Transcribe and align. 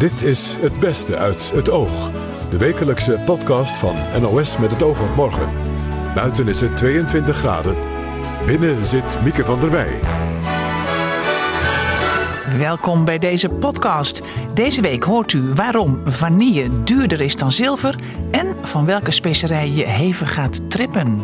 Dit 0.00 0.22
is 0.22 0.56
Het 0.60 0.78
Beste 0.78 1.16
uit 1.16 1.50
het 1.50 1.70
Oog. 1.70 2.10
De 2.50 2.58
wekelijkse 2.58 3.22
podcast 3.24 3.78
van 3.78 3.96
NOS 4.20 4.58
met 4.58 4.70
het 4.70 4.82
oog 4.82 5.02
op 5.02 5.16
morgen. 5.16 5.48
Buiten 6.14 6.48
is 6.48 6.60
het 6.60 6.76
22 6.76 7.36
graden. 7.36 7.76
Binnen 8.46 8.86
zit 8.86 9.22
Mieke 9.22 9.44
van 9.44 9.60
der 9.60 9.70
Wij. 9.70 10.00
Welkom 12.58 13.04
bij 13.04 13.18
deze 13.18 13.48
podcast. 13.48 14.22
Deze 14.54 14.82
week 14.82 15.02
hoort 15.02 15.32
u 15.32 15.52
waarom 15.54 16.00
vanille 16.04 16.82
duurder 16.82 17.20
is 17.20 17.36
dan 17.36 17.52
zilver 17.52 17.98
en 18.30 18.56
van 18.62 18.84
welke 18.84 19.10
specerij 19.10 19.70
je 19.70 19.86
hevig 19.86 20.34
gaat 20.34 20.70
trippen. 20.70 21.20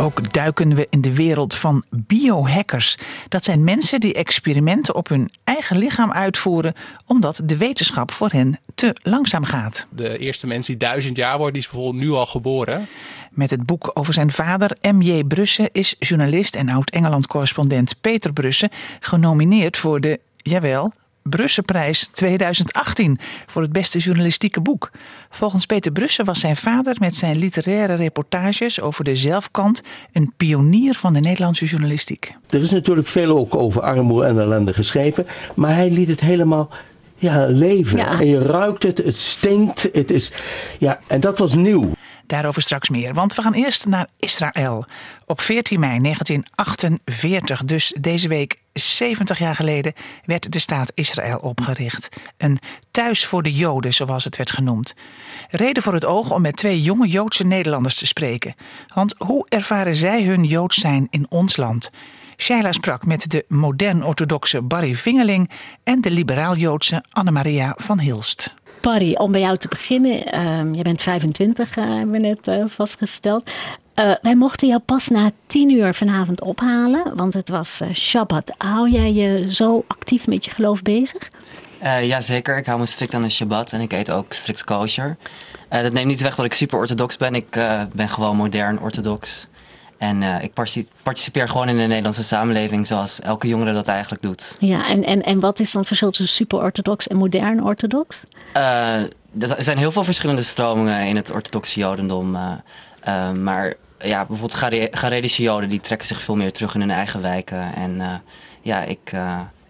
Ook 0.00 0.32
duiken 0.32 0.74
we 0.74 0.86
in 0.90 1.00
de 1.00 1.14
wereld 1.14 1.54
van 1.54 1.84
biohackers. 1.90 2.98
Dat 3.28 3.44
zijn 3.44 3.64
mensen 3.64 4.00
die 4.00 4.14
experimenten 4.14 4.94
op 4.94 5.08
hun 5.08 5.30
eigen 5.44 5.78
lichaam 5.78 6.12
uitvoeren 6.12 6.74
omdat 7.06 7.40
de 7.44 7.56
wetenschap 7.56 8.12
voor 8.12 8.28
hen 8.30 8.58
te 8.74 8.96
langzaam 9.02 9.44
gaat. 9.44 9.86
De 9.90 10.18
eerste 10.18 10.46
mens 10.46 10.66
die 10.66 10.76
duizend 10.76 11.16
jaar 11.16 11.38
wordt, 11.38 11.52
die 11.52 11.62
is 11.62 11.68
bijvoorbeeld 11.68 12.04
nu 12.04 12.10
al 12.10 12.26
geboren. 12.26 12.88
Met 13.30 13.50
het 13.50 13.66
boek 13.66 13.90
over 13.94 14.14
zijn 14.14 14.32
vader, 14.32 14.76
M.J. 14.92 15.24
Brusse, 15.24 15.68
is 15.72 15.94
journalist 15.98 16.54
en 16.54 16.68
oud-Engeland-correspondent 16.68 17.94
Peter 18.00 18.32
Brusse 18.32 18.70
genomineerd 19.00 19.76
voor 19.76 20.00
de, 20.00 20.20
jawel, 20.36 20.92
Brusseprijs 21.22 22.06
2018 22.06 23.18
voor 23.46 23.62
het 23.62 23.72
beste 23.72 23.98
journalistieke 23.98 24.60
boek. 24.60 24.90
Volgens 25.30 25.66
Peter 25.66 25.92
Brusse 25.92 26.24
was 26.24 26.40
zijn 26.40 26.56
vader 26.56 26.96
met 26.98 27.16
zijn 27.16 27.38
literaire 27.38 27.94
reportages 27.94 28.80
over 28.80 29.04
de 29.04 29.16
zelfkant 29.16 29.82
een 30.12 30.32
pionier 30.36 30.94
van 30.94 31.12
de 31.12 31.20
Nederlandse 31.20 31.64
journalistiek. 31.64 32.34
Er 32.50 32.60
is 32.60 32.70
natuurlijk 32.70 33.06
veel 33.06 33.38
ook 33.38 33.54
over 33.54 33.82
armoede 33.82 34.26
en 34.26 34.38
ellende 34.38 34.74
geschreven, 34.74 35.26
maar 35.54 35.74
hij 35.74 35.90
liet 35.90 36.08
het 36.08 36.20
helemaal 36.20 36.70
ja, 37.14 37.46
leven. 37.46 37.98
En 37.98 38.26
je 38.26 38.38
ruikt 38.38 38.82
het, 38.82 38.98
het 38.98 39.16
stinkt, 39.16 39.88
het 39.92 40.10
is, 40.10 40.32
ja, 40.78 41.00
en 41.06 41.20
dat 41.20 41.38
was 41.38 41.54
nieuw. 41.54 41.90
Daarover 42.30 42.62
straks 42.62 42.88
meer, 42.88 43.14
want 43.14 43.34
we 43.34 43.42
gaan 43.42 43.52
eerst 43.52 43.86
naar 43.86 44.06
Israël. 44.16 44.84
Op 45.26 45.40
14 45.40 45.80
mei 45.80 46.00
1948, 46.00 47.64
dus 47.64 47.94
deze 48.00 48.28
week 48.28 48.58
70 48.72 49.38
jaar 49.38 49.54
geleden, 49.54 49.92
werd 50.24 50.52
de 50.52 50.58
staat 50.58 50.92
Israël 50.94 51.38
opgericht. 51.38 52.08
Een 52.36 52.58
thuis 52.90 53.26
voor 53.26 53.42
de 53.42 53.52
Joden, 53.52 53.94
zoals 53.94 54.24
het 54.24 54.36
werd 54.36 54.50
genoemd. 54.50 54.94
Reden 55.48 55.82
voor 55.82 55.94
het 55.94 56.04
oog 56.04 56.30
om 56.30 56.42
met 56.42 56.56
twee 56.56 56.82
jonge 56.82 57.08
Joodse 57.08 57.44
Nederlanders 57.44 57.94
te 57.94 58.06
spreken. 58.06 58.54
Want 58.94 59.14
hoe 59.18 59.46
ervaren 59.48 59.96
zij 59.96 60.22
hun 60.22 60.44
Joods 60.44 60.76
zijn 60.76 61.06
in 61.10 61.26
ons 61.28 61.56
land? 61.56 61.90
Shaila 62.36 62.72
sprak 62.72 63.06
met 63.06 63.30
de 63.30 63.44
modern-orthodoxe 63.48 64.62
Barry 64.62 64.94
Vingeling 64.94 65.50
en 65.84 66.00
de 66.00 66.10
liberaal-Joodse 66.10 67.04
Annemaria 67.10 67.74
van 67.76 67.98
Hilst. 67.98 68.54
Barry, 68.80 69.14
om 69.14 69.32
bij 69.32 69.40
jou 69.40 69.56
te 69.56 69.68
beginnen. 69.68 70.34
Uh, 70.34 70.74
je 70.74 70.82
bent 70.82 71.02
25, 71.02 71.76
uh, 71.76 71.84
hebben 71.84 72.10
we 72.10 72.18
net 72.18 72.48
uh, 72.48 72.64
vastgesteld. 72.66 73.50
Uh, 73.94 74.14
wij 74.22 74.36
mochten 74.36 74.68
jou 74.68 74.80
pas 74.80 75.08
na 75.08 75.30
tien 75.46 75.70
uur 75.70 75.94
vanavond 75.94 76.40
ophalen, 76.40 77.16
want 77.16 77.34
het 77.34 77.48
was 77.48 77.82
Shabbat. 77.94 78.54
Hou 78.56 78.90
jij 78.90 79.12
je 79.12 79.52
zo 79.52 79.84
actief 79.86 80.26
met 80.26 80.44
je 80.44 80.50
geloof 80.50 80.82
bezig? 80.82 81.30
ja, 82.02 82.20
zeker. 82.20 82.56
Ik 82.56 82.66
hou 82.66 82.78
me 82.78 82.86
strikt 82.86 83.14
aan 83.14 83.22
de 83.22 83.28
Shabbat 83.28 83.72
en 83.72 83.80
ik 83.80 83.92
eet 83.92 84.10
ook 84.10 84.32
strikt 84.32 84.64
kosher. 84.64 85.16
dat 85.68 85.92
neemt 85.92 86.06
niet 86.06 86.20
weg 86.20 86.34
dat 86.34 86.44
ik 86.44 86.54
super 86.54 86.78
orthodox 86.78 87.16
ben. 87.16 87.34
Ik 87.34 87.50
ben 87.92 88.08
gewoon 88.08 88.36
modern 88.36 88.80
orthodox. 88.80 89.46
En 90.00 90.22
uh, 90.22 90.42
ik 90.42 90.52
participeer 91.02 91.48
gewoon 91.48 91.68
in 91.68 91.76
de 91.76 91.86
Nederlandse 91.86 92.22
samenleving 92.22 92.86
zoals 92.86 93.20
elke 93.20 93.48
jongere 93.48 93.72
dat 93.72 93.88
eigenlijk 93.88 94.22
doet. 94.22 94.56
Ja, 94.58 94.88
en, 94.88 95.04
en, 95.04 95.22
en 95.22 95.40
wat 95.40 95.60
is 95.60 95.70
dan 95.70 95.80
het 95.80 95.88
verschil 95.88 96.10
tussen 96.10 96.36
super-orthodox 96.36 97.08
en 97.08 97.16
modern-orthodox? 97.16 98.24
Uh, 98.56 98.94
er 99.38 99.56
zijn 99.58 99.78
heel 99.78 99.92
veel 99.92 100.04
verschillende 100.04 100.42
stromingen 100.42 101.06
in 101.06 101.16
het 101.16 101.30
orthodoxe 101.30 101.80
jodendom. 101.80 102.34
Uh, 102.34 103.32
maar 103.32 103.74
ja, 103.98 104.24
bijvoorbeeld 104.26 104.88
Garedische 104.90 105.42
joden 105.42 105.68
die 105.68 105.80
trekken 105.80 106.06
zich 106.06 106.20
veel 106.20 106.36
meer 106.36 106.52
terug 106.52 106.74
in 106.74 106.80
hun 106.80 106.90
eigen 106.90 107.22
wijken. 107.22 107.74
En 107.74 108.22
ja, 108.62 108.82
ik, 108.82 109.12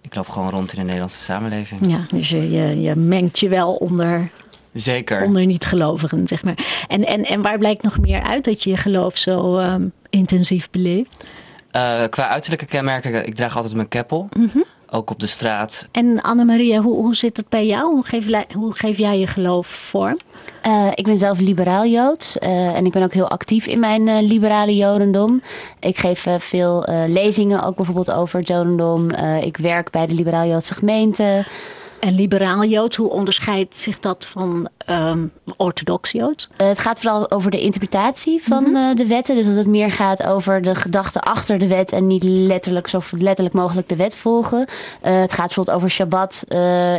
ik 0.00 0.14
loop 0.14 0.28
gewoon 0.28 0.50
rond 0.50 0.72
in 0.72 0.78
de 0.78 0.84
Nederlandse 0.84 1.22
samenleving. 1.22 1.80
Ja, 1.86 2.00
dus 2.10 2.28
je, 2.28 2.50
je, 2.50 2.80
je 2.80 2.96
mengt 2.96 3.38
je 3.38 3.48
wel 3.48 3.74
onder 3.74 4.30
Zeker. 4.72 5.22
Onder 5.22 5.46
niet-gelovigen, 5.46 6.28
zeg 6.28 6.42
maar. 6.42 6.84
En, 6.88 7.06
en, 7.06 7.24
en 7.24 7.42
waar 7.42 7.58
blijkt 7.58 7.82
nog 7.82 7.98
meer 7.98 8.22
uit 8.22 8.44
dat 8.44 8.62
je 8.62 8.70
je 8.70 8.76
geloof 8.76 9.16
zo 9.16 9.58
um, 9.58 9.92
intensief 10.10 10.70
beleeft? 10.70 11.24
Uh, 11.76 12.02
qua 12.10 12.28
uiterlijke 12.28 12.66
kenmerken, 12.66 13.26
ik 13.26 13.34
draag 13.34 13.56
altijd 13.56 13.74
mijn 13.74 13.88
keppel. 13.88 14.28
Mm 14.36 14.50
-hmm. 14.52 14.64
Ook 14.92 15.10
op 15.10 15.18
de 15.18 15.26
straat. 15.26 15.88
En 15.90 16.20
Annemaria, 16.20 16.80
hoe, 16.80 16.94
hoe 16.94 17.14
zit 17.14 17.36
het 17.36 17.48
bij 17.48 17.66
jou? 17.66 17.92
Hoe 17.92 18.04
geef, 18.04 18.26
hoe 18.52 18.74
geef 18.74 18.98
jij 18.98 19.18
je 19.18 19.26
geloof 19.26 19.66
vorm? 19.66 20.18
Uh, 20.66 20.88
ik 20.94 21.04
ben 21.04 21.16
zelf 21.16 21.38
liberaal 21.38 21.86
Joods 21.86 22.36
uh, 22.36 22.76
en 22.76 22.86
ik 22.86 22.92
ben 22.92 23.02
ook 23.02 23.12
heel 23.12 23.28
actief 23.28 23.66
in 23.66 23.78
mijn 23.78 24.06
uh, 24.06 24.20
liberale 24.20 24.76
Jodendom. 24.76 25.42
Ik 25.80 25.98
geef 25.98 26.26
veel 26.38 26.84
lezingen, 27.06 27.62
ook 27.62 27.76
bijvoorbeeld 27.76 28.10
over 28.10 28.38
het 28.38 28.48
Jodendom. 28.48 29.10
ik 29.40 29.56
werk 29.56 29.90
bij 29.90 30.06
de 30.06 30.14
liberaal 30.14 30.46
Joodse 30.46 30.74
gemeente. 30.74 31.44
En 32.00 32.14
liberaal 32.14 32.64
Joods, 32.64 32.96
hoe 32.96 33.10
onderscheidt 33.10 33.76
zich 33.76 34.00
dat 34.00 34.26
van 34.26 34.68
um, 34.90 35.32
orthodox 35.56 36.10
Joods? 36.10 36.48
Uh, 36.58 36.68
het 36.68 36.78
gaat 36.78 37.00
vooral 37.00 37.30
over 37.30 37.50
de 37.50 37.60
interpretatie 37.60 38.42
van 38.42 38.64
mm 38.64 38.74
-hmm. 38.74 38.90
uh, 38.90 38.96
de 38.96 39.06
wetten. 39.06 39.34
Dus 39.34 39.46
dat 39.46 39.56
het 39.56 39.66
meer 39.66 39.90
gaat 39.90 40.22
over 40.22 40.62
de 40.62 40.74
gedachten 40.74 41.20
achter 41.20 41.58
de 41.58 41.66
wet 41.66 41.92
en 41.92 42.06
niet 42.06 42.22
letterlijk 42.22 42.88
zo 42.88 43.00
letterlijk 43.10 43.54
mogelijk 43.54 43.88
de 43.88 43.96
wet 43.96 44.16
volgen. 44.16 44.58
Uh, 44.58 45.20
het 45.20 45.32
gaat 45.32 45.46
bijvoorbeeld 45.46 45.76
over 45.76 45.90
Shabbat. 45.90 46.44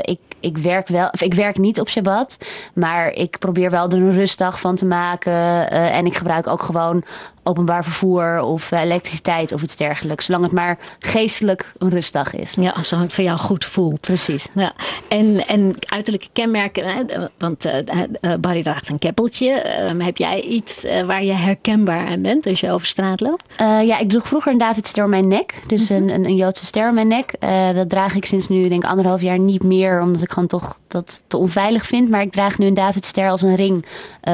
ik, 0.02 0.20
ik, 0.40 0.58
werk 0.58 0.88
wel, 0.88 1.10
of 1.10 1.22
ik 1.22 1.34
werk 1.34 1.58
niet 1.58 1.80
op 1.80 1.90
Shabbat, 1.90 2.38
maar 2.74 3.12
ik 3.12 3.40
probeer 3.40 3.70
wel 3.70 3.90
er 3.90 3.98
een 3.98 4.14
rustdag 4.14 4.60
van 4.60 4.76
te 4.76 4.86
maken. 4.86 5.70
en 5.72 6.06
ik 6.06 6.18
gebruik 6.18 6.48
ook 6.48 6.62
gewoon 6.62 7.04
openbaar 7.44 7.84
vervoer 7.84 8.42
of 8.42 8.72
elektriciteit 8.72 9.52
of 9.52 9.62
iets 9.62 9.76
dergelijks. 9.76 10.26
Zolang 10.26 10.44
het 10.44 10.54
maar 10.54 10.78
geestelijk 11.00 11.72
een 11.78 11.90
rustdag 11.90 12.34
is. 12.36 12.54
Ja, 12.54 12.84
zolang 12.84 13.06
het 13.06 13.16
voor 13.16 13.24
jou 13.24 13.38
goed 13.38 13.66
voelt. 13.66 14.00
Precies. 14.00 14.48
Ja. 14.54 14.74
En, 15.08 15.48
en 15.48 15.74
uiterlijke 15.80 16.28
kenmerken, 16.34 17.30
want 17.38 17.66
uh, 17.66 18.34
Barry 18.40 18.64
draagt 18.64 18.90
een 18.90 19.00
keppeltje. 19.00 19.82
Uh, 19.96 20.06
heb 20.06 20.18
jij 20.18 20.42
iets 20.42 20.86
waar 21.06 21.24
je 21.24 21.34
herkenbaar 21.34 22.08
aan 22.08 22.22
bent 22.22 22.48
als 22.48 22.60
je 22.60 22.72
over 22.72 22.88
straat 22.88 23.20
loopt? 23.20 23.44
ja, 23.58 23.98
ik 23.98 24.10
droeg 24.10 24.28
vroeger 24.28 24.52
een 24.52 24.58
Davidster 24.58 25.04
om 25.04 25.10
mijn 25.10 25.28
nek. 25.28 25.62
Dus 25.68 25.90
mm 25.90 25.98
-hmm. 25.98 26.10
een, 26.10 26.26
een, 26.26 26.36
Joodse 26.36 26.66
ster 26.66 26.88
om 26.88 26.94
mijn 26.94 27.08
nek. 27.08 27.34
dat 27.76 27.90
draag 27.90 28.16
ik 28.16 28.26
sinds 28.26 28.48
nu 28.48 28.68
denk 28.68 28.84
anderhalf 28.84 29.22
jaar 29.22 29.40
niet 29.40 29.64
meer. 29.64 30.02
Omdat 30.02 30.22
ik 30.22 30.32
gewoon 30.32 30.48
toch 30.48 30.80
dat 30.88 31.22
te 31.28 31.38
onveilig 31.38 31.86
vind. 31.86 32.10
Maar 32.10 32.22
ik 32.22 32.32
draag 32.32 32.58
nu 32.58 32.66
een 32.66 32.74
Davidster 32.74 33.30
als 33.30 33.42
een 33.42 33.56
ring 33.56 33.86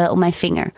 om 0.09 0.19
mijn 0.19 0.33
vinger. 0.33 0.71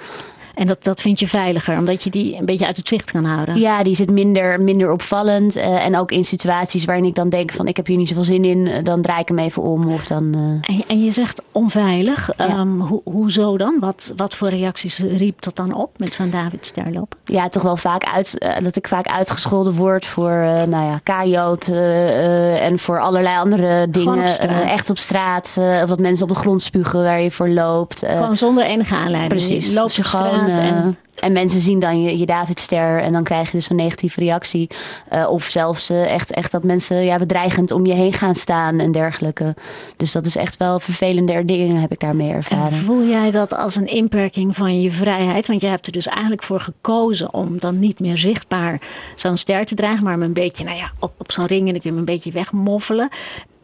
En 0.60 0.68
dat, 0.68 0.84
dat 0.84 1.02
vind 1.02 1.20
je 1.20 1.28
veiliger, 1.28 1.78
omdat 1.78 2.04
je 2.04 2.10
die 2.10 2.36
een 2.36 2.46
beetje 2.46 2.66
uit 2.66 2.78
het 2.78 2.88
zicht 2.88 3.12
kan 3.12 3.26
houden. 3.26 3.60
Ja, 3.60 3.84
die 3.84 3.96
zit 3.96 4.12
minder, 4.12 4.62
minder 4.62 4.92
opvallend. 4.92 5.58
Uh, 5.58 5.86
en 5.86 5.98
ook 5.98 6.12
in 6.12 6.26
situaties 6.26 6.86
waarin 6.86 7.06
ik 7.06 7.16
dan 7.16 7.30
denk 7.30 7.52
van 7.52 7.68
ik 7.68 7.78
heb 7.78 7.88
hier 7.88 7.98
niet 7.98 8.08
zoveel 8.08 8.24
zin 8.24 8.46
in, 8.46 8.84
dan 8.84 9.02
draai 9.02 9.22
ik 9.22 9.28
hem 9.28 9.40
even 9.40 9.62
om. 9.62 9.94
Of 9.94 10.06
dan, 10.06 10.34
uh... 10.36 10.42
en, 10.42 10.84
en, 10.88 11.04
je 11.04 11.12
zegt 11.12 11.42
onveilig. 11.52 12.30
Ja. 12.38 12.60
Um, 12.60 12.82
ho 12.82 13.02
hoezo 13.04 13.58
dan? 13.58 13.78
Wat, 13.80 14.14
wat 14.16 14.36
voor 14.36 14.48
reacties 14.48 15.00
riep 15.00 15.42
dat 15.42 15.56
dan 15.56 15.74
op 15.74 16.00
met 16.00 16.14
zo'n 16.14 16.30
David 16.30 16.66
Sterloop? 16.66 17.16
Ja, 17.24 17.50
toch 17.50 17.64
wel 17.64 17.78
vaak 17.78 18.04
uit, 18.04 18.36
uh, 18.40 18.64
dat 18.64 18.76
ik 18.76 18.88
vaak 18.88 19.08
uitgescholden 19.08 19.74
word 19.74 20.06
voor 20.06 20.32
nou 20.68 20.86
ja, 20.86 21.00
kajoot 21.04 21.68
en 21.68 22.80
voor 22.80 23.00
allerlei 23.00 23.38
andere 23.38 23.90
dingen. 23.90 24.24
Op 24.24 24.50
echt 24.66 24.90
op 24.90 24.98
straat. 24.98 25.56
of 25.84 25.90
dat 25.90 26.00
mensen 26.00 26.24
op 26.24 26.34
de 26.34 26.40
grond 26.40 26.64
spugen 26.64 27.04
waar 27.04 27.22
je 27.22 27.32
voor 27.32 27.50
loopt. 27.50 28.04
Gewoon 28.08 28.38
zonder 28.38 28.64
enige 28.64 28.96
aanleiding. 28.96 29.46
Precies. 29.46 29.72
Loop 29.72 29.90
je 29.90 30.04
gewoon 30.04 30.49
en, 30.58 30.98
en 31.20 31.32
mensen 31.32 31.62
zien 31.62 31.80
dan 31.80 32.02
je, 32.02 32.18
je 32.18 32.26
Davidster 32.26 33.02
en 33.02 33.12
dan 33.12 33.24
krijg 33.24 33.52
je 33.52 33.58
dus 33.58 33.70
een 33.70 33.76
negatieve 33.76 34.20
reactie. 34.20 34.70
Uh, 35.14 35.30
of 35.30 35.44
zelfs 35.44 35.92
uh, 35.92 36.14
echt, 36.14 36.32
echt 36.32 36.52
dat 36.52 36.64
mensen 36.64 37.04
ja, 37.04 37.18
bedreigend 37.18 37.72
om 37.72 37.86
je 37.86 37.94
heen 37.94 38.14
gaan 38.14 38.36
staan 38.36 38.80
en 38.80 38.92
dergelijke. 38.92 39.56
Dus 39.98 40.12
dat 40.12 40.26
is 40.26 40.36
echt 40.36 40.58
wel 40.58 40.80
vervelende 40.80 41.46
dingen 41.46 41.76
heb 41.76 41.92
ik 41.92 42.00
daarmee 42.00 42.32
ervaren. 42.32 42.72
En 42.72 42.78
voel 42.78 43.08
jij 43.08 43.32
dat 43.32 43.54
als 43.54 43.76
een 43.76 43.88
inperking 43.88 44.56
van 44.56 44.82
je 44.82 44.92
vrijheid? 44.92 45.48
Want 45.48 45.62
je 45.62 45.68
hebt 45.68 45.88
er 45.88 45.94
dus 45.94 46.08
eigenlijk 46.08 46.44
voor 46.44 46.60
gekozen 46.60 47.34
om 47.34 47.60
dan 47.60 47.80
niet 47.80 48.00
meer 48.00 48.18
zichtbaar 48.18 48.82
zo'n 49.16 49.38
ster 49.38 49.66
te 49.66 49.76
dragen. 49.76 50.04
Maar 50.04 50.20
een 50.20 50.34
beetje 50.34 50.64
nou 50.64 50.78
ja, 50.78 50.92
op, 51.00 51.14
op 51.18 51.32
zo'n 51.32 51.46
ring 51.46 51.68
en 51.68 51.72
dan 51.72 51.82
kun 51.82 51.90
je 51.90 51.98
hem 51.98 51.98
een 51.98 52.14
beetje 52.16 52.32
wegmoffelen. 52.32 53.10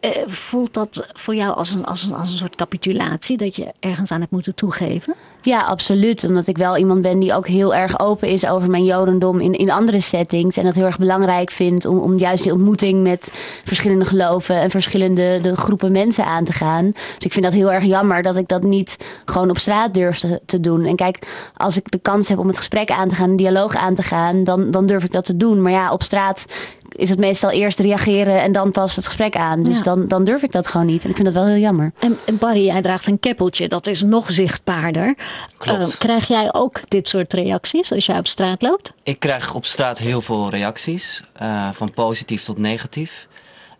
Uh, 0.00 0.10
voelt 0.26 0.74
dat 0.74 1.06
voor 1.12 1.34
jou 1.34 1.54
als 1.56 1.70
een, 1.70 1.84
als, 1.84 2.02
een, 2.02 2.14
als 2.14 2.30
een 2.30 2.36
soort 2.36 2.56
capitulatie 2.56 3.36
dat 3.36 3.56
je 3.56 3.72
ergens 3.80 4.10
aan 4.10 4.20
hebt 4.20 4.32
moeten 4.32 4.54
toegeven? 4.54 5.14
Ja, 5.46 5.62
absoluut. 5.62 6.24
Omdat 6.24 6.46
ik 6.46 6.56
wel 6.56 6.76
iemand 6.76 7.02
ben 7.02 7.18
die 7.18 7.34
ook 7.34 7.46
heel 7.46 7.74
erg 7.74 8.00
open 8.00 8.28
is 8.28 8.46
over 8.46 8.70
mijn 8.70 8.84
jodendom 8.84 9.40
in, 9.40 9.52
in 9.52 9.70
andere 9.70 10.00
settings. 10.00 10.56
En 10.56 10.64
dat 10.64 10.74
heel 10.74 10.84
erg 10.84 10.98
belangrijk 10.98 11.50
vindt 11.50 11.84
om, 11.84 11.98
om 11.98 12.18
juist 12.18 12.42
die 12.42 12.52
ontmoeting 12.52 13.02
met 13.02 13.32
verschillende 13.64 14.04
geloven 14.04 14.60
en 14.60 14.70
verschillende 14.70 15.38
de 15.40 15.56
groepen 15.56 15.92
mensen 15.92 16.24
aan 16.24 16.44
te 16.44 16.52
gaan. 16.52 16.90
Dus 16.92 17.24
ik 17.24 17.32
vind 17.32 17.44
dat 17.44 17.54
heel 17.54 17.72
erg 17.72 17.84
jammer 17.84 18.22
dat 18.22 18.36
ik 18.36 18.48
dat 18.48 18.62
niet 18.62 18.96
gewoon 19.24 19.50
op 19.50 19.58
straat 19.58 19.94
durf 19.94 20.18
te, 20.18 20.40
te 20.46 20.60
doen. 20.60 20.84
En 20.84 20.96
kijk, 20.96 21.18
als 21.56 21.76
ik 21.76 21.90
de 21.90 21.98
kans 21.98 22.28
heb 22.28 22.38
om 22.38 22.46
het 22.46 22.56
gesprek 22.56 22.90
aan 22.90 23.08
te 23.08 23.14
gaan, 23.14 23.30
een 23.30 23.36
dialoog 23.36 23.74
aan 23.74 23.94
te 23.94 24.02
gaan, 24.02 24.44
dan, 24.44 24.70
dan 24.70 24.86
durf 24.86 25.04
ik 25.04 25.12
dat 25.12 25.24
te 25.24 25.36
doen. 25.36 25.62
Maar 25.62 25.72
ja, 25.72 25.92
op 25.92 26.02
straat 26.02 26.46
is 26.88 27.08
het 27.10 27.18
meestal 27.18 27.50
eerst 27.50 27.78
reageren 27.80 28.42
en 28.42 28.52
dan 28.52 28.70
pas 28.70 28.96
het 28.96 29.06
gesprek 29.06 29.36
aan. 29.36 29.62
Dus 29.62 29.76
Ja. 29.76 29.82
dan, 29.82 30.08
dan 30.08 30.24
durf 30.24 30.42
ik 30.42 30.52
dat 30.52 30.66
gewoon 30.66 30.86
niet. 30.86 31.04
En 31.04 31.10
ik 31.10 31.16
vind 31.16 31.32
dat 31.32 31.42
wel 31.42 31.46
heel 31.52 31.60
jammer. 31.60 31.92
En, 31.98 32.18
en 32.24 32.38
Barry, 32.38 32.64
jij 32.64 32.82
draagt 32.82 33.06
een 33.06 33.20
keppeltje, 33.20 33.68
dat 33.68 33.86
is 33.86 34.02
nog 34.02 34.30
zichtbaarder. 34.30 35.14
Klopt. 35.58 35.92
Eh, 35.92 35.98
krijg 35.98 36.28
jij 36.28 36.52
ook 36.54 36.80
dit 36.88 37.08
soort 37.08 37.32
reacties 37.32 37.92
als 37.92 38.06
jij 38.06 38.18
op 38.18 38.26
straat 38.26 38.62
loopt? 38.62 38.92
Ik 39.02 39.18
krijg 39.18 39.54
op 39.54 39.64
straat 39.64 39.98
heel 39.98 40.20
veel 40.20 40.50
reacties, 40.50 41.22
eh, 41.32 41.68
van 41.72 41.92
positief 41.92 42.44
tot 42.44 42.58
negatief. 42.58 43.28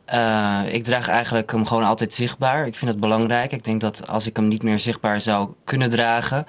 Eh, 0.05 0.61
ik 0.71 0.85
draag 0.85 1.09
eigenlijk 1.09 1.51
hem 1.53 1.67
gewoon 1.67 1.85
altijd 1.85 2.15
zichtbaar. 2.15 2.67
Ik 2.67 2.77
vind 2.77 2.91
het 2.91 3.01
belangrijk. 3.01 3.53
Ik 3.53 3.65
denk 3.65 3.81
dat 3.81 4.09
als 4.09 4.27
ik 4.27 4.37
hem 4.37 4.49
niet 4.49 4.63
meer 4.63 4.81
zichtbaar 4.81 5.21
zou 5.21 5.49
kunnen 5.65 5.91
dragen. 5.91 6.47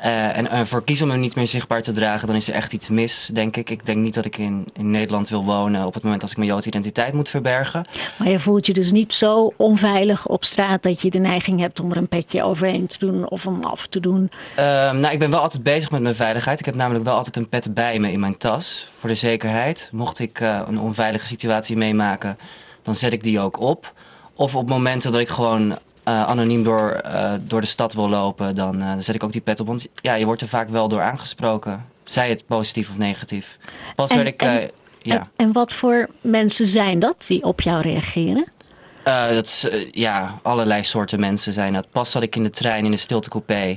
Eh, 0.00 0.36
en 0.36 0.50
ervoor 0.50 0.84
kies 0.84 1.02
om 1.02 1.10
hem 1.10 1.20
niet 1.20 1.36
meer 1.36 1.46
zichtbaar 1.46 1.82
te 1.82 1.92
dragen, 1.92 2.26
dan 2.26 2.36
is 2.36 2.48
er 2.48 2.54
echt 2.54 2.72
iets 2.72 2.88
mis, 2.88 3.30
denk 3.32 3.56
ik. 3.56 3.70
Ik 3.70 3.86
denk 3.86 3.98
niet 3.98 4.14
dat 4.14 4.24
ik 4.24 4.38
in, 4.38 4.66
in 4.72 4.90
Nederland 4.90 5.28
wil 5.28 5.44
wonen 5.44 5.86
op 5.86 5.94
het 5.94 6.02
moment 6.02 6.22
als 6.22 6.30
ik 6.30 6.36
mijn 6.36 6.48
Joodse 6.48 6.68
identiteit 6.68 7.12
moet 7.12 7.28
verbergen. 7.28 7.86
Maar 8.18 8.28
je 8.28 8.38
voelt 8.38 8.66
je 8.66 8.72
dus 8.72 8.90
niet 8.90 9.12
zo 9.12 9.52
onveilig 9.56 10.26
op 10.26 10.44
straat 10.44 10.82
dat 10.82 11.02
je 11.02 11.10
de 11.10 11.18
neiging 11.18 11.60
hebt 11.60 11.80
om 11.80 11.90
er 11.90 11.96
een 11.96 12.08
petje 12.08 12.42
overheen 12.42 12.86
te 12.86 12.98
doen 12.98 13.28
of 13.28 13.44
hem 13.44 13.64
af 13.64 13.86
te 13.86 14.00
doen. 14.00 14.30
Ehm, 14.56 15.00
nou, 15.00 15.12
ik 15.12 15.18
ben 15.18 15.30
wel 15.30 15.40
altijd 15.40 15.62
bezig 15.62 15.90
met 15.90 16.02
mijn 16.02 16.14
veiligheid. 16.14 16.58
Ik 16.58 16.66
heb 16.66 16.74
namelijk 16.74 17.04
wel 17.04 17.16
altijd 17.16 17.36
een 17.36 17.48
pet 17.48 17.74
bij 17.74 17.98
me 17.98 18.12
in 18.12 18.20
mijn 18.20 18.36
tas. 18.36 18.88
Voor 18.98 19.08
de 19.08 19.14
zekerheid. 19.14 19.88
Mocht 19.92 20.18
ik 20.18 20.40
eh, 20.40 20.60
een 20.66 20.80
onveilige 20.80 21.26
situatie 21.26 21.76
meemaken, 21.76 22.38
dan 22.82 22.96
zet 22.96 23.12
ik 23.12 23.22
die 23.22 23.40
ook 23.40 23.60
op. 23.60 23.92
Of 24.34 24.56
op 24.56 24.68
momenten 24.68 25.12
dat 25.12 25.20
ik 25.20 25.28
gewoon 25.28 25.70
eh, 25.70 25.78
anoniem 26.10 26.62
door, 26.64 26.90
eh, 26.90 27.32
door 27.40 27.60
de 27.60 27.66
stad 27.66 27.92
wil 27.92 28.08
lopen, 28.08 28.54
dan, 28.54 28.80
eh, 28.82 28.88
dan 28.88 29.02
zet 29.02 29.14
ik 29.14 29.22
ook 29.24 29.32
die 29.32 29.40
pet 29.40 29.60
op. 29.60 29.66
Want 29.66 29.86
ja, 29.94 30.14
je 30.14 30.24
wordt 30.24 30.40
er 30.42 30.48
vaak 30.48 30.68
wel 30.68 30.88
door 30.88 31.00
aangesproken. 31.02 31.84
Zij 32.04 32.28
het 32.28 32.46
positief 32.46 32.90
of 32.90 32.98
negatief. 32.98 33.58
Pas 33.96 34.10
En- 34.10 34.16
werd 34.16 34.28
ik... 34.28 34.42
en- 34.42 34.60
eh, 34.62 34.68
ja. 35.02 35.14
En, 35.16 35.28
en 35.36 35.52
wat 35.52 35.72
voor 35.72 36.08
mensen 36.20 36.66
zijn 36.66 36.98
dat 36.98 37.24
die 37.26 37.42
op 37.42 37.60
jou 37.60 37.80
reageren? 37.80 38.46
Eh, 39.04 39.28
dat 39.28 39.46
is, 39.46 39.68
eh, 39.68 39.92
ja, 39.92 40.38
allerlei 40.42 40.84
soorten 40.84 41.20
mensen 41.20 41.52
zijn 41.52 41.72
dat. 41.72 41.90
Pas 41.90 42.10
zat 42.10 42.22
ik 42.22 42.36
in 42.36 42.42
de 42.42 42.50
trein 42.50 42.84
in 42.84 42.90
de 42.90 42.96
stiltecoupé. 42.96 43.76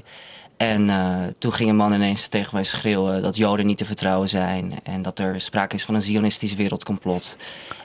En 0.58 0.90
eh, 0.90 1.16
toen 1.38 1.54
ging 1.54 1.70
een 1.70 1.76
man 1.76 1.94
ineens 1.94 2.28
tegen 2.28 2.50
mij 2.54 2.64
schreeuwen 2.64 3.22
dat 3.22 3.36
Joden 3.36 3.66
niet 3.66 3.78
te 3.78 3.86
vertrouwen 3.86 4.30
zijn. 4.30 4.74
En 4.84 5.02
dat 5.02 5.20
er 5.20 5.42
sprake 5.42 5.76
is 5.76 5.84
van 5.84 5.96
een 5.96 6.02
zionistisch 6.02 6.54
wereldcomplot. 6.56 7.38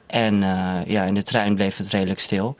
En 0.07 0.43
eh, 0.43 0.75
ja, 0.87 1.05
in 1.05 1.15
de 1.15 1.23
trein 1.23 1.55
bleef 1.55 1.77
het 1.77 1.89
redelijk 1.91 2.21
stil. 2.21 2.57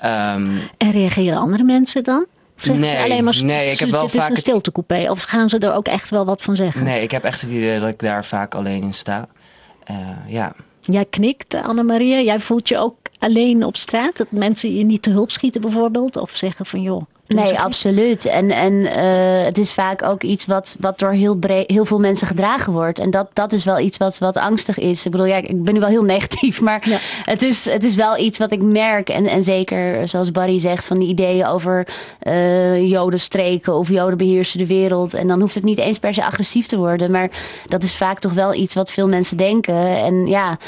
Ehm, 0.00 0.56
En 0.76 0.90
reageren 0.90 1.38
andere 1.38 1.62
mensen 1.62 2.04
dan? 2.04 2.26
Of 2.56 2.64
zeggen 2.64 2.84
ze 2.84 2.90
Nee, 2.90 3.02
alleen 3.02 3.24
maar, 3.24 3.44
nee, 3.44 3.70
ik 3.70 3.78
heb 3.78 3.90
wel 3.90 4.06
dit 4.06 4.14
is 4.14 4.28
een 4.28 4.36
stiltecoupé? 4.36 5.10
Of 5.10 5.22
gaan 5.22 5.48
ze 5.48 5.58
er 5.58 5.72
ook 5.72 5.86
echt 5.86 6.10
wel 6.10 6.24
wat 6.24 6.42
van 6.42 6.56
zeggen? 6.56 6.84
nee, 6.84 7.02
ik 7.02 7.10
heb 7.10 7.24
echt 7.24 7.40
het 7.40 7.50
idee 7.50 7.80
dat 7.80 7.88
ik 7.88 7.98
daar 7.98 8.24
vaak 8.24 8.54
alleen 8.54 8.82
in 8.82 8.94
sta. 8.94 9.28
Eh, 9.84 9.96
ja. 10.26 10.52
Jij 10.80 11.04
knikt, 11.04 11.54
Annemaria. 11.54 12.20
Jij 12.20 12.40
voelt 12.40 12.68
je 12.68 12.78
ook 12.78 12.96
alleen 13.18 13.64
op 13.64 13.76
straat? 13.76 14.16
Dat 14.16 14.30
mensen 14.30 14.74
je 14.76 14.84
niet 14.84 15.02
te 15.02 15.10
hulp 15.10 15.30
schieten 15.30 15.60
bijvoorbeeld? 15.60 16.16
Of 16.16 16.30
zeggen 16.36 16.66
van 16.66 16.82
joh... 16.82 17.02
Nee, 17.34 17.60
absoluut. 17.60 18.24
En, 18.24 18.50
en 18.50 18.86
eh, 18.86 19.44
het 19.44 19.58
is 19.58 19.72
vaak 19.72 20.02
ook 20.02 20.22
iets 20.22 20.46
wat, 20.46 20.76
wat 20.80 20.98
door 20.98 21.12
heel, 21.12 21.34
breed, 21.34 21.70
heel 21.70 21.84
veel 21.84 21.98
mensen 21.98 22.26
gedragen 22.26 22.72
wordt. 22.72 22.98
En 22.98 23.10
dat, 23.10 23.28
dat 23.32 23.52
is 23.52 23.64
wel 23.64 23.78
iets 23.78 23.96
wat, 23.96 24.18
wat 24.18 24.36
angstig 24.36 24.78
is. 24.78 25.04
Ik 25.04 25.10
bedoel, 25.10 25.26
ja, 25.26 25.36
ik 25.36 25.62
ben 25.62 25.74
nu 25.74 25.80
wel 25.80 25.88
heel 25.88 26.02
negatief, 26.14 26.60
maar 26.60 26.88
Ja. 26.88 26.98
het, 27.24 27.42
is, 27.42 27.64
het 27.70 27.84
is 27.84 27.94
wel 27.94 28.18
iets 28.18 28.38
wat 28.38 28.52
ik 28.52 28.62
merk. 28.62 29.08
En, 29.08 29.26
en 29.26 29.44
zeker, 29.44 30.08
zoals 30.08 30.30
Barry 30.30 30.58
zegt, 30.58 30.84
van 30.84 30.98
die 30.98 31.08
ideeën 31.08 31.46
over 31.46 31.86
eh 32.18 32.88
joden 32.88 33.20
streken 33.20 33.74
of 33.74 33.88
joden 33.88 34.18
beheersen 34.18 34.58
de 34.58 34.66
wereld. 34.66 35.14
En 35.14 35.28
dan 35.28 35.40
hoeft 35.40 35.54
het 35.54 35.64
niet 35.64 35.78
eens 35.78 35.98
per 35.98 36.14
se 36.14 36.24
agressief 36.24 36.66
te 36.66 36.76
worden. 36.76 37.10
Maar 37.10 37.30
dat 37.66 37.82
is 37.82 37.96
vaak 37.96 38.18
toch 38.18 38.32
wel 38.32 38.54
iets 38.54 38.74
wat 38.74 38.90
veel 38.90 39.08
mensen 39.08 39.36
denken. 39.36 39.96
En 39.96 40.26
ja. 40.26 40.58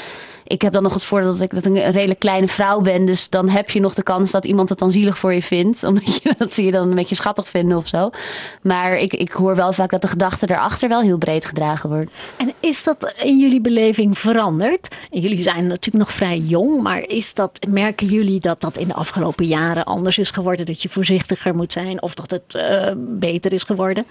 Ik 0.53 0.61
heb 0.61 0.73
dan 0.73 0.83
nog 0.83 0.93
het 0.93 1.03
voordeel 1.03 1.31
dat 1.31 1.41
ik 1.41 1.53
dat 1.53 1.65
een 1.65 1.91
redelijk 1.91 2.19
kleine 2.19 2.47
vrouw 2.47 2.81
ben. 2.81 3.05
Dus 3.05 3.29
dan 3.29 3.49
heb 3.49 3.69
je 3.69 3.79
nog 3.79 3.93
de 3.93 4.03
kans 4.03 4.31
dat 4.31 4.45
iemand 4.45 4.69
het 4.69 4.79
dan 4.79 4.91
zielig 4.91 5.17
voor 5.17 5.33
je 5.33 5.41
vindt. 5.41 5.83
Omdat 5.87 6.15
je, 6.15 6.35
dat 6.37 6.53
ze 6.53 6.63
je 6.63 6.71
dan 6.71 6.89
een 6.89 6.95
beetje 6.95 7.15
schattig 7.15 7.49
vinden 7.49 7.77
of 7.77 7.87
zo. 7.87 8.09
Maar 8.61 8.97
ik, 8.97 9.13
ik 9.13 9.31
hoor 9.31 9.55
wel 9.55 9.73
vaak 9.73 9.89
dat 9.89 10.01
de 10.01 10.07
gedachte 10.07 10.45
daarachter 10.45 10.89
wel 10.89 11.01
heel 11.01 11.17
breed 11.17 11.45
gedragen 11.45 11.89
wordt. 11.89 12.11
En 12.37 12.53
is 12.59 12.83
dat 12.83 13.13
in 13.23 13.39
jullie 13.39 13.61
beleving 13.61 14.17
veranderd? 14.17 14.95
Jullie 15.09 15.41
zijn 15.41 15.67
natuurlijk 15.67 16.05
nog 16.05 16.13
vrij 16.13 16.37
jong, 16.37 16.81
maar 16.81 16.99
is 16.99 17.33
dat, 17.33 17.59
merken 17.69 18.07
jullie 18.07 18.39
dat 18.39 18.61
dat 18.61 18.77
in 18.77 18.87
de 18.87 18.93
afgelopen 18.93 19.45
jaren 19.45 19.83
anders 19.83 20.17
is 20.17 20.31
geworden? 20.31 20.65
Dat 20.65 20.81
je 20.81 20.89
voorzichtiger 20.89 21.55
moet 21.55 21.73
zijn 21.73 22.01
of 22.01 22.13
dat 22.13 22.31
het 22.31 22.55
eh, 22.55 22.91
beter 22.97 23.53
is 23.53 23.63
geworden? 23.63 24.05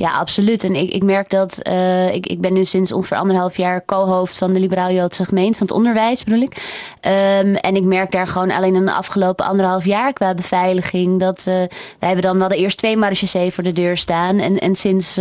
Ja, 0.00 0.12
absoluut. 0.12 0.64
En 0.64 0.74
ik, 0.74 0.90
ik 0.90 1.02
merk 1.02 1.30
dat 1.30 1.58
eh, 1.62 2.14
ik, 2.14 2.26
ik 2.26 2.40
ben 2.40 2.52
nu 2.52 2.64
sinds 2.64 2.92
ongeveer 2.92 3.16
anderhalf 3.16 3.56
jaar 3.56 3.84
co-hoofd 3.84 4.38
van 4.38 4.52
de 4.52 4.60
Liberaal-Joodse 4.60 5.24
gemeente, 5.24 5.58
van 5.58 5.66
het 5.66 5.76
onderwijs 5.76 6.24
bedoel 6.24 6.40
ik. 6.40 6.56
Ehm, 7.00 7.54
en 7.54 7.76
ik 7.76 7.84
merk 7.84 8.10
daar 8.10 8.26
gewoon 8.26 8.50
alleen 8.50 8.74
in 8.74 8.84
de 8.84 8.92
afgelopen 8.92 9.44
anderhalf 9.44 9.84
jaar 9.84 10.12
qua 10.12 10.34
beveiliging 10.34 11.20
dat 11.20 11.38
eh, 11.38 11.54
wij 11.54 11.68
hebben 11.98 12.22
dan 12.22 12.38
wel 12.38 12.48
de 12.48 12.56
eerst 12.56 12.78
twee 12.78 12.96
marechaussee 12.96 13.52
voor 13.52 13.64
de 13.64 13.72
deur 13.72 13.96
staan. 13.96 14.38
En, 14.38 14.58
en 14.58 14.74
sinds 14.74 15.20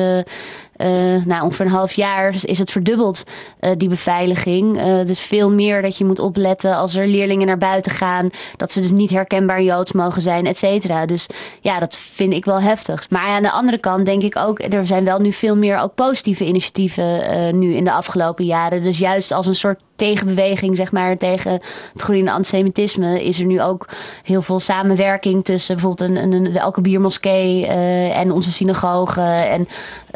eh, 0.80 1.26
nou, 1.26 1.44
ongeveer 1.44 1.66
een 1.66 1.72
half 1.72 1.94
jaar 1.94 2.36
is 2.42 2.58
het 2.58 2.72
verdubbeld, 2.72 3.24
eh, 3.60 3.72
die 3.78 3.90
beveiliging. 3.90 4.78
Eh, 4.78 5.06
dus 5.06 5.20
veel 5.20 5.52
meer 5.52 5.82
dat 5.82 5.98
je 5.98 6.06
moet 6.06 6.20
opletten 6.20 6.76
als 6.76 6.96
er 6.96 7.08
leerlingen 7.08 7.48
naar 7.48 7.58
buiten 7.58 7.92
gaan. 7.92 8.30
Dat 8.58 8.72
ze 8.72 8.82
dus 8.82 8.92
niet 8.92 9.10
herkenbaar 9.10 9.62
Joods 9.62 9.92
mogen 9.92 10.22
zijn, 10.22 10.46
et 10.46 10.58
cetera. 10.58 11.06
Dus 11.06 11.28
ja, 11.62 11.80
dat 11.80 11.98
vind 11.98 12.34
ik 12.34 12.46
wel 12.46 12.62
heftig. 12.62 13.10
Maar 13.10 13.28
aan 13.28 13.42
de 13.42 13.52
andere 13.52 13.78
kant 13.78 14.06
denk 14.06 14.24
ik 14.24 14.36
ook, 14.36 14.62
er 14.74 14.88
zijn 14.88 15.06
wel 15.06 15.20
nu 15.20 15.32
veel 15.32 15.58
meer 15.58 15.80
ook 15.80 15.96
positieve 15.96 16.46
initiatieven 16.46 17.60
nu 17.60 17.74
in 17.74 17.84
de 17.84 17.92
afgelopen 17.92 18.46
jaren. 18.46 18.82
Dus 18.82 18.98
juist 18.98 19.32
als 19.32 19.48
een 19.48 19.56
soort 19.56 19.80
tegenbeweging, 20.00 20.76
zeg 20.76 20.92
maar, 20.92 21.18
tegen 21.18 21.52
het 21.94 22.02
groeiende 22.02 22.32
antisemitisme, 22.32 23.24
is 23.24 23.40
er 23.40 23.46
nu 23.46 23.62
ook 23.62 23.88
heel 24.24 24.42
veel 24.42 24.60
samenwerking 24.60 25.44
tussen 25.44 25.76
bijvoorbeeld 25.76 26.10
een, 26.10 26.34
een, 26.34 26.54
de 26.54 26.62
Alkebir 26.62 27.02
Moskee 27.02 27.68
eh, 27.68 28.20
en 28.20 28.32
onze 28.32 28.52
synagoge 28.52 29.22
en 29.22 29.68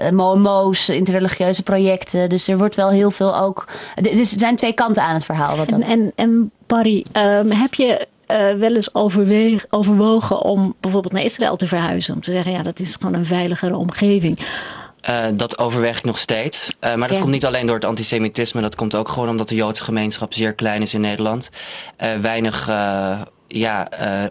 uh, 0.01 0.09
MOMO's, 0.09 0.89
interreligieuze 0.89 1.63
projecten. 1.63 2.29
Dus 2.29 2.47
er 2.47 2.57
wordt 2.57 2.75
wel 2.75 2.89
heel 2.89 3.11
veel 3.11 3.37
ook. 3.37 3.67
Dus 4.01 4.31
er 4.31 4.39
zijn 4.39 4.55
twee 4.55 4.73
kanten 4.73 5.03
aan 5.03 5.13
het 5.13 5.25
verhaal. 5.25 5.57
Wat 5.57 5.69
dan... 5.69 5.81
En, 5.81 6.11
en, 6.15 6.51
Barry, 6.67 7.05
um, 7.17 7.51
heb 7.51 7.73
je 7.73 8.07
uh, 8.27 8.53
wel 8.53 8.75
eens 8.75 8.95
overweeg, 8.95 9.65
overwogen 9.69 10.41
om 10.41 10.75
bijvoorbeeld 10.79 11.13
naar 11.13 11.23
Israël 11.23 11.55
te 11.55 11.67
verhuizen? 11.67 12.13
Om 12.13 12.21
te 12.21 12.31
zeggen, 12.31 12.51
ja, 12.51 12.63
dat 12.63 12.79
is 12.79 12.95
gewoon 12.95 13.13
een 13.13 13.25
veiligere 13.25 13.75
omgeving. 13.75 14.39
Uh, 15.09 15.25
dat 15.33 15.57
overweeg 15.57 15.97
ik 15.97 16.03
nog 16.03 16.17
steeds. 16.17 16.73
Uh, 16.81 16.95
maar 16.95 17.07
dat 17.07 17.15
ja. 17.15 17.21
komt 17.21 17.33
niet 17.33 17.45
alleen 17.45 17.65
door 17.65 17.75
het 17.75 17.85
antisemitisme. 17.85 18.61
Dat 18.61 18.75
komt 18.75 18.95
ook 18.95 19.09
gewoon 19.09 19.29
omdat 19.29 19.49
de 19.49 19.55
Joodse 19.55 19.83
gemeenschap 19.83 20.33
zeer 20.33 20.53
klein 20.53 20.81
is 20.81 20.93
in 20.93 21.01
Nederland. 21.01 21.49
Uh, 22.03 22.15
weinig 22.21 22.71
ja, 23.47 23.87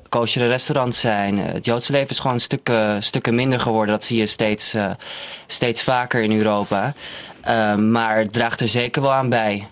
koosjere 0.09 0.47
restaurants 0.47 1.01
zijn. 1.01 1.39
het 1.39 1.65
Joodse 1.65 1.93
leven 1.93 2.09
is 2.09 2.19
gewoon 2.19 2.41
stukken, 2.41 3.03
stukken 3.03 3.35
minder 3.35 3.61
geworden. 3.61 3.95
Dat 3.95 4.05
zie 4.05 4.19
je 4.19 4.27
steeds, 4.27 4.77
steeds 5.47 5.83
vaker 5.83 6.23
in 6.23 6.37
Europa. 6.37 6.95
maar 7.77 8.19
het 8.19 8.33
draagt 8.33 8.61
er 8.61 8.69
zeker 8.69 9.03
wel 9.03 9.13
aan 9.13 9.29
bij. 9.29 9.69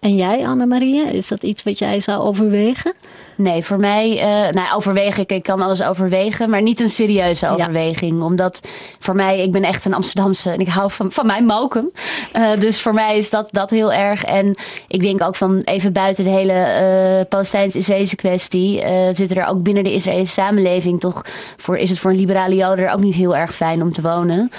en 0.00 0.16
jij, 0.16 0.46
Annemaria, 0.46 1.08
is 1.08 1.28
dat 1.28 1.42
iets 1.42 1.62
wat 1.62 1.78
jij 1.78 2.00
zou 2.00 2.20
overwegen? 2.20 2.94
Nee, 3.40 3.64
voor 3.64 3.78
mij, 3.78 4.14
uh, 4.14 4.52
nou 4.52 4.74
overweeg 4.74 5.18
ik, 5.18 5.32
ik 5.32 5.42
kan 5.42 5.60
alles 5.60 5.82
overwegen, 5.82 6.50
maar 6.50 6.62
niet 6.62 6.80
een 6.80 6.88
serieuze 6.88 7.48
overweging. 7.48 8.18
Ja. 8.18 8.24
Omdat 8.24 8.60
voor 8.98 9.14
mij, 9.14 9.40
ik 9.40 9.52
ben 9.52 9.62
echt 9.62 9.84
een 9.84 9.94
Amsterdamse 9.94 10.50
en 10.50 10.58
ik 10.58 10.68
hou 10.68 10.90
van, 10.90 11.12
van 11.12 11.26
mijn 11.26 11.44
mokum. 11.44 11.90
Uh, 12.36 12.58
dus 12.58 12.80
voor 12.80 12.94
mij 12.94 13.18
is 13.18 13.30
dat, 13.30 13.48
dat 13.50 13.70
heel 13.70 13.92
erg. 13.92 14.24
En 14.24 14.54
ik 14.88 15.00
denk 15.00 15.22
ook 15.22 15.36
van 15.36 15.58
even 15.58 15.92
buiten 15.92 16.24
de 16.24 16.30
hele 16.30 16.52
uh, 17.18 17.28
Palestijns-Israëlische 17.28 18.16
kwestie, 18.16 18.82
zitten 19.10 19.36
er 19.36 19.46
ook 19.46 19.62
binnen 19.62 19.84
de 19.84 19.92
Israëlische 19.92 20.40
samenleving 20.40 21.00
toch, 21.00 21.24
voor, 21.56 21.76
is 21.76 21.90
het 21.90 21.98
voor 21.98 22.10
een 22.10 22.16
liberale 22.16 22.54
Joden 22.54 22.92
ook 22.92 23.00
niet 23.00 23.14
heel 23.14 23.36
erg 23.36 23.54
fijn 23.54 23.82
om 23.82 23.92
te 23.92 24.02
wonen. 24.02 24.50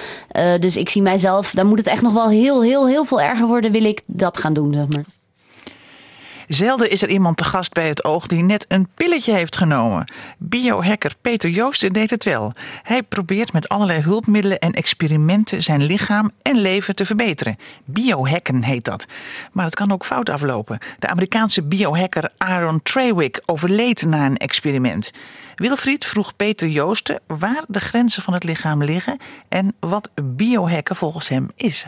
dus 0.60 0.78
ik 0.78 0.90
zie 0.90 1.02
mijzelf, 1.02 1.52
dan 1.52 1.68
moet 1.68 1.78
het 1.78 1.88
echt 1.88 2.02
nog 2.02 2.14
wel 2.14 2.30
heel, 2.30 2.62
heel, 2.62 2.88
heel 2.88 3.06
veel 3.06 3.22
erger 3.22 3.48
worden, 3.48 3.72
wil 3.72 3.86
ik 3.86 4.02
dat 4.06 4.38
gaan 4.38 4.54
doen, 4.54 4.74
zeg 4.74 4.88
maar. 4.88 5.21
Zelden 6.54 6.90
is 6.90 7.02
er 7.02 7.10
iemand 7.10 7.38
te 7.38 7.44
gast 7.44 7.74
bij 7.74 7.88
het 7.88 8.04
oog 8.04 8.28
die 8.28 8.44
net 8.44 8.66
een 8.68 8.88
pilletje 8.96 9.34
heeft 9.34 9.58
genomen. 9.58 10.12
Biohacker 10.38 11.14
Peter 11.22 11.50
Joosten 11.50 11.94
deed 11.94 12.10
het 12.10 12.24
wel. 12.24 12.54
Hij 12.84 13.04
probeert 13.04 13.54
met 13.54 13.70
allerlei 13.70 14.02
hulpmiddelen 14.02 14.60
en 14.60 14.74
experimenten 14.74 15.64
zijn 15.64 15.84
lichaam 15.84 16.32
en 16.42 16.58
leven 16.58 16.96
te 16.96 17.06
verbeteren. 17.06 17.58
Biohacken 17.86 18.64
heet 18.64 18.86
dat. 18.86 19.06
Maar 19.52 19.66
het 19.66 19.76
kan 19.76 19.92
ook 19.92 20.06
fout 20.06 20.30
aflopen. 20.30 20.78
De 21.00 21.08
Amerikaanse 21.08 21.64
biohacker 21.64 22.32
Aaron 22.38 22.82
Trawick 22.84 23.42
overleed 23.46 24.06
na 24.06 24.26
een 24.26 24.38
experiment. 24.38 25.12
Wilfried 25.56 26.06
vroeg 26.06 26.36
Peter 26.36 26.68
Joosten 26.68 27.20
waar 27.28 27.64
de 27.68 27.80
grenzen 27.80 28.24
van 28.24 28.34
het 28.34 28.44
lichaam 28.44 28.84
liggen 28.84 29.18
en 29.50 29.76
wat 29.80 30.10
biohacken 30.24 30.96
volgens 30.96 31.30
hem 31.30 31.50
is. 31.56 31.88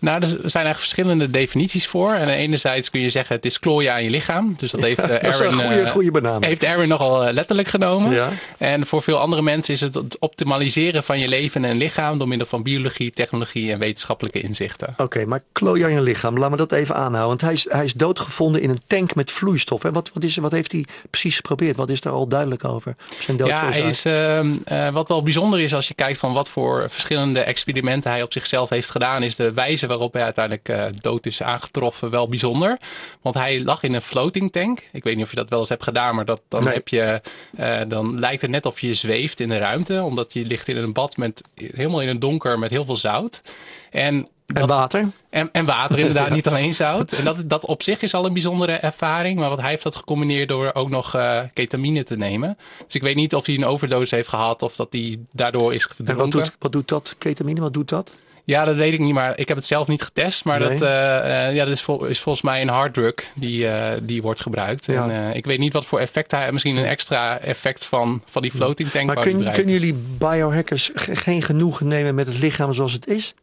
Nou, 0.00 0.20
er 0.20 0.28
zijn 0.28 0.40
eigenlijk 0.40 0.78
verschillende 0.78 1.30
definities 1.30 1.86
voor. 1.86 2.12
En 2.12 2.28
enerzijds 2.28 2.90
kun 2.90 3.00
je 3.00 3.08
zeggen 3.08 3.36
het 3.36 3.44
is 3.44 3.58
klooien 3.58 3.92
aan 3.92 4.04
je 4.04 4.10
lichaam. 4.10 4.54
Dus 4.56 4.70
dat 4.70 4.80
heeft 4.88 5.00
dat 5.00 5.10
een 5.10 5.32
Aaron, 5.32 5.52
goede, 5.52 5.86
goede 5.86 6.10
benaming. 6.10 6.44
heeft 6.44 6.64
Aaron 6.64 6.88
nogal 6.88 7.24
eh, 7.26 7.32
letterlijk 7.32 7.68
genomen. 7.68 8.12
Ja. 8.12 8.28
En 8.58 8.86
voor 8.86 9.02
veel 9.02 9.18
andere 9.18 9.42
mensen 9.42 9.74
is 9.74 9.80
het 9.80 9.94
het 9.94 10.18
optimaliseren 10.18 11.02
van 11.02 11.18
je 11.18 11.28
leven 11.28 11.64
en 11.64 11.76
lichaam 11.76 12.18
door 12.18 12.28
middel 12.28 12.46
van 12.46 12.62
biologie, 12.62 13.10
technologie 13.12 13.72
en 13.72 13.78
wetenschappelijke 13.78 14.40
inzichten. 14.40 14.94
Oké, 14.96 15.24
maar 15.24 15.42
klooi 15.52 15.82
aan 15.82 15.92
je 15.92 16.00
lichaam. 16.00 16.38
Laat 16.38 16.50
me 16.50 16.56
dat 16.56 16.72
even 16.72 16.94
aanhouden. 16.94 17.26
Want 17.28 17.40
hij 17.40 17.52
is, 17.52 17.66
hij 17.68 17.84
is 17.84 17.92
doodgevonden 17.92 18.62
in 18.62 18.70
een 18.70 18.80
tank 18.86 19.14
met 19.14 19.30
vloeistof. 19.30 19.82
Hè? 19.82 19.92
Wat, 19.92 20.10
wat, 20.14 20.24
is, 20.24 20.36
wat 20.36 20.52
heeft 20.52 20.72
hij 20.72 20.84
precies 21.10 21.36
geprobeerd? 21.36 21.76
Wat 21.76 21.90
is 21.90 22.00
daar 22.00 22.12
al 22.12 22.28
duidelijk 22.28 22.64
over? 22.64 22.96
Zijn 23.20 23.36
Ja, 23.44 23.72
is, 23.72 24.04
ehm, 24.04 24.56
eh, 24.64 24.90
wat 24.90 25.08
wel 25.08 25.22
bijzonder 25.22 25.60
is 25.60 25.74
als 25.74 25.88
je 25.88 25.94
kijkt 25.94 26.18
van 26.18 26.32
wat 26.32 26.48
voor 26.48 26.84
verschillende 26.88 27.40
experimenten 27.40 28.10
hij 28.10 28.22
op 28.22 28.32
zichzelf 28.32 28.68
heeft 28.68 28.90
gedaan, 28.90 29.22
is 29.22 29.36
de 29.36 29.52
wijze 29.52 29.86
waarop 29.88 30.12
hij 30.12 30.22
uiteindelijk 30.22 30.68
eh, 30.68 30.86
dood 31.00 31.26
is 31.26 31.42
aangetroffen 31.42 32.10
wel 32.10 32.28
bijzonder. 32.28 32.78
Want 33.22 33.34
hij 33.34 33.62
lag 33.62 33.82
in 33.82 33.94
een 33.94 34.02
floating 34.02 34.52
tank. 34.52 34.78
Ik 34.92 35.04
weet 35.04 35.14
niet 35.16 35.24
of 35.24 35.30
je 35.30 35.36
dat 35.36 35.50
wel 35.50 35.58
eens 35.58 35.68
hebt 35.68 35.82
gedaan, 35.84 36.14
maar 36.14 36.24
dat, 36.24 36.40
dan, 36.48 36.64
Nee. 36.64 36.74
heb 36.74 36.88
je, 36.88 37.20
eh, 37.56 37.80
dan 37.88 38.18
lijkt 38.18 38.42
het 38.42 38.50
net 38.50 38.66
of 38.66 38.80
je 38.80 38.94
zweeft 38.94 39.40
in 39.40 39.48
de 39.48 39.58
ruimte, 39.58 40.02
omdat 40.02 40.32
je 40.32 40.44
ligt 40.44 40.68
in 40.68 40.76
een 40.76 40.92
bad 40.92 41.16
met 41.16 41.42
helemaal 41.54 42.02
in 42.02 42.08
het 42.08 42.20
donker 42.20 42.58
met 42.58 42.70
heel 42.70 42.84
veel 42.84 42.96
zout. 42.96 43.42
En 43.90 44.28
water? 44.66 45.08
en, 45.30 45.48
en 45.52 45.64
water 45.64 45.98
inderdaad, 45.98 46.30
niet 46.38 46.48
alleen 46.48 46.74
zout. 46.74 47.12
En 47.12 47.24
dat, 47.24 47.36
dat 47.44 47.64
op 47.64 47.82
zich 47.82 48.02
is 48.02 48.14
al 48.14 48.26
een 48.26 48.32
bijzondere 48.32 48.72
ervaring. 48.72 49.38
Maar 49.38 49.48
wat 49.48 49.60
hij 49.60 49.68
heeft 49.70 49.82
dat 49.82 49.96
gecombineerd 49.96 50.48
door 50.48 50.70
ook 50.74 50.88
nog 50.88 51.14
eh, 51.14 51.40
ketamine 51.54 52.02
te 52.04 52.16
nemen. 52.16 52.58
Dus 52.86 52.94
ik 52.94 53.02
weet 53.02 53.16
niet 53.16 53.34
of 53.34 53.46
hij 53.46 53.54
een 53.54 53.64
overdosis 53.66 54.10
heeft 54.10 54.28
gehad 54.28 54.62
of 54.62 54.76
dat 54.76 54.88
hij 54.90 55.18
daardoor 55.32 55.74
is 55.74 55.82
En 55.82 55.88
wat 55.88 56.06
verdronken. 56.06 56.38
doet, 56.38 56.56
wat 56.58 56.72
doet 56.72 56.88
dat? 56.88 57.14
Ketamine, 57.18 57.60
wat 57.60 57.74
doet 57.74 57.88
dat? 57.88 58.12
Ja, 58.48 58.64
dat 58.64 58.76
weet 58.76 58.92
ik 58.92 58.98
niet, 59.00 59.14
maar 59.14 59.38
ik 59.38 59.48
heb 59.48 59.56
het 59.56 59.66
zelf 59.66 59.86
niet 59.88 60.02
getest. 60.02 60.44
Maar 60.44 60.58
Nee. 60.58 60.68
dat, 60.68 60.82
eh, 60.82 61.46
eh, 61.48 61.54
ja, 61.54 61.64
dat 61.64 61.74
is, 61.74 61.82
vol- 61.82 62.04
is 62.04 62.20
volgens 62.20 62.44
mij 62.44 62.60
een 62.62 62.68
harddrug 62.68 63.14
die, 63.34 63.68
eh, 63.68 63.96
die 64.02 64.22
wordt 64.22 64.40
gebruikt. 64.40 64.86
Ja. 64.86 65.10
En, 65.10 65.34
ik 65.34 65.44
weet 65.46 65.58
niet 65.58 65.72
wat 65.72 65.86
voor 65.86 66.00
effect 66.00 66.30
hij... 66.30 66.52
Misschien 66.52 66.76
een 66.76 66.84
extra 66.84 67.38
effect 67.40 67.84
van, 67.86 68.22
van 68.26 68.42
die 68.42 68.50
floating 68.50 68.88
tank 68.90 69.06
Maar 69.06 69.16
kun, 69.20 69.52
kunnen 69.52 69.72
jullie 69.72 69.94
biohackers 70.18 70.90
ge- 70.94 71.16
geen 71.16 71.42
genoegen 71.42 71.86
nemen 71.86 72.14
met 72.14 72.26
het 72.26 72.38
lichaam 72.38 72.72
zoals 72.74 72.92
het 72.92 73.06
is? 73.06 73.34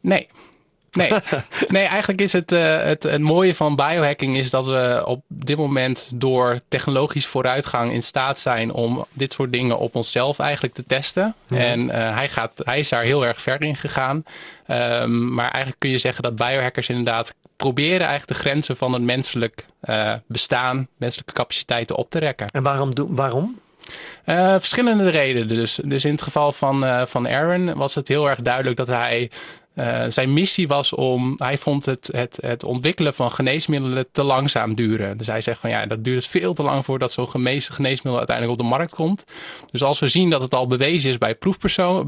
Nee. 0.00 0.28
Nee. 0.92 1.12
nee, 1.68 1.84
eigenlijk 1.84 2.20
is 2.20 2.32
het, 2.32 2.52
eh, 2.52 2.82
het, 2.82 3.02
het 3.02 3.20
mooie 3.20 3.54
van 3.54 3.76
biohacking 3.76 4.36
is 4.36 4.50
dat 4.50 4.66
we 4.66 5.02
op 5.06 5.22
dit 5.28 5.56
moment 5.56 6.10
door 6.14 6.60
technologisch 6.68 7.26
vooruitgang 7.26 7.92
in 7.92 8.02
staat 8.02 8.38
zijn 8.38 8.72
om 8.72 9.04
dit 9.12 9.32
soort 9.32 9.52
dingen 9.52 9.78
op 9.78 9.94
onszelf 9.94 10.38
eigenlijk 10.38 10.74
te 10.74 10.84
testen. 10.84 11.34
En 11.48 11.90
eh, 11.90 12.14
hij, 12.14 12.28
gaat, 12.28 12.52
hij 12.64 12.78
is 12.78 12.88
daar 12.88 13.02
heel 13.02 13.26
erg 13.26 13.42
ver 13.42 13.62
in 13.62 13.76
gegaan. 13.76 14.24
Ehm, 14.66 15.34
maar 15.34 15.50
eigenlijk 15.50 15.76
kun 15.78 15.90
je 15.90 15.98
zeggen 15.98 16.22
dat 16.22 16.36
biohackers 16.36 16.88
inderdaad 16.88 17.34
proberen 17.56 18.06
eigenlijk 18.06 18.28
de 18.28 18.48
grenzen 18.48 18.76
van 18.76 18.92
het 18.92 19.02
menselijk 19.02 19.66
eh, 19.80 20.12
bestaan, 20.26 20.88
menselijke 20.96 21.32
capaciteiten 21.32 21.96
op 21.96 22.10
te 22.10 22.18
rekken. 22.18 22.46
En 22.46 22.62
waarom? 22.62 22.94
doen- 22.94 23.14
waarom? 23.14 23.58
Verschillende 24.58 25.08
redenen 25.08 25.48
dus. 25.48 25.80
Dus 25.84 26.04
in 26.04 26.10
het 26.10 26.22
geval 26.22 26.52
van, 26.52 27.06
van 27.08 27.28
Aaron 27.28 27.74
was 27.74 27.94
het 27.94 28.08
heel 28.08 28.30
erg 28.30 28.40
duidelijk 28.40 28.76
dat 28.76 28.86
hij... 28.86 29.30
eh, 29.80 30.04
zijn 30.08 30.32
missie 30.32 30.68
was 30.68 30.92
om... 30.92 31.34
Hij 31.36 31.58
vond 31.58 31.84
het, 31.84 32.08
het, 32.12 32.38
het 32.42 32.64
ontwikkelen 32.64 33.14
van 33.14 33.32
geneesmiddelen 33.32 34.06
te 34.12 34.22
langzaam 34.22 34.74
duren. 34.74 35.16
Dus 35.16 35.26
hij 35.26 35.40
zegt 35.40 35.60
van 35.60 35.70
ja, 35.70 35.86
dat 35.86 36.04
duurt 36.04 36.26
veel 36.26 36.54
te 36.54 36.62
lang 36.62 36.84
voordat 36.84 37.12
zo'n 37.12 37.28
genees- 37.28 37.68
geneesmiddel 37.68 38.18
uiteindelijk 38.18 38.60
op 38.60 38.64
de 38.64 38.76
markt 38.76 38.94
komt. 38.94 39.24
Dus 39.70 39.82
als 39.82 39.98
we 39.98 40.08
zien 40.08 40.30
dat 40.30 40.40
het 40.40 40.54
al 40.54 40.66
bewezen 40.66 41.10
is 41.10 41.18
bij 41.18 41.38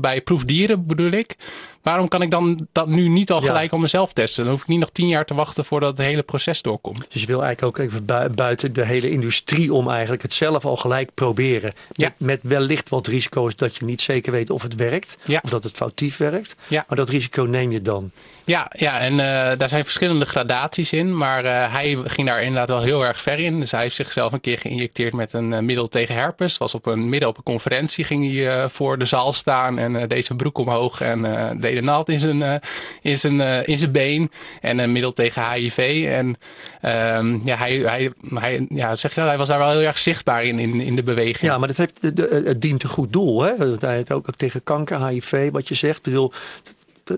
bij 0.01 0.21
proefdieren 0.23 0.87
bedoel 0.87 1.11
ik... 1.11 1.37
Waarom 1.83 2.09
kan 2.09 2.23
ik 2.23 2.31
dan 2.31 2.67
dat 2.73 2.87
nu 2.89 3.09
niet 3.09 3.31
al 3.31 3.41
Ja. 3.41 3.47
gelijk 3.47 3.73
op 3.73 3.81
mezelf 3.81 4.13
testen? 4.13 4.43
Dan 4.43 4.53
hoef 4.53 4.63
ik 4.63 4.69
niet 4.69 4.79
nog 4.79 4.91
tien 4.91 5.09
jaar 5.09 5.25
te 5.25 5.35
wachten 5.35 5.65
voordat 5.65 5.97
het 5.99 6.07
hele 6.07 6.23
proces 6.23 6.63
doorkomt. 6.63 7.07
Dus 7.13 7.21
je 7.21 7.27
wil 7.27 7.43
eigenlijk 7.45 7.79
ook 7.79 7.87
even 7.87 8.05
bui- 8.05 8.29
buiten 8.29 8.73
de 8.73 8.85
hele 8.85 9.11
industrie 9.11 9.73
om 9.73 9.91
eigenlijk 9.91 10.23
het 10.23 10.35
zelf 10.35 10.65
al 10.65 10.77
gelijk 10.77 11.15
proberen. 11.15 11.73
Ja. 11.93 12.15
Met, 12.17 12.43
met 12.43 12.53
wellicht 12.53 12.89
wat 12.89 13.07
risico's 13.07 13.57
dat 13.57 13.77
je 13.77 13.85
niet 13.85 14.01
zeker 14.03 14.33
weet 14.33 14.51
of 14.51 14.63
het 14.63 14.75
werkt. 14.75 15.17
Ja. 15.25 15.41
Of 15.45 15.51
dat 15.51 15.65
het 15.65 15.73
foutief 15.73 16.17
werkt. 16.17 16.55
Maar 16.71 16.85
dat 16.97 17.09
risico 17.09 17.43
neem 17.43 17.73
je 17.73 17.83
dan. 17.83 18.11
Ja, 18.45 18.71
ja 18.79 18.99
en 18.99 19.13
eh, 19.13 19.59
daar 19.59 19.69
zijn 19.69 19.85
verschillende 19.85 20.25
gradaties 20.25 20.93
in. 20.93 21.17
Maar 21.17 21.45
eh, 21.45 21.73
hij 21.73 21.99
ging 22.05 22.29
daar 22.29 22.43
inderdaad 22.43 22.69
wel 22.69 22.83
heel 22.83 23.05
erg 23.05 23.23
ver 23.23 23.39
in. 23.39 23.61
Dus 23.61 23.71
hij 23.71 23.81
heeft 23.81 23.95
zichzelf 23.95 24.33
een 24.33 24.41
keer 24.41 24.59
geïnjecteerd 24.59 25.13
met 25.13 25.33
een 25.33 25.53
eh, 25.53 25.61
middel 25.61 25.89
tegen 25.89 26.15
herpes. 26.15 26.59
Was 26.59 26.75
op 26.75 26.87
een, 26.87 27.09
midden 27.09 27.29
op 27.29 27.37
een 27.37 27.43
conferentie 27.43 28.05
ging 28.05 28.35
hij 28.35 28.69
voor 28.69 28.99
de 28.99 29.05
zaal 29.05 29.33
staan 29.33 29.79
en 29.79 30.23
zijn 30.23 30.39
broek 30.39 30.59
omhoog 30.59 31.01
en 31.01 31.23
deed 31.61 31.77
een 31.77 31.85
naald 31.85 32.09
in 32.09 32.19
zijn, 32.19 32.61
in, 33.03 33.19
zijn, 33.19 33.41
in 33.67 33.79
zijn 33.79 33.93
been. 33.93 34.31
En 34.61 34.79
een 34.79 34.93
middel 34.93 35.13
tegen 35.13 35.53
HIV. 35.53 36.07
En 36.09 36.37
ehm, 36.81 37.39
ja, 37.45 37.57
hij, 37.57 37.77
hij, 37.77 38.13
hij, 38.35 38.67
ja, 38.69 38.97
zeg 38.97 39.15
je, 39.15 39.21
hij 39.21 39.39
was 39.39 39.49
daar 39.49 39.59
wel 39.59 39.71
heel 39.71 39.81
erg 39.81 39.99
zichtbaar 39.99 40.45
in, 40.45 40.59
in, 40.59 40.81
in 40.81 40.97
de 40.97 41.03
beweging. 41.03 41.53
Ja, 41.53 41.59
maar 41.59 41.69
dat 41.69 41.77
heeft, 41.77 41.99
het 42.47 42.61
dient 42.61 42.83
een 42.83 42.89
goed 42.89 43.13
doel. 43.13 43.43
Hè? 43.43 43.53
Hij 43.79 43.95
heeft 43.95 44.13
ook, 44.13 44.29
ook 44.29 44.37
tegen 44.37 44.63
kanker, 44.63 45.07
HIV, 45.07 45.51
wat 45.51 45.69
je 45.69 45.75
zegt. 45.75 45.97
Ik 45.97 46.03
bedoel, 46.03 46.33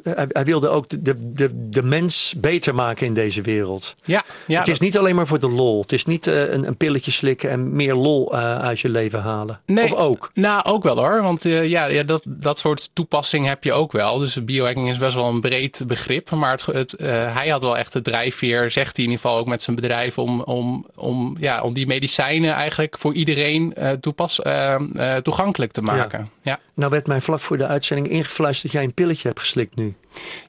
hij, 0.02 0.26
hij 0.28 0.44
wilde 0.44 0.68
ook 0.68 0.88
de, 0.88 1.02
de, 1.02 1.14
de, 1.32 1.68
de 1.68 1.82
mens 1.82 2.34
beter 2.36 2.74
maken 2.74 3.06
in 3.06 3.14
deze 3.14 3.42
wereld. 3.42 3.94
ja, 4.04 4.24
ja, 4.46 4.58
het 4.58 4.68
is 4.68 4.78
niet 4.78 4.98
alleen 4.98 5.16
maar 5.16 5.26
voor 5.26 5.40
de 5.40 5.48
lol. 5.48 5.80
Het 5.80 5.92
is 5.92 6.04
niet 6.04 6.26
eh, 6.26 6.52
een, 6.52 6.66
een 6.66 6.76
pilletje 6.76 7.10
slikken 7.10 7.50
en 7.50 7.76
meer 7.76 7.94
lol 7.94 8.32
eh, 8.32 8.58
uit 8.58 8.80
je 8.80 8.88
leven 8.88 9.20
halen. 9.20 9.60
Nee. 9.66 9.84
Of 9.84 9.92
ook. 9.92 10.30
Nou, 10.34 10.64
ook 10.64 10.82
wel 10.82 10.96
hoor. 10.96 11.22
Want 11.22 11.44
eh, 11.44 11.68
ja, 11.68 11.84
ja 11.84 12.02
dat, 12.02 12.24
dat 12.26 12.58
soort 12.58 12.90
toepassing 12.92 13.46
heb 13.46 13.64
je 13.64 13.72
ook 13.72 13.92
wel. 13.92 14.18
Dus 14.18 14.44
biohacking 14.44 14.90
is 14.90 14.98
best 14.98 15.14
wel 15.14 15.28
een 15.28 15.40
breed 15.40 15.82
begrip. 15.86 16.30
Maar 16.30 16.50
het, 16.50 16.66
het, 16.66 16.94
eh, 16.94 17.34
hij 17.34 17.48
had 17.48 17.62
wel 17.62 17.78
echt 17.78 17.92
de 17.92 18.02
drijfveer, 18.02 18.70
zegt 18.70 18.96
hij 18.96 19.04
in 19.04 19.10
ieder 19.10 19.24
geval 19.24 19.38
ook 19.38 19.46
met 19.46 19.62
zijn 19.62 19.76
bedrijf, 19.76 20.18
om, 20.18 20.40
om, 20.42 20.86
om, 20.94 21.36
ja, 21.40 21.62
om 21.62 21.74
die 21.74 21.86
medicijnen 21.86 22.54
eigenlijk 22.54 22.98
voor 22.98 23.14
iedereen 23.14 23.74
eh, 23.74 23.90
toepas, 23.92 24.42
eh, 24.42 24.74
eh, 24.74 25.22
toegankelijk 25.22 25.72
te 25.72 25.82
maken. 25.82 26.30
Ja. 26.42 26.58
Nou 26.74 26.90
werd 26.90 27.06
mij 27.06 27.20
vlak 27.20 27.40
voor 27.40 27.58
de 27.58 27.66
uitzending 27.66 28.08
ingefluisterd 28.08 28.72
dat 28.72 28.72
jij 28.72 28.88
een 28.88 28.94
pilletje 28.94 29.28
hebt 29.28 29.40
geslikt 29.40 29.76
nu. 29.76 29.83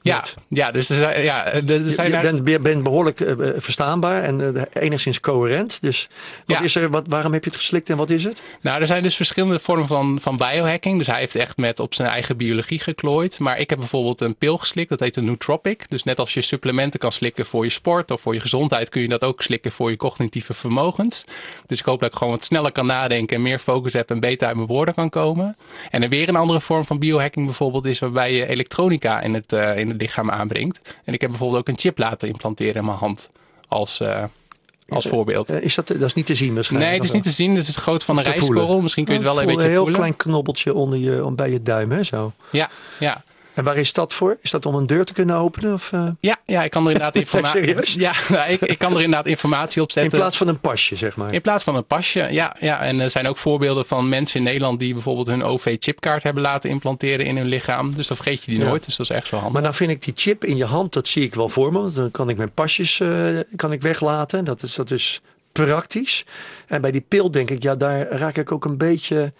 Ja, 0.02 0.24
ja, 0.48 0.70
dus 0.70 0.90
er 0.90 1.22
ja, 1.22 1.52
er 1.52 1.64
Je, 1.64 1.90
zijn 1.90 2.10
je 2.44 2.58
bent, 2.58 2.82
behoorlijk 2.82 3.20
eh, 3.20 3.30
eh, 3.30 3.54
verstaanbaar 3.56 4.22
en 4.22 4.56
eh, 4.56 4.82
enigszins 4.82 5.20
coherent. 5.20 5.78
Dus 5.82 6.08
wat 6.46 6.56
Ja. 6.56 6.62
is 6.62 6.74
er, 6.74 6.90
wat, 6.90 7.06
waarom 7.08 7.32
heb 7.32 7.44
je 7.44 7.50
het 7.50 7.58
geslikt 7.58 7.90
en 7.90 7.96
wat 7.96 8.10
is 8.10 8.24
het? 8.24 8.42
Nou, 8.60 8.80
er 8.80 8.86
zijn 8.86 9.02
dus 9.02 9.16
verschillende 9.16 9.58
vormen 9.58 9.86
van, 9.86 10.18
van 10.20 10.36
biohacking. 10.36 10.98
Dus 10.98 11.06
hij 11.06 11.18
heeft 11.18 11.34
echt 11.34 11.56
met 11.56 11.80
op 11.80 11.94
zijn 11.94 12.08
eigen 12.08 12.36
biologie 12.36 12.78
geklooid. 12.78 13.40
Maar 13.40 13.58
ik 13.58 13.70
heb 13.70 13.78
bijvoorbeeld 13.78 14.20
een 14.20 14.36
pil 14.36 14.58
geslikt, 14.58 14.88
dat 14.88 15.00
heet 15.00 15.16
een 15.16 15.24
nootropic. 15.24 15.84
Dus 15.88 16.02
net 16.02 16.18
als 16.18 16.34
je 16.34 16.40
supplementen 16.40 17.00
kan 17.00 17.12
slikken 17.12 17.46
voor 17.46 17.64
je 17.64 17.70
sport 17.70 18.10
of 18.10 18.20
voor 18.20 18.34
je 18.34 18.40
gezondheid, 18.40 18.88
kun 18.88 19.02
je 19.02 19.08
dat 19.08 19.22
ook 19.24 19.42
slikken 19.42 19.72
voor 19.72 19.90
je 19.90 19.96
cognitieve 19.96 20.54
vermogens. 20.54 21.24
Dus 21.66 21.78
ik 21.78 21.84
hoop 21.84 22.00
dat 22.00 22.10
ik 22.10 22.16
gewoon 22.16 22.32
wat 22.32 22.44
sneller 22.44 22.72
kan 22.72 22.86
nadenken 22.86 23.36
en 23.36 23.42
meer 23.42 23.58
focus 23.58 23.92
heb 23.92 24.10
en 24.10 24.20
beter 24.20 24.46
uit 24.46 24.56
mijn 24.56 24.68
woorden 24.68 24.94
kan 24.94 25.08
komen. 25.10 25.56
En 25.90 26.02
er 26.02 26.08
weer 26.08 26.28
een 26.28 26.36
andere 26.36 26.60
vorm 26.60 26.84
van 26.84 26.98
biohacking 26.98 27.44
bijvoorbeeld 27.44 27.86
is 27.86 27.98
waarbij 27.98 28.32
je 28.32 28.46
elektronica 28.46 29.20
in 29.20 29.34
het, 29.34 29.55
eh, 29.56 29.78
in 29.78 29.88
het 29.88 30.00
lichaam 30.00 30.30
aanbrengt. 30.30 30.96
En 31.04 31.14
ik 31.14 31.20
heb 31.20 31.30
bijvoorbeeld 31.30 31.60
ook 31.60 31.68
een 31.68 31.78
chip 31.80 31.98
laten 31.98 32.28
implanteren 32.28 32.74
in 32.74 32.84
mijn 32.84 32.96
hand 32.98 33.30
als, 33.68 34.00
eh, 34.00 34.24
als 34.88 35.06
voorbeeld. 35.06 35.50
Eh, 35.50 35.62
is 35.62 35.74
dat, 35.74 35.86
dat 35.86 36.00
is 36.02 36.14
niet 36.14 36.26
te 36.26 36.34
zien 36.34 36.54
waarschijnlijk. 36.54 36.90
Nee, 36.90 37.00
het 37.00 37.08
is 37.08 37.14
niet 37.14 37.22
te 37.24 37.30
zien. 37.30 37.50
Het 37.50 37.60
is 37.62 37.66
het 37.66 37.76
groot 37.76 38.04
van 38.04 38.18
een 38.18 38.36
voelen. 38.38 38.82
Misschien 38.82 39.04
kun 39.04 39.14
je 39.14 39.18
het 39.20 39.28
wel 39.28 39.40
Ik 39.42 39.48
een 39.48 39.54
beetje 39.54 39.68
heel 39.70 39.78
voelen. 39.80 39.96
klein 39.98 40.16
knobbeltje 40.16 40.74
onder 40.74 40.98
je, 40.98 41.24
om- 41.24 41.36
bij 41.36 41.50
je 41.50 41.62
duim, 41.62 41.90
hè, 41.90 42.02
zo. 42.02 42.32
Ja, 42.50 42.70
ja. 42.98 43.24
En 43.56 43.64
waar 43.64 43.76
is 43.76 43.92
dat 43.92 44.12
voor? 44.12 44.36
Is 44.40 44.50
dat 44.50 44.66
om 44.66 44.74
een 44.74 44.86
deur 44.86 45.04
te 45.04 45.12
kunnen 45.12 45.36
openen? 45.36 45.72
Of, 45.72 45.92
eh, 45.92 46.06
Ja, 46.20 46.36
ja, 46.44 46.64
ik 46.64 46.70
kan 46.70 46.84
er 46.86 46.92
inderdaad 46.92 47.16
informatie. 47.24 47.98
Ja, 48.00 48.12
nou, 48.28 48.50
ik, 48.52 48.60
ik 48.60 48.78
kan 48.78 48.92
er 48.94 49.00
inderdaad 49.02 49.26
informatie 49.26 49.82
op 49.82 49.88
in 49.88 49.92
zetten. 49.94 50.18
plaats 50.18 50.36
van 50.36 50.48
een 50.48 50.60
pasje, 50.60 50.96
zeg 50.96 51.16
maar. 51.16 51.32
In 51.32 51.40
plaats 51.40 51.64
van 51.64 51.76
een 51.76 51.86
pasje, 51.86 52.28
ja, 52.30 52.56
ja. 52.60 52.80
En 52.80 53.00
er 53.00 53.10
zijn 53.10 53.26
ook 53.26 53.36
voorbeelden 53.36 53.86
van 53.86 54.08
mensen 54.08 54.38
in 54.38 54.44
Nederland 54.46 54.78
die 54.78 54.92
bijvoorbeeld 54.92 55.26
hun 55.26 55.42
OV-chipkaart 55.42 56.22
hebben 56.22 56.42
laten 56.42 56.70
implanteren 56.70 57.26
in 57.26 57.36
hun 57.36 57.46
lichaam. 57.46 57.94
Dus 57.94 58.06
dan 58.06 58.16
vergeet 58.16 58.44
je 58.44 58.50
die 58.50 58.60
Ja. 58.60 58.66
nooit. 58.66 58.84
Dus 58.84 58.96
dat 58.96 59.10
is 59.10 59.16
echt 59.16 59.26
zo 59.26 59.34
handig. 59.36 59.52
Maar 59.52 59.62
nou 59.62 59.74
vind 59.74 59.90
ik 59.90 60.02
die 60.04 60.14
chip 60.16 60.44
in 60.44 60.56
je 60.56 60.64
hand, 60.64 60.92
dat 60.92 61.08
zie 61.08 61.22
ik 61.22 61.34
wel 61.34 61.48
voor 61.48 61.72
me. 61.72 61.92
Dan 61.92 62.10
kan 62.10 62.28
ik 62.28 62.36
mijn 62.36 62.52
pasjes 62.52 63.00
eh, 63.00 63.08
kan 63.56 63.72
ik 63.72 63.82
weglaten. 63.82 64.44
Dat 64.44 64.62
is, 64.62 64.74
dat 64.74 64.90
is 64.90 65.20
praktisch. 65.52 66.24
En 66.66 66.80
bij 66.80 66.90
die 66.90 67.04
pil 67.08 67.30
denk 67.30 67.50
ik, 67.50 67.62
ja, 67.62 67.74
daar 67.74 68.08
raak 68.08 68.36
ik 68.36 68.52
ook 68.52 68.64
een 68.64 68.78
beetje 68.78 69.32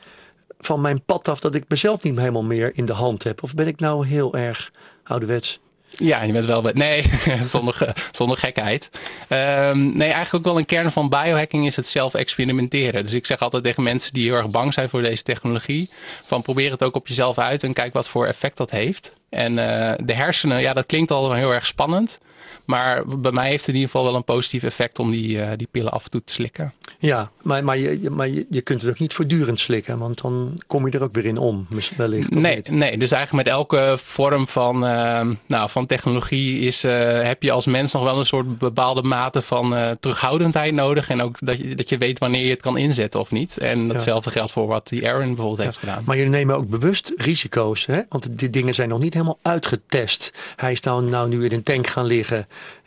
van 0.59 0.81
mijn 0.81 1.03
pad 1.05 1.29
af 1.29 1.41
dat 1.41 1.55
ik 1.55 1.65
mezelf 1.69 2.03
niet 2.03 2.19
helemaal 2.19 2.45
meer 2.45 2.71
in 2.75 2.87
de 2.87 2.93
hand 2.93 3.23
heb. 3.23 3.43
Of 3.43 3.55
ben 3.55 3.67
ik 3.67 3.81
nou 3.81 4.07
heel 4.07 4.35
erg 4.35 4.73
ouderwets? 5.05 5.61
Ja, 5.99 6.23
je 6.23 6.33
bent 6.33 6.47
wel. 6.47 6.63
Nee, 6.63 7.05
zonder, 7.47 7.95
zonder 8.11 8.39
gekheid. 8.39 8.91
Ehm, 9.29 9.97
nee, 9.97 10.09
eigenlijk 10.13 10.35
ook 10.35 10.53
wel 10.53 10.59
een 10.59 10.67
kern 10.67 10.93
van 10.93 11.09
biohacking 11.09 11.67
is 11.67 11.77
het 11.77 11.87
zelf 11.87 12.15
experimenteren. 12.15 13.05
Dus 13.05 13.13
ik 13.13 13.27
zeg 13.27 13.41
altijd 13.41 13.63
tegen 13.63 13.83
mensen 13.83 14.13
die 14.13 14.25
heel 14.25 14.37
erg 14.37 14.51
bang 14.51 14.75
zijn 14.75 14.89
voor 14.89 15.03
deze 15.03 15.23
technologie: 15.23 15.91
van 16.25 16.43
probeer 16.43 16.71
het 16.71 16.83
ook 16.83 16.95
op 16.95 17.09
jezelf 17.09 17.39
uit 17.39 17.63
en 17.63 17.73
kijk 17.73 17.93
wat 17.93 18.09
voor 18.09 18.27
effect 18.27 18.57
dat 18.57 18.71
heeft. 18.71 19.17
En 19.29 19.59
eh, 19.59 19.93
de 20.05 20.15
hersenen, 20.15 20.61
ja, 20.61 20.73
dat 20.73 20.87
klinkt 20.87 21.11
al 21.11 21.33
heel 21.33 21.55
erg 21.55 21.67
spannend. 21.67 22.19
Maar 22.65 23.19
bij 23.19 23.33
mij 23.33 23.49
heeft 23.49 23.67
het 23.67 23.69
in 23.69 23.75
ieder 23.75 23.91
geval 23.91 24.07
wel 24.07 24.17
een 24.17 24.25
positief 24.25 24.63
effect 24.63 24.99
om 24.99 25.11
die, 25.11 25.37
uh, 25.37 25.49
die 25.57 25.69
pillen 25.71 25.93
af 25.93 26.05
en 26.05 26.11
toe 26.11 26.25
te 26.25 26.33
slikken. 26.33 26.73
Ja, 26.99 27.31
maar, 27.43 27.65
maar, 27.65 27.79
je, 27.79 28.11
maar 28.11 28.29
je, 28.29 28.61
kunt 28.61 28.81
het 28.81 28.91
ook 28.91 28.99
niet 28.99 29.15
voortdurend 29.15 29.61
slikken, 29.61 29.99
want 29.99 30.23
dan 30.23 30.61
kom 30.67 30.87
je 30.87 30.93
er 30.93 31.03
ook 31.03 31.13
weer 31.13 31.25
in 31.25 31.39
om, 31.39 31.67
wellicht. 31.97 32.31
Nee, 32.31 32.63
nee, 32.71 32.99
dus 32.99 33.11
eigenlijk 33.11 33.47
met 33.47 33.55
elke 33.55 33.95
vorm 33.99 34.47
van, 34.47 34.85
uh, 34.85 35.21
nou, 35.47 35.71
van 35.71 35.87
technologie 35.87 36.61
is, 36.61 36.85
uh, 36.85 37.23
heb 37.23 37.43
je 37.43 37.53
als 37.53 37.67
mens 37.67 37.93
nog 37.93 38.03
wel 38.03 38.19
een 38.19 38.27
soort 38.27 38.59
bepaalde 38.59 39.03
mate 39.03 39.43
van 39.43 39.75
uh, 39.75 39.91
terughoudendheid 40.01 40.75
nodig. 40.75 41.09
En 41.09 41.23
ook 41.23 41.37
dat 41.41 41.59
je, 41.59 41.75
dat 41.75 41.89
je 41.89 41.99
weet 41.99 42.19
wanneer 42.19 42.45
je 42.45 42.51
het 42.51 42.63
kan 42.63 42.77
inzetten 42.77 43.21
of 43.21 43.31
niet. 43.31 43.59
En 43.59 43.89
datzelfde 43.89 44.31
geldt 44.31 44.53
voor 44.53 44.67
wat 44.67 44.89
die 44.89 45.09
Aaron 45.09 45.27
bijvoorbeeld 45.27 45.59
heeft 45.59 45.79
gedaan. 45.79 46.03
Maar 46.07 46.17
jullie 46.17 46.31
nemen 46.31 46.57
ook 46.57 46.69
bewust 46.69 47.13
risico's, 47.17 47.87
hè? 47.87 48.01
want 48.09 48.39
die 48.39 48.51
dingen 48.51 48.75
zijn 48.75 48.89
nog 48.89 48.99
niet 48.99 49.13
helemaal 49.13 49.39
uitgetest. 49.43 50.33
Hij 50.57 50.73
is 50.73 50.81
nou, 50.81 51.11
nou 51.11 51.29
nu 51.29 51.45
in 51.45 51.53
een 51.53 51.63
tank 51.63 51.87
gaan 51.87 52.07
liggen 52.07 52.36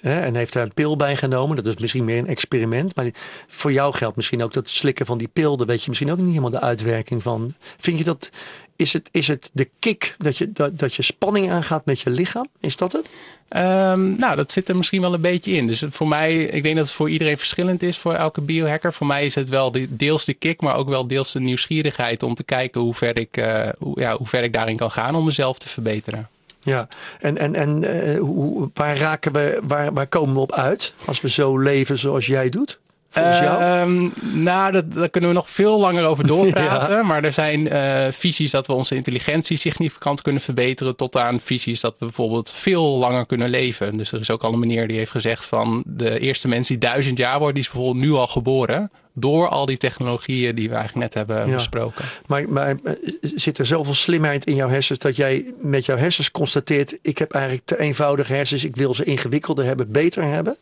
en 0.02 0.36
heeft 0.36 0.54
daar 0.54 0.64
een 0.64 0.74
pil 0.74 0.96
bij 0.96 1.16
genomen. 1.16 1.56
Dat 1.56 1.66
is 1.66 1.76
misschien 1.78 2.06
meer 2.06 2.18
een 2.18 2.28
experiment. 2.28 2.96
Maar 2.96 3.10
voor 3.48 3.72
jou 3.72 3.94
geldt 3.94 4.16
misschien 4.16 4.44
ook 4.44 4.54
dat 4.54 4.70
slikken 4.70 5.06
van 5.06 5.18
die 5.18 5.30
pil, 5.34 5.58
daar 5.58 5.68
weet 5.68 5.82
je 5.82 5.90
misschien 5.90 6.12
ook 6.12 6.18
niet 6.18 6.28
helemaal 6.28 6.50
de 6.50 6.62
uitwerking 6.62 7.24
van. 7.24 7.54
Vind 7.78 7.98
je 7.98 8.04
dat, 8.04 8.30
is 8.76 8.94
het, 8.94 9.10
is 9.12 9.28
het 9.28 9.50
de 9.54 9.70
kick 9.80 10.16
dat 10.18 10.38
je, 10.38 10.52
dat, 10.52 10.80
dat 10.80 10.96
je 10.96 11.02
spanning 11.02 11.52
aangaat 11.52 11.86
met 11.86 12.00
je 12.00 12.10
lichaam? 12.10 12.48
Is 12.60 12.76
dat 12.76 12.92
het? 12.92 13.10
Um, 13.56 14.16
nou, 14.16 14.36
dat 14.36 14.52
zit 14.52 14.70
er 14.70 14.78
misschien 14.78 15.02
wel 15.02 15.14
een 15.14 15.22
beetje 15.22 15.52
in. 15.52 15.68
Dus 15.68 15.84
voor 15.90 16.08
mij, 16.08 16.44
ik 16.44 16.64
denk 16.64 16.76
dat 16.76 16.86
het 16.86 16.96
voor 16.96 17.10
iedereen 17.10 17.38
verschillend 17.38 17.84
is, 17.84 17.98
voor 17.98 18.14
elke 18.14 18.42
biohacker. 18.42 18.94
Voor 18.94 19.08
mij 19.08 19.26
is 19.26 19.36
het 19.36 19.50
wel 19.50 19.72
de, 19.72 19.96
deels 19.96 20.26
de 20.26 20.34
kick, 20.34 20.62
maar 20.62 20.76
ook 20.76 20.90
wel 20.90 21.08
deels 21.08 21.32
de 21.32 21.40
nieuwsgierigheid 21.40 22.24
om 22.24 22.36
te 22.36 22.44
kijken 22.44 22.82
hoe 22.82 22.94
ver 22.94 23.18
ik, 23.18 23.38
uh, 23.38 23.70
hoe, 23.78 24.00
ja, 24.00 24.18
hoe 24.18 24.28
ver 24.28 24.44
ik 24.44 24.54
daarin 24.54 24.78
kan 24.78 24.92
gaan 24.92 25.16
om 25.16 25.26
mezelf 25.26 25.60
te 25.60 25.68
verbeteren. 25.68 26.30
Ja, 26.62 26.88
en, 27.20 27.38
en, 27.38 27.56
en 27.56 28.16
hoe, 28.18 28.70
waar 28.74 28.98
raken 28.98 29.34
we, 29.34 29.60
waar, 29.64 29.94
waar 29.94 30.08
komen 30.08 30.34
we 30.36 30.42
op 30.42 30.54
uit 30.54 30.94
als 31.06 31.22
we 31.22 31.30
zo 31.30 31.58
leven 31.58 31.98
zoals 31.98 32.26
jij 32.26 32.50
doet? 32.50 32.79
Uh, 33.18 34.10
nou, 34.34 34.72
dat, 34.72 34.94
daar 34.94 35.10
kunnen 35.10 35.30
we 35.30 35.36
nog 35.36 35.50
veel 35.50 35.80
langer 35.80 36.06
over 36.06 36.28
doorpraten. 36.36 36.96
ja. 36.96 37.04
Maar 37.04 37.24
er 37.24 37.34
zijn 37.34 37.60
uh, 37.60 38.12
visies 38.12 38.52
dat 38.52 38.68
we 38.68 38.74
onze 38.74 38.96
intelligentie 38.96 39.58
significant 39.58 40.22
kunnen 40.22 40.42
verbeteren. 40.42 40.96
Tot 40.96 41.18
aan 41.18 41.40
visies 41.40 41.80
dat 41.80 41.96
we 42.00 42.06
bijvoorbeeld 42.06 42.52
veel 42.52 42.98
langer 42.98 43.26
kunnen 43.26 43.50
leven. 43.50 43.98
Dus 43.98 44.12
er 44.12 44.20
is 44.20 44.32
ook 44.32 44.44
al 44.44 44.54
een 44.54 44.60
meneer 44.60 44.88
die 44.88 44.98
heeft 44.98 45.12
gezegd 45.12 45.46
van 45.46 45.84
de 45.86 46.20
eerste 46.20 46.48
mens 46.48 46.68
die 46.68 46.78
duizend 46.78 47.18
jaar 47.18 47.40
wordt, 47.40 47.54
die 47.54 47.64
is 47.64 47.70
bijvoorbeeld 47.70 48.06
nu 48.06 48.12
al 48.12 48.28
geboren. 48.28 48.92
Door 49.14 49.48
al 49.48 49.66
die 49.66 49.78
technologieën 49.78 50.56
die 50.56 50.70
we 50.70 50.76
eigenlijk 50.76 51.06
net 51.06 51.14
hebben 51.14 51.48
ja. 51.48 51.54
besproken. 51.54 52.06
Maar, 52.28 52.50
maar 52.50 52.76
zit 53.22 53.58
er 53.58 53.66
zoveel 53.66 53.94
slimheid 53.94 54.46
in 54.46 54.56
jouw 54.56 54.70
hersens 54.70 55.00
dat 55.00 55.16
jij 55.16 55.54
met 55.62 55.86
jouw 55.86 55.98
hersens 55.98 56.32
constateert: 56.32 56.98
ik 57.02 57.18
heb 57.18 57.32
eigenlijk 57.32 57.66
te 57.66 57.80
eenvoudige 57.80 58.34
hersens, 58.34 58.64
ik 58.64 58.76
wil 58.76 58.94
ze 58.94 59.04
ingewikkelder 59.04 59.66
hebben, 59.66 59.92
beter 59.92 60.24
hebben? 60.24 60.58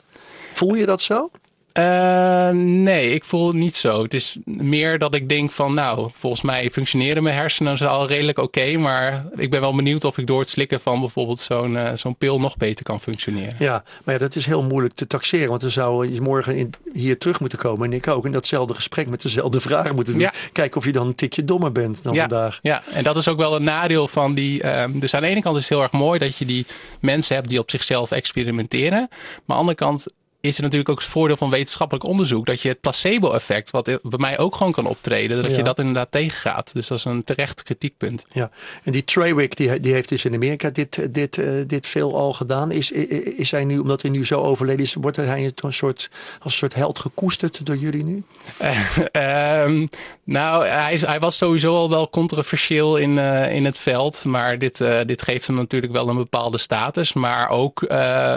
Voel 0.53 0.75
je 0.75 0.85
dat 0.85 1.01
zo? 1.01 1.29
Uh, 1.79 2.49
nee, 2.49 3.13
ik 3.13 3.25
voel 3.25 3.47
het 3.47 3.55
niet 3.55 3.75
zo. 3.75 4.03
Het 4.03 4.13
is 4.13 4.37
meer 4.45 4.99
dat 4.99 5.13
ik 5.13 5.29
denk 5.29 5.51
van, 5.51 5.73
nou, 5.73 6.09
volgens 6.13 6.41
mij 6.41 6.69
functioneren 6.69 7.23
mijn 7.23 7.35
hersenen 7.35 7.89
al 7.89 8.07
redelijk 8.07 8.37
oké. 8.37 8.59
Okay, 8.59 8.75
maar 8.75 9.25
ik 9.35 9.49
ben 9.49 9.61
wel 9.61 9.75
benieuwd 9.75 10.03
of 10.03 10.17
ik 10.17 10.27
door 10.27 10.39
het 10.39 10.49
slikken 10.49 10.79
van 10.79 10.99
bijvoorbeeld 10.99 11.39
zo'n 11.39 11.73
uh, 11.73 11.91
zo'n 11.95 12.15
pil 12.15 12.39
nog 12.39 12.57
beter 12.57 12.83
kan 12.83 12.99
functioneren. 12.99 13.55
Ja, 13.59 13.83
maar 14.03 14.13
ja, 14.13 14.19
dat 14.19 14.35
is 14.35 14.45
heel 14.45 14.63
moeilijk 14.63 14.95
te 14.95 15.07
taxeren. 15.07 15.49
Want 15.49 15.61
dan 15.61 15.71
zou 15.71 16.13
je 16.13 16.21
morgen 16.21 16.55
in, 16.55 16.73
hier 16.93 17.17
terug 17.17 17.39
moeten 17.39 17.59
komen 17.59 17.91
en 17.91 17.97
ik 17.97 18.07
ook. 18.07 18.25
En 18.25 18.31
datzelfde 18.31 18.73
gesprek 18.73 19.07
met 19.07 19.21
dezelfde 19.21 19.59
vragen 19.59 19.95
moeten 19.95 20.13
doen. 20.13 20.21
Ja. 20.21 20.33
Kijken 20.51 20.77
of 20.77 20.85
je 20.85 20.91
dan 20.91 21.07
een 21.07 21.15
tikje 21.15 21.43
dommer 21.43 21.71
bent 21.71 22.03
dan 22.03 22.13
ja, 22.13 22.19
vandaag. 22.19 22.59
Ja, 22.61 22.83
en 22.93 23.03
dat 23.03 23.17
is 23.17 23.27
ook 23.27 23.37
wel 23.37 23.55
een 23.55 23.63
nadeel 23.63 24.07
van 24.07 24.33
die... 24.33 24.63
Uh, 24.63 24.83
dus 24.93 25.13
aan 25.13 25.21
de 25.21 25.27
ene 25.27 25.41
kant 25.41 25.55
is 25.55 25.61
het 25.61 25.71
heel 25.71 25.81
erg 25.81 25.91
mooi 25.91 26.19
dat 26.19 26.37
je 26.37 26.45
die 26.45 26.65
mensen 26.99 27.35
hebt 27.35 27.49
die 27.49 27.59
op 27.59 27.69
zichzelf 27.69 28.11
experimenteren. 28.11 29.07
Maar 29.09 29.09
aan 29.29 29.45
de 29.45 29.53
andere 29.53 29.77
kant 29.77 30.07
is 30.47 30.57
er 30.57 30.63
natuurlijk 30.63 30.89
ook 30.89 30.99
het 30.99 31.07
voordeel 31.07 31.37
van 31.37 31.49
wetenschappelijk 31.49 32.05
onderzoek. 32.05 32.45
Dat 32.45 32.61
je 32.61 32.69
het 32.69 32.81
placebo-effect, 32.81 33.71
wat 33.71 33.85
bij 33.85 34.19
mij 34.19 34.37
ook 34.37 34.55
gewoon 34.55 34.71
kan 34.71 34.85
optreden, 34.85 35.41
dat 35.41 35.51
ja. 35.51 35.57
je 35.57 35.63
dat 35.63 35.79
inderdaad 35.79 36.11
tegengaat. 36.11 36.73
Dus 36.73 36.87
dat 36.87 36.97
is 36.97 37.05
een 37.05 37.23
terecht 37.23 37.63
kritiekpunt. 37.63 38.25
Ja, 38.31 38.49
en 38.83 38.91
die 38.91 39.03
Trawick, 39.03 39.55
die, 39.55 39.79
die 39.79 39.93
heeft 39.93 40.09
dus 40.09 40.25
in 40.25 40.33
Amerika 40.33 40.69
dit, 40.69 41.13
dit, 41.13 41.37
uh, 41.37 41.61
dit 41.67 41.87
veel 41.87 42.17
al 42.17 42.33
gedaan. 42.33 42.71
Is, 42.71 42.91
is 42.91 43.51
hij 43.51 43.65
nu, 43.65 43.79
omdat 43.79 44.01
hij 44.01 44.11
nu 44.11 44.25
zo 44.25 44.41
overleden 44.41 44.85
is, 44.85 44.93
wordt 44.93 45.17
hij 45.17 45.53
een 45.55 45.73
soort, 45.73 46.09
als 46.39 46.51
een 46.51 46.57
soort 46.57 46.73
held 46.73 46.99
gekoesterd 46.99 47.65
door 47.65 47.75
jullie 47.75 48.03
nu? 48.03 48.23
Uh, 48.61 49.63
um, 49.63 49.87
nou, 50.23 50.65
hij, 50.65 50.93
is, 50.93 51.01
hij 51.01 51.19
was 51.19 51.37
sowieso 51.37 51.75
al 51.75 51.89
wel 51.89 52.09
controversieel 52.09 52.97
in, 52.97 53.17
uh, 53.17 53.53
in 53.53 53.65
het 53.65 53.77
veld. 53.77 54.25
Maar 54.25 54.57
dit, 54.57 54.85
dit 55.05 55.21
geeft 55.21 55.47
hem 55.47 55.55
natuurlijk 55.55 55.93
wel 55.93 56.09
een 56.09 56.15
bepaalde 56.15 56.57
status. 56.57 57.13
Maar 57.13 57.49
ook 57.49 57.79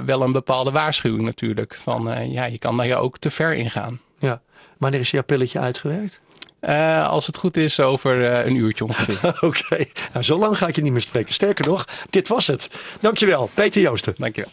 wel 0.04 0.22
een 0.22 0.32
bepaalde 0.32 0.70
waarschuwing 0.70 1.22
natuurlijk. 1.22 1.74
Van 1.74 1.99
uh, 2.08 2.32
ja, 2.32 2.44
je 2.44 2.58
kan 2.58 2.76
daar 2.76 2.98
ook 2.98 3.18
te 3.18 3.30
ver 3.30 3.54
in 3.54 3.70
gaan. 3.70 4.00
Ja. 4.18 4.40
Wanneer 4.78 5.00
is 5.00 5.10
jouw 5.10 5.22
pilletje 5.22 5.58
uitgewerkt? 5.58 6.20
Uh, 6.60 7.08
als 7.08 7.26
het 7.26 7.36
goed 7.36 7.56
is, 7.56 7.80
over 7.80 8.20
uh, 8.20 8.46
een 8.46 8.54
uurtje 8.54 8.84
ongeveer. 8.84 9.28
Oké, 9.34 9.46
okay. 9.46 9.92
nou, 10.12 10.24
zo 10.24 10.38
lang 10.38 10.58
ga 10.58 10.66
ik 10.66 10.76
je 10.76 10.82
niet 10.82 10.92
meer 10.92 11.00
spreken. 11.00 11.34
Sterker 11.34 11.66
nog, 11.66 11.84
dit 12.10 12.28
was 12.28 12.46
het. 12.46 12.70
Dankjewel, 13.00 13.50
Peter 13.54 13.80
Joosten. 13.80 14.14
Dankjewel. 14.18 14.50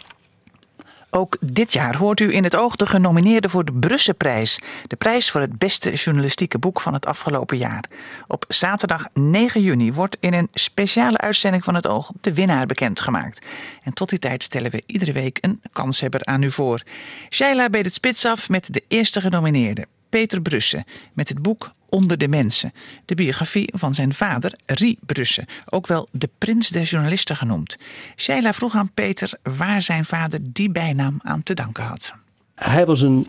Ook 1.10 1.38
dit 1.40 1.74
jaar 1.74 1.98
hoort 1.98 2.20
u 2.20 2.34
in 2.34 2.44
het 2.44 2.56
oog 2.56 2.76
de 2.76 2.86
genomineerden 2.86 3.50
voor 3.50 3.66
de 3.66 3.72
Brusselprijs. 3.72 4.60
De 4.88 4.96
prijs 4.96 5.32
voor 5.32 5.42
het 5.42 5.58
beste 5.58 5.94
journalistieke 5.94 6.60
boek 6.60 6.82
van 6.82 6.94
het 6.94 7.06
afgelopen 7.06 7.58
jaar. 7.58 7.84
Op 8.28 8.46
zaterdag 8.48 9.06
9 9.14 9.62
juni 9.62 9.94
wordt 9.94 10.18
in 10.20 10.34
een 10.34 10.48
speciale 10.54 11.18
uitzending 11.18 11.64
van 11.64 11.76
het 11.76 11.88
oog 11.88 12.12
de 12.22 12.34
winnaar 12.34 12.66
bekendgemaakt. 12.66 13.46
En 13.84 13.94
tot 13.94 14.10
die 14.10 14.20
tijd 14.20 14.44
stellen 14.44 14.72
we 14.72 14.84
iedere 14.86 15.12
week 15.12 15.38
een 15.42 15.62
kanshebber 15.72 16.26
aan 16.26 16.44
u 16.44 16.52
voor. 16.52 16.82
Shaila 17.30 17.70
beet 17.70 17.86
het 17.86 17.94
spits 17.94 18.26
af 18.26 18.50
met 18.50 18.74
de 18.74 18.84
eerste 18.88 19.22
genomineerde. 19.22 19.86
Peter 20.10 20.42
Brussen 20.42 20.86
met 21.14 21.30
het 21.30 21.42
boek 21.42 21.72
Onder 21.90 22.18
de 22.18 22.28
Mensen. 22.28 22.72
De 23.06 23.16
biografie 23.16 23.74
van 23.76 23.94
zijn 23.94 24.14
vader, 24.14 24.54
Rie 24.66 24.98
Brussen, 25.06 25.46
ook 25.70 25.88
wel 25.88 26.08
de 26.12 26.30
prins 26.38 26.70
der 26.70 26.84
journalisten 26.84 27.36
genoemd. 27.36 27.78
Sheila 28.16 28.54
vroeg 28.54 28.76
aan 28.76 28.92
Peter 28.94 29.34
waar 29.44 29.82
zijn 29.82 30.06
vader 30.06 30.40
die 30.44 30.70
bijnaam 30.70 31.20
aan 31.24 31.44
te 31.44 31.54
danken 31.54 31.84
had. 31.84 32.14
Hij 32.56 32.86
was 32.86 33.02
een, 33.02 33.28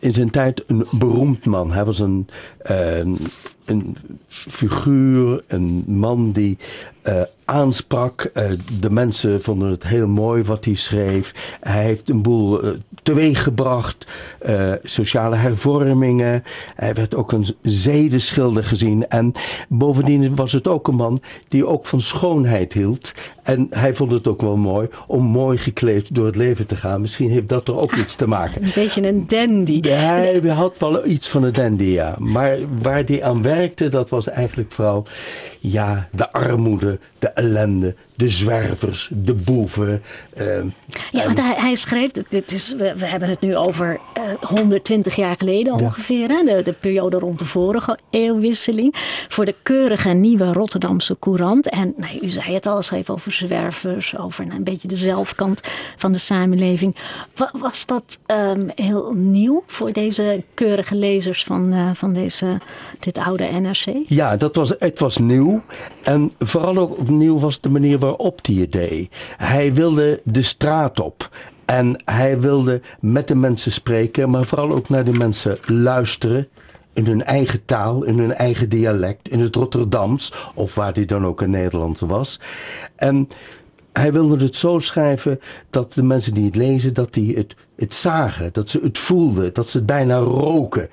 in 0.00 0.14
zijn 0.14 0.30
tijd 0.30 0.62
een 0.66 0.86
beroemd 0.90 1.44
man. 1.44 1.72
Hij 1.72 1.84
was 1.84 1.98
een, 1.98 2.28
een 2.68 3.96
figuur, 4.28 5.42
een 5.46 5.84
man 5.86 6.32
die 6.32 6.58
uh, 7.04 7.20
aansprak. 7.44 8.30
Uh, 8.34 8.44
de 8.80 8.90
mensen 8.90 9.42
vonden 9.42 9.70
het 9.70 9.86
heel 9.86 10.08
mooi 10.08 10.42
wat 10.42 10.64
hij 10.64 10.74
schreef. 10.74 11.56
Hij 11.60 11.84
heeft 11.84 12.10
een 12.10 12.22
boel 12.22 12.64
uh, 12.64 12.70
teweeggebracht. 13.02 14.06
sociale 14.82 15.36
hervormingen. 15.36 16.42
Hij 16.74 16.94
werd 16.94 17.14
ook 17.14 17.32
een 17.32 17.46
zedenschilder 17.62 18.64
gezien. 18.64 19.08
En 19.08 19.32
bovendien 19.68 20.36
was 20.36 20.52
het 20.52 20.68
ook 20.68 20.88
een 20.88 20.94
man 20.94 21.20
die 21.48 21.66
ook 21.66 21.86
van 21.86 22.00
schoonheid 22.00 22.72
hield. 22.72 23.14
En 23.42 23.66
hij 23.70 23.94
vond 23.94 24.12
het 24.12 24.26
ook 24.26 24.40
wel 24.40 24.56
mooi 24.56 24.88
om 25.06 25.24
mooi 25.24 25.58
gekleed 25.58 26.14
door 26.14 26.26
het 26.26 26.36
leven 26.36 26.66
te 26.66 26.76
gaan. 26.76 27.00
Misschien 27.00 27.30
heeft 27.30 27.48
dat 27.48 27.68
er 27.68 27.78
ook 27.78 27.94
iets 27.94 28.14
te 28.14 28.26
maken. 28.26 28.62
Een 28.62 28.70
beetje 28.74 29.08
een 29.08 29.26
dandy. 29.26 29.80
Hij 29.80 30.40
had 30.40 30.78
wel 30.78 31.06
iets 31.06 31.28
van 31.28 31.42
een 31.42 31.52
dandy, 31.52 31.84
ja. 31.84 32.16
Maar 32.18 32.57
waar 32.82 33.02
hij 33.04 33.22
aan 33.22 33.42
werkte, 33.42 33.88
dat 33.88 34.10
was 34.10 34.28
eigenlijk 34.28 34.72
vooral 34.72 35.06
ja, 35.60 36.08
de 36.12 36.32
armoede, 36.32 36.98
de 37.18 37.28
ellende, 37.28 37.94
de 38.18 38.28
zwervers, 38.28 39.10
de 39.12 39.34
boeven. 39.34 40.02
Uh, 40.40 40.64
ja, 41.10 41.24
want 41.24 41.38
hij, 41.38 41.54
hij 41.56 41.74
schreef, 41.74 42.10
dit 42.28 42.52
is, 42.52 42.74
we, 42.74 42.94
we, 42.96 43.06
hebben 43.06 43.28
het 43.28 43.40
nu 43.40 43.56
over 43.56 44.00
uh, 44.16 44.48
120 44.48 45.16
jaar 45.16 45.36
geleden 45.38 45.72
ongeveer, 45.72 46.28
hè, 46.28 46.44
de, 46.44 46.62
de, 46.62 46.72
periode 46.72 47.18
rond 47.18 47.38
de 47.38 47.44
vorige 47.44 47.98
eeuwwisseling, 48.10 48.94
voor 49.28 49.44
de 49.44 49.54
keurige 49.62 50.08
nieuwe 50.08 50.52
Rotterdamse 50.52 51.16
Courant. 51.18 51.68
En 51.68 51.94
nou, 51.96 52.18
u 52.22 52.28
zei 52.28 52.54
het 52.54 52.66
al, 52.66 52.82
schreef 52.82 53.10
over 53.10 53.32
zwervers, 53.32 54.16
over 54.16 54.44
nou, 54.44 54.56
een 54.56 54.64
beetje 54.64 54.88
de 54.88 54.96
zelfkant 54.96 55.60
van 55.96 56.12
de 56.12 56.18
samenleving. 56.18 56.96
Was 57.52 57.86
dat 57.86 58.18
um, 58.26 58.70
heel 58.74 59.12
nieuw 59.12 59.62
voor 59.66 59.92
deze 59.92 60.42
keurige 60.54 60.94
lezers 60.94 61.44
van, 61.44 61.72
uh, 61.72 61.90
van 61.94 62.12
deze, 62.12 62.58
dit 62.98 63.18
oude 63.18 63.44
NRC? 63.44 63.94
Ja, 64.06 64.36
dat 64.36 64.56
was, 64.56 64.74
het 64.78 64.98
was 64.98 65.18
nieuw. 65.18 65.62
En 66.02 66.32
vooral 66.38 66.76
ook 66.76 66.98
opnieuw 66.98 67.38
was 67.38 67.60
de 67.60 67.68
manier 67.68 67.98
waarop 67.98 68.07
hij 68.16 68.54
het 68.54 68.72
deed. 68.72 69.14
Hij 69.36 69.74
wilde 69.74 70.20
de 70.24 70.42
straat 70.42 71.00
op. 71.00 71.30
En 71.64 72.02
hij 72.04 72.40
wilde 72.40 72.80
met 73.00 73.28
de 73.28 73.34
mensen 73.34 73.72
spreken, 73.72 74.30
maar 74.30 74.44
vooral 74.44 74.70
ook 74.70 74.88
naar 74.88 75.04
de 75.04 75.12
mensen 75.12 75.58
luisteren. 75.66 76.48
In 76.92 77.06
hun 77.06 77.24
eigen 77.24 77.64
taal, 77.64 78.04
in 78.04 78.18
hun 78.18 78.34
eigen 78.34 78.68
dialect, 78.68 79.28
in 79.28 79.40
het 79.40 79.54
Rotterdams, 79.54 80.32
of 80.54 80.74
waar 80.74 80.92
hij 80.92 81.04
dan 81.04 81.26
ook 81.26 81.42
in 81.42 81.50
Nederland 81.50 81.98
was. 81.98 82.40
En 82.96 83.28
hij 83.92 84.12
wilde 84.12 84.44
het 84.44 84.56
zo 84.56 84.78
schrijven 84.78 85.40
dat 85.70 85.92
de 85.92 86.02
mensen 86.02 86.34
die 86.34 86.44
het 86.44 86.56
lezen, 86.56 86.94
dat 86.94 87.14
die 87.14 87.36
het, 87.36 87.56
het 87.76 87.94
zagen, 87.94 88.52
dat 88.52 88.70
ze 88.70 88.80
het 88.82 88.98
voelden, 88.98 89.54
dat 89.54 89.68
ze 89.68 89.76
het 89.76 89.86
bijna 89.86 90.18
roken. 90.18 90.88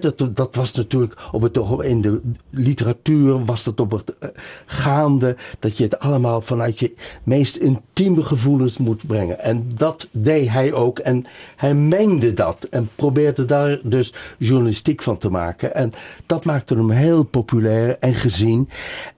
dat, 0.00 0.28
dat 0.34 0.54
was 0.54 0.72
natuurlijk 0.72 1.14
op 1.32 1.42
het 1.42 1.58
in 1.80 2.02
de 2.02 2.20
literatuur 2.50 3.44
was 3.44 3.64
dat 3.64 3.80
op 3.80 3.90
het 3.90 4.14
eh, 4.18 4.28
gaande, 4.66 5.36
dat 5.58 5.76
je 5.76 5.84
het 5.84 5.98
allemaal 5.98 6.40
vanuit 6.40 6.78
je 6.78 6.94
meest 7.22 7.56
intieme 7.56 8.22
gevoelens 8.22 8.78
moet 8.78 9.06
brengen. 9.06 9.40
En 9.40 9.70
dat 9.74 10.08
deed 10.10 10.48
hij 10.48 10.72
ook 10.72 10.98
en 10.98 11.26
hij 11.56 11.74
mengde 11.74 12.34
dat 12.34 12.64
en 12.64 12.90
probeerde 12.94 13.44
daar 13.44 13.78
dus 13.82 14.14
journalistiek 14.38 15.02
van 15.02 15.18
te 15.18 15.30
maken. 15.30 15.74
En 15.74 15.92
dat 16.26 16.44
maakte 16.44 16.74
hem 16.74 16.90
heel 16.90 17.22
populair 17.22 17.96
en 17.98 18.14
gezien. 18.14 18.68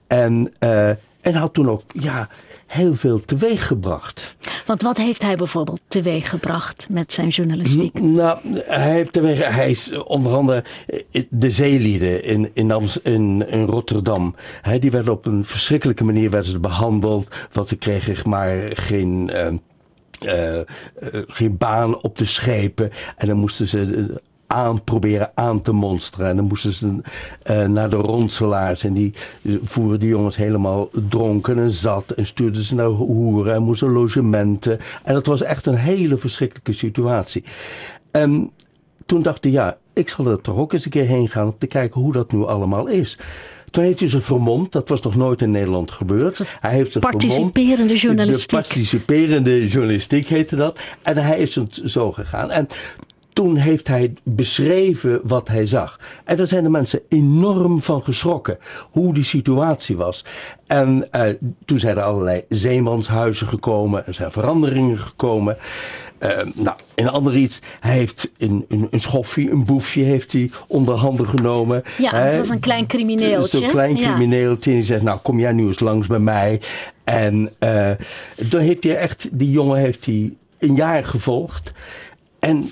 En, 0.07 0.53
uh, 0.59 0.89
en 1.21 1.33
had 1.33 1.53
toen 1.53 1.69
ook, 1.69 1.81
ja, 1.93 2.29
heel 2.73 2.95
veel 2.95 3.25
teweeggebracht. 3.25 4.35
Want 4.65 4.81
wat 4.81 4.97
heeft 4.97 5.21
hij 5.21 5.35
bijvoorbeeld 5.35 5.79
teweeggebracht 5.87 6.87
met 6.89 7.13
zijn 7.13 7.27
journalistiek? 7.27 7.99
Nou, 7.99 8.39
hij, 8.65 8.91
heeft 8.91 9.13
teweeg, 9.13 9.53
hij 9.53 9.69
is 9.69 9.97
onder 9.97 10.35
andere 10.35 10.63
eh, 11.11 11.23
de 11.29 11.51
zeelieden 11.51 12.23
in, 12.23 12.51
in, 12.53 12.89
in, 13.03 13.47
in 13.47 13.65
Rotterdam. 13.65 14.35
die 14.79 14.91
werden 14.91 15.13
op 15.13 15.25
een 15.25 15.45
verschrikkelijke 15.45 16.03
manier 16.03 16.29
werden 16.29 16.51
ze 16.51 16.59
behandeld. 16.59 17.27
Want 17.51 17.67
ze 17.67 17.75
kregen 17.75 18.29
maar 18.29 18.71
geen. 18.73 19.29
Uh, 19.33 19.53
uh, 20.21 20.61
geen 21.27 21.57
baan 21.57 22.01
op 22.01 22.17
de 22.17 22.25
schepen. 22.25 22.91
En 23.17 23.27
dan 23.27 23.37
moesten 23.37 23.67
ze 23.67 24.21
aan 24.47 24.83
proberen 24.83 25.31
aan 25.35 25.61
te 25.61 25.71
monsteren. 25.71 26.27
En 26.27 26.35
dan 26.35 26.45
moesten 26.45 26.71
ze 26.71 27.01
uh, 27.45 27.65
naar 27.65 27.89
de 27.89 27.95
ronselaars. 27.95 28.83
En 28.83 28.93
die 28.93 29.13
voeren 29.63 29.99
die 29.99 30.09
jongens 30.09 30.35
helemaal 30.35 30.89
dronken 31.09 31.57
en 31.57 31.71
zat. 31.71 32.11
En 32.11 32.25
stuurden 32.25 32.63
ze 32.63 32.75
naar 32.75 32.85
hoeren 32.85 33.53
en 33.53 33.61
moesten 33.61 33.91
logementen. 33.91 34.79
En 35.03 35.13
dat 35.13 35.25
was 35.25 35.41
echt 35.41 35.65
een 35.65 35.75
hele 35.75 36.17
verschrikkelijke 36.17 36.73
situatie. 36.73 37.43
En 38.11 38.51
toen 39.05 39.21
dacht 39.21 39.43
hij, 39.43 39.53
ja, 39.53 39.77
ik 39.93 40.09
zal 40.09 40.25
er 40.25 40.41
toch 40.41 40.57
ook 40.57 40.73
eens 40.73 40.85
een 40.85 40.91
keer 40.91 41.05
heen 41.05 41.29
gaan 41.29 41.45
om 41.45 41.55
te 41.57 41.67
kijken 41.67 42.01
hoe 42.01 42.13
dat 42.13 42.31
nu 42.31 42.45
allemaal 42.45 42.87
is. 42.87 43.17
Toen 43.73 43.83
heeft 43.83 43.99
hij 43.99 44.09
zich 44.09 44.23
vermomd. 44.23 44.71
Dat 44.71 44.89
was 44.89 45.01
nog 45.01 45.15
nooit 45.15 45.41
in 45.41 45.51
Nederland 45.51 45.91
gebeurd. 45.91 46.41
Hij 46.59 46.73
heeft 46.73 46.91
zich 46.91 47.01
participerende 47.01 47.95
journalistiek. 47.95 48.49
De 48.49 48.55
participerende 48.55 49.67
journalistiek 49.67 50.27
heette 50.27 50.55
dat. 50.55 50.79
En 51.01 51.17
hij 51.17 51.39
is 51.39 51.55
het 51.55 51.81
zo 51.85 52.11
gegaan. 52.11 52.51
En 52.51 52.67
toen 53.33 53.55
heeft 53.55 53.87
hij 53.87 54.13
beschreven 54.23 55.19
wat 55.23 55.47
hij 55.47 55.65
zag. 55.65 55.99
En 56.23 56.37
daar 56.37 56.47
zijn 56.47 56.63
de 56.63 56.69
mensen 56.69 57.01
enorm 57.09 57.81
van 57.81 58.03
geschrokken. 58.03 58.57
Hoe 58.91 59.13
die 59.13 59.23
situatie 59.23 59.97
was. 59.97 60.25
En 60.67 61.07
uh, 61.11 61.29
toen 61.65 61.79
zijn 61.79 61.97
er 61.97 62.03
allerlei 62.03 62.43
zeemanshuizen 62.49 63.47
gekomen. 63.47 64.05
Er 64.05 64.13
zijn 64.13 64.31
veranderingen 64.31 64.97
gekomen. 64.97 65.57
Uh, 66.19 66.29
nou, 66.53 66.77
een 66.95 67.09
ander 67.09 67.35
iets. 67.35 67.61
Hij 67.79 67.93
heeft 67.93 68.31
een, 68.37 68.65
een, 68.69 68.87
een 68.91 69.01
schoffie, 69.01 69.51
een 69.51 69.65
boefje 69.65 70.03
heeft 70.03 70.31
hij 70.31 70.51
onder 70.67 70.95
handen 70.95 71.27
genomen. 71.27 71.83
Ja, 71.97 72.25
dat 72.25 72.35
was 72.35 72.49
een 72.49 72.59
klein 72.59 72.87
crimineeltje. 72.87 73.57
Zo'n 73.57 73.69
klein 73.69 73.95
crimineeltje. 73.95 74.71
En 74.71 74.77
die 74.77 74.85
zegt, 74.85 75.01
nou 75.01 75.19
kom 75.19 75.39
jij 75.39 75.51
nu 75.51 75.67
eens 75.67 75.79
langs 75.79 76.07
bij 76.07 76.19
mij. 76.19 76.61
En 77.03 77.49
uh, 77.59 77.91
toen 78.49 78.61
heeft 78.61 78.83
hij 78.83 78.95
echt, 78.95 79.27
die 79.31 79.51
jongen 79.51 79.79
heeft 79.79 80.05
hij 80.05 80.33
een 80.59 80.75
jaar 80.75 81.05
gevolgd. 81.05 81.71
En 82.39 82.71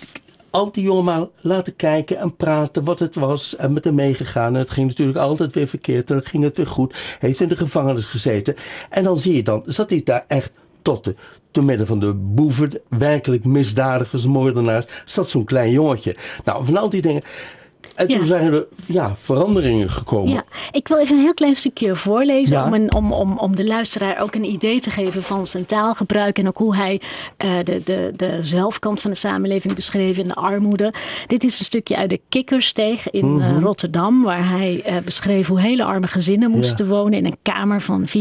al 0.51 0.71
die 0.71 0.83
jongen 0.83 1.29
laten 1.39 1.75
kijken 1.75 2.17
en 2.17 2.35
praten 2.35 2.83
wat 2.83 2.99
het 2.99 3.15
was. 3.15 3.55
En 3.55 3.73
met 3.73 3.83
hem 3.83 3.95
meegegaan. 3.95 4.53
En 4.53 4.59
het 4.59 4.71
ging 4.71 4.87
natuurlijk 4.87 5.17
altijd 5.17 5.53
weer 5.53 5.67
verkeerd. 5.67 6.09
En 6.09 6.15
dan 6.15 6.25
ging 6.25 6.43
het 6.43 6.57
weer 6.57 6.67
goed. 6.67 6.95
Heeft 7.19 7.41
in 7.41 7.47
de 7.47 7.57
gevangenis 7.57 8.05
gezeten. 8.05 8.55
En 8.89 9.03
dan 9.03 9.19
zie 9.19 9.35
je 9.35 9.43
dan, 9.43 9.63
zat 9.65 9.89
hij 9.89 10.01
daar 10.03 10.25
echt 10.27 10.51
tot 10.81 11.03
de, 11.03 11.15
te 11.51 11.61
midden 11.61 11.87
van 11.87 11.99
de 11.99 12.13
boeven, 12.13 12.81
werkelijk 12.89 13.43
misdadigers, 13.43 14.25
moordenaars, 14.25 14.85
zat 15.05 15.29
zo'n 15.29 15.45
klein 15.45 15.71
jongetje. 15.71 16.15
Nou, 16.43 16.65
van 16.65 16.77
al 16.77 16.89
die 16.89 17.01
dingen. 17.01 17.21
En 17.95 18.07
toen 18.07 18.25
zijn 18.25 18.53
er 18.53 18.65
ja, 18.85 19.15
veranderingen 19.17 19.89
gekomen. 19.89 20.33
Ja, 20.33 20.43
ik 20.71 20.87
wil 20.87 20.97
even 20.97 21.15
een 21.15 21.21
heel 21.21 21.33
klein 21.33 21.55
stukje 21.55 21.95
voorlezen 21.95 22.65
om, 22.65 22.73
een, 22.73 22.93
om, 22.93 23.13
om, 23.13 23.37
om 23.37 23.55
de 23.55 23.65
luisteraar 23.65 24.21
ook 24.21 24.35
een 24.35 24.43
idee 24.43 24.79
te 24.79 24.89
geven 24.89 25.23
van 25.23 25.47
zijn 25.47 25.65
taalgebruik 25.65 26.37
en 26.37 26.47
ook 26.47 26.57
hoe 26.57 26.75
hij 26.75 27.01
uh, 27.45 27.51
de, 27.63 27.81
de, 27.83 28.11
de 28.15 28.37
zelfkant 28.41 29.01
van 29.01 29.11
de 29.11 29.17
samenleving 29.17 29.75
beschreef 29.75 30.17
in 30.17 30.27
de 30.27 30.35
armoede. 30.35 30.93
Dit 31.27 31.43
is 31.43 31.59
een 31.59 31.65
stukje 31.65 31.95
uit 31.95 32.09
de 32.09 32.19
Kikkersteeg 32.29 33.09
in 33.09 33.25
mm 33.25 33.59
Rotterdam, 33.63 34.23
waar 34.23 34.49
hij 34.49 34.83
uh, 34.87 34.97
beschreef 35.05 35.47
hoe 35.47 35.59
hele 35.59 35.83
arme 35.83 36.07
gezinnen 36.07 36.51
moesten 36.51 36.87
wonen 36.87 37.13
in 37.13 37.25
een 37.25 37.37
kamer 37.41 37.81
van 37.81 38.07
4,5 38.07 38.13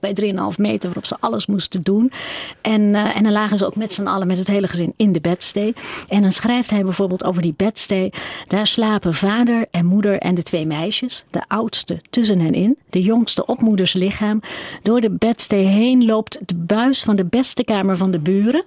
bij 0.00 0.16
3,5 0.20 0.34
meter, 0.56 0.84
waarop 0.84 1.06
ze 1.06 1.16
alles 1.20 1.46
moesten 1.46 1.82
doen. 1.82 2.12
En, 2.60 2.94
en 2.94 3.22
dan 3.22 3.32
lagen 3.32 3.58
ze 3.58 3.66
ook 3.66 3.76
met 3.76 3.92
z'n 3.92 4.06
allen, 4.06 4.26
met 4.26 4.38
het 4.38 4.48
hele 4.48 4.68
gezin, 4.68 4.92
in 4.96 5.12
de 5.12 5.20
bedstee. 5.20 5.74
En 6.08 6.22
dan 6.22 6.32
schrijft 6.32 6.70
hij 6.70 6.82
bijvoorbeeld 6.82 7.24
over 7.24 7.42
die 7.42 7.54
bedstee, 7.56 8.10
daar 8.48 8.66
slapen 8.66 9.14
vader 9.16 9.66
en 9.70 9.86
moeder 9.86 10.18
en 10.18 10.34
de 10.34 10.42
twee 10.42 10.66
meisjes, 10.66 11.24
de 11.30 11.42
oudste 11.48 12.00
tussen 12.10 12.40
hen 12.40 12.54
in, 12.54 12.76
de 12.90 13.02
jongste 13.02 13.46
op 13.46 13.60
moeders 13.60 13.92
lichaam. 13.92 14.40
Door 14.82 15.00
de 15.00 15.10
bedstee 15.10 15.64
heen 15.64 16.04
loopt 16.04 16.38
de 16.46 16.54
buis 16.54 17.02
van 17.02 17.16
de 17.16 17.24
beste 17.24 17.64
kamer 17.64 17.96
van 17.96 18.10
de 18.10 18.18
buren. 18.18 18.64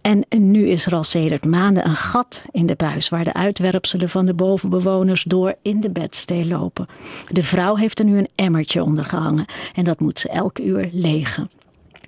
En 0.00 0.24
nu 0.28 0.68
is 0.68 0.86
er 0.86 0.94
al 0.94 1.04
sedert 1.04 1.44
maanden 1.44 1.86
een 1.86 1.96
gat 1.96 2.44
in 2.50 2.66
de 2.66 2.74
buis 2.74 3.08
waar 3.08 3.24
de 3.24 3.32
uitwerpselen 3.32 4.08
van 4.08 4.26
de 4.26 4.34
bovenbewoners 4.34 5.22
door 5.22 5.54
in 5.62 5.80
de 5.80 5.90
bedstee 5.90 6.46
lopen. 6.46 6.86
De 7.28 7.42
vrouw 7.42 7.76
heeft 7.76 7.98
er 7.98 8.04
nu 8.04 8.18
een 8.18 8.28
emmertje 8.34 8.82
onder 8.82 9.04
gehangen 9.04 9.46
en 9.74 9.84
dat 9.84 10.00
moet 10.00 10.18
ze 10.18 10.28
elk 10.28 10.58
uur 10.58 10.88
legen. 10.92 11.50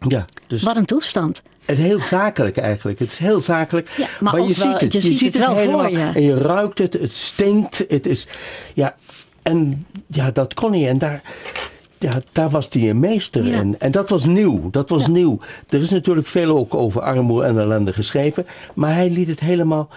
Ja, 0.08 0.24
dus... 0.46 0.62
Wat 0.62 0.76
een 0.76 0.84
toestand. 0.84 1.42
Het 1.64 1.78
heel 1.78 2.02
zakelijk 2.02 2.56
eigenlijk. 2.56 2.98
Het 2.98 3.10
is 3.10 3.18
heel 3.18 3.40
zakelijk. 3.40 3.88
Ja, 3.96 4.06
maar, 4.20 4.40
je, 4.40 4.52
ziet 4.52 4.80
het, 4.80 4.92
je, 4.92 5.00
ziet 5.00 5.20
het. 5.20 5.38
wel 5.38 5.56
helemaal. 5.56 5.80
Voor 5.80 5.90
je. 5.90 6.10
En 6.14 6.22
je 6.22 6.38
ruikt 6.38 6.78
het. 6.78 6.92
Het 6.92 7.12
stinkt. 7.12 7.84
Het 7.88 8.06
is. 8.06 8.26
Ja. 8.74 8.96
En 9.42 9.86
ja, 10.06 10.30
dat 10.30 10.54
kon 10.54 10.72
hij. 10.72 10.88
En 10.88 10.98
daar. 10.98 11.22
Ja, 11.98 12.20
daar 12.32 12.50
was 12.50 12.68
hij 12.70 12.90
een 12.90 13.00
meester 13.00 13.46
in. 13.46 13.76
En 13.78 13.90
dat 13.90 14.08
was 14.08 14.24
nieuw. 14.24 14.70
Dat 14.70 14.88
was 14.88 15.06
nieuw. 15.06 15.38
Er 15.68 15.80
is 15.80 15.90
natuurlijk 15.90 16.26
veel 16.26 16.56
ook 16.56 16.74
over 16.74 17.00
armoede 17.00 17.46
en 17.46 17.58
ellende 17.58 17.92
geschreven. 17.92 18.46
Maar 18.74 18.94
hij 18.94 19.10
liet 19.10 19.28
het 19.28 19.40
helemaal 19.40 19.90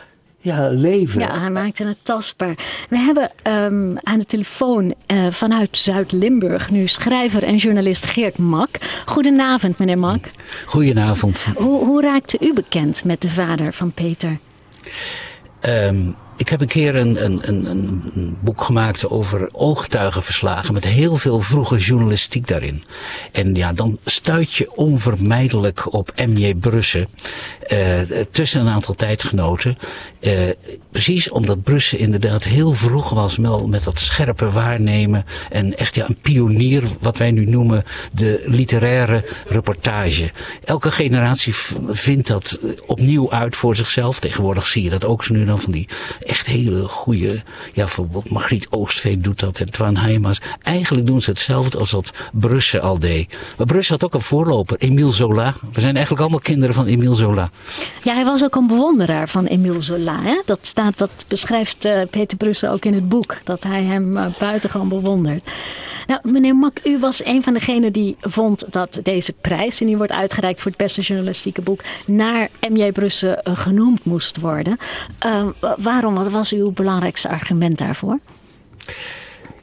ja, 0.47 0.69
leven. 0.69 1.19
Ja, 1.19 1.39
hij 1.39 1.49
maakte 1.49 1.83
het 1.85 1.97
tastbaar. 2.01 2.85
We 2.89 2.97
hebben 2.97 3.31
um, 3.47 3.97
aan 4.03 4.19
de 4.19 4.25
telefoon 4.25 4.93
uh, 5.07 5.31
vanuit 5.31 5.77
Zuid-Limburg 5.77 6.69
nu 6.69 6.87
schrijver 6.87 7.43
en 7.43 7.55
journalist 7.55 8.05
Geert 8.05 8.37
Mak. 8.37 8.77
Goedenavond, 9.05 9.79
meneer 9.79 9.99
Mak. 9.99 10.25
Goedenavond. 10.65 11.45
Hoe, 11.55 11.85
hoe 11.85 12.01
raakte 12.01 12.37
u 12.39 12.53
bekend 12.53 13.03
met 13.03 13.21
de 13.21 13.29
vader 13.29 13.73
van 13.73 13.91
Peter? 13.91 14.37
Um, 15.61 16.15
ik 16.37 16.49
heb 16.49 16.61
een 16.61 16.67
keer 16.67 16.95
een, 16.95 17.23
een, 17.25 17.39
een, 17.43 17.69
een, 17.69 18.37
boek 18.41 18.61
gemaakt 18.61 19.09
over 19.09 19.49
oogtuigenverslagen 19.51 20.73
met 20.73 20.85
heel 20.85 21.17
veel 21.17 21.39
vroege 21.39 21.77
journalistiek 21.77 22.47
daarin. 22.47 22.83
En 23.31 23.55
ja, 23.55 23.73
dan 23.73 23.97
stuit 24.05 24.53
je 24.53 24.75
onvermijdelijk 24.75 25.93
op 25.93 26.11
M.J. 26.25 26.53
Brussen 26.55 27.07
uh, 27.67 27.99
tussen 28.31 28.61
een 28.61 28.67
aantal 28.67 28.95
tijdgenoten. 28.95 29.77
Uh, 30.21 30.33
precies 30.91 31.29
omdat 31.29 31.63
Brussen 31.63 31.99
inderdaad 31.99 32.43
heel 32.43 32.73
vroeg 32.73 33.09
was 33.09 33.37
met 33.67 33.83
dat 33.83 33.99
scherpe 33.99 34.51
waarnemen 34.51 35.25
en 35.49 35.77
echt 35.77 35.95
ja, 35.95 36.07
een 36.07 36.17
pionier, 36.21 36.83
wat 36.99 37.17
wij 37.17 37.31
nu 37.31 37.45
noemen 37.45 37.83
de 38.13 38.43
literaire 38.45 39.25
reportage. 39.47 40.31
Elke 40.63 40.91
generatie 40.91 41.53
vindt 41.87 42.27
dat 42.27 42.59
opnieuw 42.85 43.31
uit 43.31 43.55
voor 43.55 43.75
zichzelf. 43.75 44.19
Tegenwoordig 44.19 44.67
zie 44.67 44.83
je 44.83 44.89
dat 44.89 45.05
ook 45.05 45.23
zo 45.23 45.33
nu 45.33 45.45
dan 45.45 45.61
van 45.61 45.71
die 45.71 45.87
echt 46.27 46.47
hele 46.47 46.83
goede, 46.83 47.27
ja, 47.27 47.43
bijvoorbeeld 47.73 48.29
Margriet 48.29 48.67
Oostveen 48.69 49.21
doet 49.21 49.39
dat 49.39 49.59
en 49.59 49.71
Twan 49.71 49.95
Heijmans. 49.95 50.41
Eigenlijk 50.61 51.07
doen 51.07 51.21
ze 51.21 51.29
hetzelfde 51.29 51.77
als 51.77 51.91
wat 51.91 52.11
Brussen 52.33 52.81
al 52.81 52.99
deed. 52.99 53.37
Maar 53.57 53.65
Brussen 53.67 53.95
had 53.95 54.03
ook 54.03 54.13
een 54.13 54.21
voorloper, 54.21 54.77
Emile 54.77 55.11
Zola. 55.11 55.53
We 55.73 55.81
zijn 55.81 55.93
eigenlijk 55.93 56.21
allemaal 56.21 56.39
kinderen 56.39 56.75
van 56.75 56.85
Emile 56.85 57.15
Zola. 57.15 57.49
Ja, 58.03 58.13
hij 58.13 58.25
was 58.25 58.43
ook 58.43 58.55
een 58.55 58.67
bewonderaar 58.67 59.29
van 59.29 59.45
Emile 59.45 59.81
Zola. 59.81 60.21
Hè? 60.21 60.41
Dat, 60.45 60.59
staat, 60.61 60.97
dat 60.97 61.25
beschrijft 61.27 61.85
uh, 61.85 62.01
Peter 62.09 62.37
Brussen 62.37 62.71
ook 62.71 62.85
in 62.85 62.93
het 62.93 63.09
boek. 63.09 63.37
Dat 63.43 63.63
hij 63.63 63.83
hem 63.83 64.17
uh, 64.17 64.25
buitengewoon 64.39 64.89
bewondert. 64.89 65.43
Nou, 66.07 66.19
meneer 66.23 66.55
Mak, 66.55 66.79
u 66.83 66.99
was 66.99 67.25
een 67.25 67.43
van 67.43 67.53
degenen 67.53 67.93
die 67.93 68.15
vond 68.19 68.65
dat 68.73 68.99
deze 69.03 69.33
prijs, 69.33 69.77
die 69.77 69.87
nu 69.87 69.97
wordt 69.97 70.11
uitgereikt 70.11 70.61
voor 70.61 70.71
het 70.71 70.79
beste 70.79 71.01
journalistieke 71.01 71.61
boek, 71.61 71.81
naar 72.05 72.49
M.J. 72.69 72.91
Brussen 72.91 73.41
uh, 73.43 73.57
genoemd 73.57 74.05
moest 74.05 74.37
worden. 74.37 74.77
waarom? 75.77 76.16
Wat 76.17 76.31
was 76.31 76.51
uw 76.51 76.71
belangrijkste 76.71 77.29
argument 77.29 77.77
daarvoor? 77.77 78.19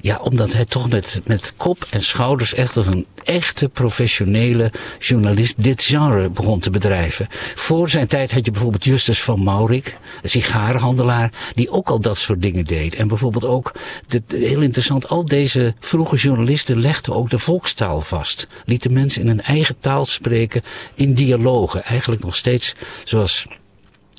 Ja, 0.00 0.18
omdat 0.22 0.52
hij 0.52 0.64
toch 0.64 0.90
met, 0.90 1.20
met 1.24 1.52
kop 1.56 1.86
en 1.90 2.02
schouders 2.02 2.54
echt 2.54 2.76
als 2.76 2.86
een 2.86 3.06
echte 3.24 3.68
professionele 3.68 4.72
journalist 4.98 5.62
dit 5.62 5.82
genre 5.82 6.28
begon 6.30 6.60
te 6.60 6.70
bedrijven. 6.70 7.28
Voor 7.54 7.90
zijn 7.90 8.06
tijd 8.06 8.32
had 8.32 8.44
je 8.44 8.50
bijvoorbeeld 8.50 8.84
Justus 8.84 9.22
van 9.22 9.42
Maurik, 9.42 9.98
een 10.22 10.28
sigarenhandelaar, 10.28 11.32
die 11.54 11.70
ook 11.70 11.88
al 11.88 12.00
dat 12.00 12.18
soort 12.18 12.42
dingen 12.42 12.64
deed. 12.64 12.94
En 12.94 13.08
bijvoorbeeld 13.08 13.44
ook, 13.44 13.72
heel 14.26 14.60
interessant, 14.60 15.08
al 15.08 15.24
deze 15.24 15.74
vroege 15.80 16.16
journalisten 16.16 16.80
legden 16.80 17.14
ook 17.14 17.30
de 17.30 17.38
volkstaal 17.38 18.00
vast. 18.00 18.46
Lieten 18.64 18.92
mensen 18.92 19.20
in 19.20 19.28
hun 19.28 19.42
eigen 19.42 19.78
taal 19.78 20.04
spreken 20.04 20.62
in 20.94 21.14
dialogen. 21.14 21.84
Eigenlijk 21.84 22.22
nog 22.22 22.36
steeds 22.36 22.74
zoals 23.04 23.46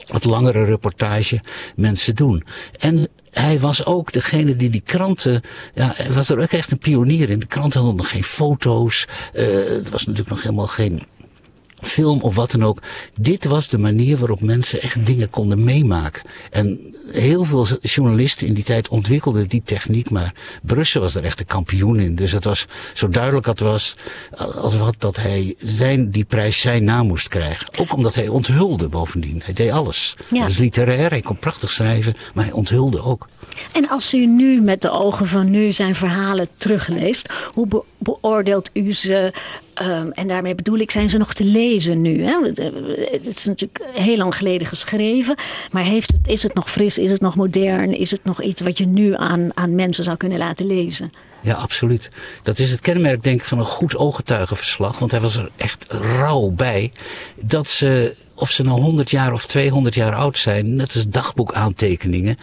wat 0.07 0.23
langere 0.23 0.63
reportage 0.63 1.41
mensen 1.75 2.15
doen. 2.15 2.43
En 2.79 3.07
hij 3.31 3.59
was 3.59 3.85
ook 3.85 4.11
degene 4.11 4.55
die 4.55 4.69
die 4.69 4.81
kranten, 4.85 5.41
ja, 5.73 5.93
hij 5.95 6.13
was 6.13 6.29
er 6.29 6.39
ook 6.39 6.51
echt 6.51 6.71
een 6.71 6.77
pionier 6.77 7.29
in. 7.29 7.39
De 7.39 7.45
kranten 7.45 7.79
hadden 7.79 7.97
nog 7.97 8.09
geen 8.09 8.23
foto's, 8.23 9.07
uh, 9.33 9.85
er 9.85 9.91
was 9.91 10.05
natuurlijk 10.05 10.29
nog 10.29 10.41
helemaal 10.41 10.67
geen 10.67 11.01
film 11.85 12.21
of 12.21 12.35
wat 12.35 12.51
dan 12.51 12.63
ook. 12.63 12.81
Dit 13.21 13.45
was 13.45 13.69
de 13.69 13.77
manier 13.77 14.17
waarop 14.17 14.41
mensen 14.41 14.81
echt 14.81 15.05
dingen 15.05 15.29
konden 15.29 15.63
meemaken. 15.63 16.21
En 16.51 16.95
heel 17.11 17.43
veel 17.43 17.67
journalisten 17.81 18.47
in 18.47 18.53
die 18.53 18.63
tijd 18.63 18.87
ontwikkelden 18.87 19.47
die 19.47 19.61
techniek, 19.65 20.09
maar 20.09 20.33
Brussel 20.61 21.01
was 21.01 21.15
er 21.15 21.23
echt 21.23 21.37
de 21.37 21.43
kampioen 21.43 21.99
in. 21.99 22.15
Dus 22.15 22.31
het 22.31 22.43
was 22.43 22.65
zo 22.93 23.09
duidelijk 23.09 23.45
dat 23.45 23.59
was 23.59 23.95
als 24.61 24.77
wat 24.77 24.95
dat 24.97 25.15
hij 25.15 25.55
zijn, 25.57 26.11
die 26.11 26.23
prijs 26.23 26.61
zijn 26.61 26.83
naam 26.83 27.07
moest 27.07 27.27
krijgen. 27.27 27.67
Ook 27.79 27.93
omdat 27.93 28.15
hij 28.15 28.27
onthulde 28.27 28.87
bovendien. 28.87 29.41
Hij 29.43 29.53
deed 29.53 29.71
alles. 29.71 30.15
Ja. 30.17 30.37
Hij 30.37 30.47
was 30.47 30.57
literair, 30.57 31.09
hij 31.09 31.21
kon 31.21 31.37
prachtig 31.37 31.71
schrijven, 31.71 32.15
maar 32.33 32.43
hij 32.43 32.53
onthulde 32.53 33.03
ook. 33.03 33.27
En 33.71 33.89
als 33.89 34.13
u 34.13 34.25
nu 34.25 34.61
met 34.61 34.81
de 34.81 34.91
ogen 34.91 35.27
van 35.27 35.49
nu 35.49 35.71
zijn 35.71 35.95
verhalen 35.95 36.47
terugleest, 36.57 37.29
hoe 37.53 37.83
beoordeelt 38.05 38.69
u 38.73 38.93
ze 38.93 39.33
Um, 39.81 40.11
en 40.11 40.27
daarmee 40.27 40.55
bedoel 40.55 40.77
ik, 40.77 40.91
zijn 40.91 41.09
ze 41.09 41.17
nog 41.17 41.33
te 41.33 41.43
lezen 41.43 42.01
nu? 42.01 42.23
Hè? 42.23 42.37
Het 43.11 43.27
is 43.27 43.45
natuurlijk 43.45 43.83
heel 43.93 44.17
lang 44.17 44.35
geleden 44.35 44.67
geschreven. 44.67 45.35
Maar 45.71 45.83
heeft 45.83 46.11
het, 46.11 46.27
is 46.27 46.43
het 46.43 46.53
nog 46.53 46.71
fris? 46.71 46.97
Is 46.97 47.11
het 47.11 47.21
nog 47.21 47.35
modern? 47.35 47.97
Is 47.97 48.11
het 48.11 48.23
nog 48.23 48.41
iets 48.41 48.61
wat 48.61 48.77
je 48.77 48.85
nu 48.85 49.15
aan, 49.15 49.49
aan 49.53 49.75
mensen 49.75 50.03
zou 50.03 50.17
kunnen 50.17 50.37
laten 50.37 50.65
lezen? 50.65 51.11
Ja, 51.41 51.53
absoluut. 51.53 52.09
Dat 52.43 52.59
is 52.59 52.71
het 52.71 52.79
kenmerk, 52.79 53.23
denk 53.23 53.39
ik, 53.39 53.45
van 53.45 53.59
een 53.59 53.65
goed 53.65 53.95
ooggetuigenverslag. 53.95 54.99
Want 54.99 55.11
hij 55.11 55.19
was 55.19 55.35
er 55.35 55.49
echt 55.55 55.85
rauw 55.89 56.49
bij. 56.49 56.91
Dat 57.35 57.67
ze, 57.67 58.15
of 58.35 58.51
ze 58.51 58.63
nou 58.63 58.81
100 58.81 59.09
jaar 59.09 59.33
of 59.33 59.45
200 59.45 59.95
jaar 59.95 60.15
oud 60.15 60.37
zijn, 60.37 60.75
net 60.75 60.95
als 60.95 61.07
dagboekaantekeningen. 61.07 62.37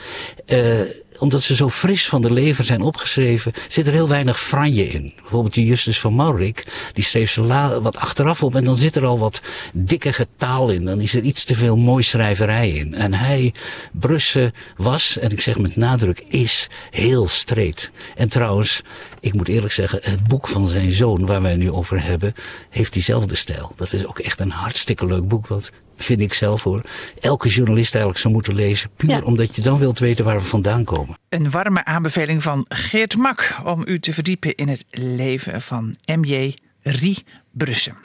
Uh, 0.47 0.81
omdat 1.19 1.43
ze 1.43 1.55
zo 1.55 1.69
fris 1.69 2.09
van 2.09 2.23
de 2.23 2.33
leven 2.33 2.65
zijn 2.65 2.81
opgeschreven, 2.81 3.53
zit 3.69 3.87
er 3.87 3.93
heel 3.93 4.09
weinig 4.09 4.41
franje 4.41 4.89
in. 4.89 5.13
Bijvoorbeeld 5.21 5.55
die 5.55 5.67
Justus 5.67 6.01
van 6.01 6.15
Maurik, 6.15 6.67
die 6.93 7.05
schreef 7.05 7.31
ze 7.31 7.81
wat 7.81 7.97
achteraf 7.97 8.43
op 8.43 8.55
en 8.55 8.65
dan 8.65 8.77
zit 8.77 8.97
er 8.97 9.05
al 9.05 9.19
wat 9.19 9.41
dikke 9.73 10.27
taal 10.37 10.71
in. 10.71 10.85
Dan 10.85 11.01
is 11.01 11.15
er 11.15 11.23
iets 11.23 11.45
te 11.45 11.55
veel 11.55 11.77
mooi 11.77 12.03
schrijverij 12.03 12.71
in. 12.71 12.95
En 12.95 13.15
hij, 13.15 13.55
Brusse, 13.93 14.53
was, 14.77 15.19
en 15.19 15.31
ik 15.31 15.41
zeg 15.41 15.59
met 15.59 15.77
nadruk 15.77 16.25
is, 16.29 16.69
heel 16.91 17.29
streed. 17.29 17.91
En 18.17 18.29
trouwens, 18.29 18.83
ik 19.21 19.33
moet 19.33 19.49
eerlijk 19.49 19.73
zeggen, 19.73 19.99
het 20.03 20.27
boek 20.27 20.49
van 20.49 20.69
zijn 20.69 20.93
zoon, 20.93 21.27
waar 21.27 21.43
wij 21.43 21.57
nu 21.57 21.71
over 21.71 22.05
hebben, 22.05 22.35
heeft 22.71 22.93
diezelfde 22.93 23.35
stijl. 23.35 23.73
Dat 23.77 23.93
is 23.93 24.07
ook 24.07 24.19
echt 24.19 24.41
een 24.41 24.51
hartstikke 24.51 25.07
leuk 25.07 25.29
boek, 25.29 25.47
wat 25.47 25.71
vind 26.05 26.21
ik 26.21 26.33
zelf 26.33 26.63
hoor, 26.63 26.83
elke 27.21 27.49
journalist 27.49 27.91
eigenlijk 27.93 28.23
zou 28.23 28.35
moeten 28.35 28.55
lezen. 28.55 28.91
Puur 28.97 29.25
omdat 29.25 29.57
je 29.57 29.63
dan 29.63 29.79
wilt 29.79 29.99
weten 29.99 30.25
waar 30.25 30.39
we 30.39 30.45
vandaan 30.45 30.85
komen. 30.85 31.19
Een 31.29 31.51
warme 31.51 31.85
aanbeveling 31.85 32.43
van 32.43 32.65
Geert 32.69 33.17
Mak 33.17 33.61
om 33.65 33.83
u 33.87 34.01
te 34.01 34.13
verdiepen 34.13 34.55
in 34.55 34.69
het 34.69 34.85
leven 34.91 35.63
van 35.63 35.97
M.J. 36.15 36.55
Rie 36.83 37.25
Brussen. 37.51 37.97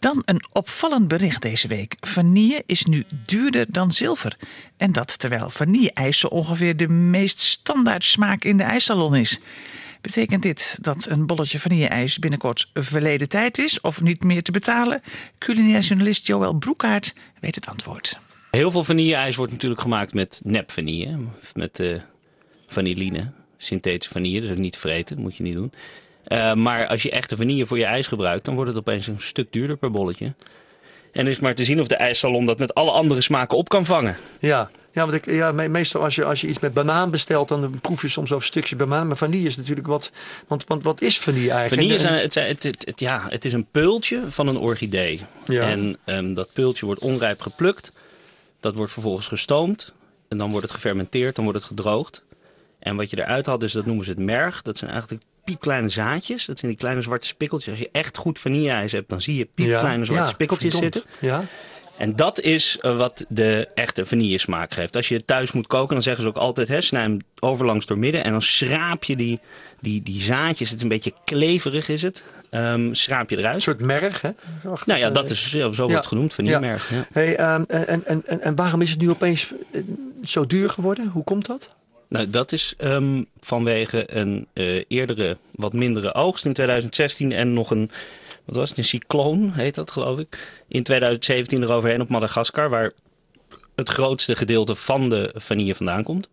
Dan 0.00 0.22
een 0.24 0.44
opvallend 0.52 1.08
bericht 1.08 1.42
deze 1.42 1.68
week. 1.68 1.94
Vanille 2.00 2.62
is 2.66 2.84
nu 2.84 3.04
duurder 3.26 3.66
dan 3.68 3.92
zilver. 3.92 4.36
En 4.76 4.92
dat 4.92 5.18
terwijl 5.18 5.50
vanille-ijs 5.50 6.28
ongeveer 6.28 6.76
de 6.76 6.88
meest 6.88 7.38
standaard 7.38 8.04
smaak 8.04 8.44
in 8.44 8.56
de 8.56 8.62
ijssalon 8.62 9.16
is. 9.16 9.40
Betekent 10.00 10.42
dit 10.42 10.78
dat 10.80 11.06
een 11.08 11.26
bolletje 11.26 11.58
vanille-ijs 11.58 12.18
binnenkort 12.18 12.70
verleden 12.74 13.28
tijd 13.28 13.58
is 13.58 13.80
of 13.80 14.00
niet 14.00 14.22
meer 14.22 14.42
te 14.42 14.52
betalen? 14.52 15.02
Culinair 15.38 15.80
journalist 15.80 16.26
Joël 16.26 16.54
Broekaert 16.54 17.14
weet 17.40 17.54
het 17.54 17.66
antwoord. 17.66 18.18
Heel 18.50 18.70
veel 18.70 18.84
vanille-ijs 18.84 19.36
wordt 19.36 19.52
natuurlijk 19.52 19.80
gemaakt 19.80 20.14
met 20.14 20.40
nep 20.44 20.70
vanille, 20.70 21.18
met 21.54 21.78
uh, 21.78 22.00
vanilline, 22.66 23.30
synthetische 23.56 24.12
vanille, 24.12 24.40
dus 24.40 24.50
ook 24.50 24.56
niet 24.56 24.76
vreten, 24.76 25.16
dat 25.16 25.24
moet 25.24 25.36
je 25.36 25.42
niet 25.42 25.54
doen. 25.54 25.72
Uh, 26.28 26.54
maar 26.54 26.86
als 26.86 27.02
je 27.02 27.10
echte 27.10 27.36
vanille 27.36 27.66
voor 27.66 27.78
je 27.78 27.84
ijs 27.84 28.06
gebruikt, 28.06 28.44
dan 28.44 28.54
wordt 28.54 28.70
het 28.70 28.78
opeens 28.78 29.06
een 29.06 29.20
stuk 29.20 29.52
duurder 29.52 29.76
per 29.76 29.90
bolletje. 29.90 30.34
En 31.12 31.26
is 31.26 31.40
maar 31.40 31.54
te 31.54 31.64
zien 31.64 31.80
of 31.80 31.88
de 31.88 31.94
ijssalon 31.94 32.46
dat 32.46 32.58
met 32.58 32.74
alle 32.74 32.90
andere 32.90 33.20
smaken 33.20 33.56
op 33.56 33.68
kan 33.68 33.86
vangen. 33.86 34.16
Ja, 34.40 34.70
ja, 34.92 35.06
want 35.06 35.12
ik, 35.12 35.30
ja, 35.30 35.52
meestal 35.52 36.02
als 36.02 36.14
je, 36.14 36.24
als 36.24 36.40
je 36.40 36.46
iets 36.46 36.58
met 36.58 36.74
banaan 36.74 37.10
bestelt, 37.10 37.48
dan 37.48 37.80
proef 37.80 38.02
je 38.02 38.08
soms 38.08 38.32
over 38.32 38.46
stukjes 38.46 38.78
banaan. 38.78 39.06
Maar 39.06 39.16
vanille 39.16 39.46
is 39.46 39.56
natuurlijk 39.56 39.86
wat. 39.86 40.12
Want, 40.46 40.64
want 40.66 40.82
wat 40.82 41.00
is 41.00 41.18
vanille 41.18 41.50
eigenlijk? 41.50 41.82
Vanille 41.82 41.94
is 41.94 42.02
een, 42.02 42.44
het, 42.46 42.62
het, 42.62 42.84
het, 42.86 43.00
ja, 43.00 43.26
het 43.28 43.44
is 43.44 43.52
een 43.52 43.66
peultje 43.70 44.22
van 44.28 44.46
een 44.46 44.56
orchidee. 44.58 45.20
Ja. 45.46 45.68
En 45.68 45.96
um, 46.04 46.34
dat 46.34 46.52
peultje 46.52 46.86
wordt 46.86 47.00
onrijp 47.00 47.40
geplukt. 47.40 47.92
Dat 48.60 48.74
wordt 48.74 48.92
vervolgens 48.92 49.28
gestoomd. 49.28 49.92
En 50.28 50.38
dan 50.38 50.50
wordt 50.50 50.66
het 50.66 50.74
gefermenteerd, 50.74 51.34
dan 51.34 51.44
wordt 51.44 51.58
het 51.58 51.68
gedroogd. 51.68 52.24
En 52.78 52.96
wat 52.96 53.10
je 53.10 53.18
eruit 53.18 53.46
haalt, 53.46 53.60
dus 53.60 53.72
dat 53.72 53.86
noemen 53.86 54.04
ze 54.04 54.10
het 54.10 54.20
merg. 54.20 54.62
Dat 54.62 54.78
zijn 54.78 54.90
eigenlijk 54.90 55.22
piepkleine 55.44 55.88
zaadjes. 55.88 56.46
Dat 56.46 56.58
zijn 56.58 56.70
die 56.70 56.80
kleine 56.80 57.02
zwarte 57.02 57.26
spikkeltjes. 57.26 57.70
Als 57.70 57.82
je 57.82 57.88
echt 57.92 58.16
goed 58.16 58.38
vanille-ijs 58.38 58.92
hebt, 58.92 59.08
dan 59.08 59.20
zie 59.20 59.36
je 59.36 59.48
piepkleine 59.54 60.04
zwarte 60.04 60.24
ja, 60.24 60.28
spikkeltjes 60.30 60.76
zitten. 60.76 61.02
Ja. 61.18 61.44
En 62.00 62.16
dat 62.16 62.40
is 62.40 62.78
eh, 62.80 62.96
wat 62.96 63.24
de 63.28 63.68
echte 63.74 64.06
vanille 64.06 64.38
smaak 64.38 64.74
geeft. 64.74 64.96
Als 64.96 65.08
je 65.08 65.14
het 65.14 65.26
thuis 65.26 65.52
moet 65.52 65.66
koken, 65.66 65.94
dan 65.94 66.02
zeggen 66.02 66.22
ze 66.22 66.28
ook 66.28 66.36
altijd: 66.36 66.68
hè, 66.68 66.80
snij 66.80 67.02
hem 67.02 67.18
overlangs 67.40 67.86
door 67.86 67.98
midden. 67.98 68.24
En 68.24 68.30
dan 68.30 68.42
schraap 68.42 69.04
je 69.04 69.16
die, 69.16 69.40
die, 69.80 70.02
die 70.02 70.20
zaadjes. 70.20 70.68
Het 70.68 70.76
is 70.76 70.82
een 70.82 70.88
beetje 70.88 71.12
kleverig, 71.24 71.88
is 71.88 72.02
het. 72.02 72.24
Um, 72.50 72.94
schraap 72.94 73.30
je 73.30 73.38
eruit. 73.38 73.54
Een 73.54 73.62
soort 73.62 73.80
merg, 73.80 74.20
hè? 74.20 74.30
nou 74.84 75.00
ja, 75.00 75.10
dat 75.10 75.30
is 75.30 75.50
zo 75.50 75.88
wordt 75.88 76.06
genoemd, 76.06 76.34
vanillemerg. 76.34 76.90
Ja. 76.90 77.06
Hey, 77.12 77.54
um, 77.54 77.64
en, 77.68 78.04
en, 78.06 78.22
en, 78.26 78.40
en 78.40 78.54
waarom 78.54 78.82
is 78.82 78.90
het 78.90 79.00
nu 79.00 79.10
opeens 79.10 79.52
eh, 79.70 79.82
zo 80.24 80.46
duur 80.46 80.70
geworden? 80.70 81.08
Hoe 81.08 81.24
komt 81.24 81.46
dat? 81.46 81.70
Nou, 82.08 82.30
dat 82.30 82.52
is 82.52 82.74
um, 82.78 83.26
vanwege 83.40 84.16
een 84.16 84.46
uh, 84.54 84.84
eerdere, 84.88 85.36
wat 85.50 85.72
mindere 85.72 86.14
oogst 86.14 86.44
in 86.44 86.52
2016 86.52 87.32
en 87.32 87.52
nog 87.52 87.70
een 87.70 87.90
wat 88.50 88.58
was 88.58 88.76
een 88.76 88.84
cycloon 88.84 89.52
heet 89.52 89.74
dat 89.74 89.90
geloof 89.90 90.18
ik, 90.18 90.62
in 90.68 90.82
2017 90.82 91.62
eroverheen 91.62 92.00
op 92.00 92.08
Madagaskar, 92.08 92.70
waar 92.70 92.92
het 93.74 93.88
grootste 93.88 94.36
gedeelte 94.36 94.74
van 94.74 95.08
de 95.08 95.34
vanille 95.34 95.74
vandaan 95.74 96.02
komt. 96.02 96.28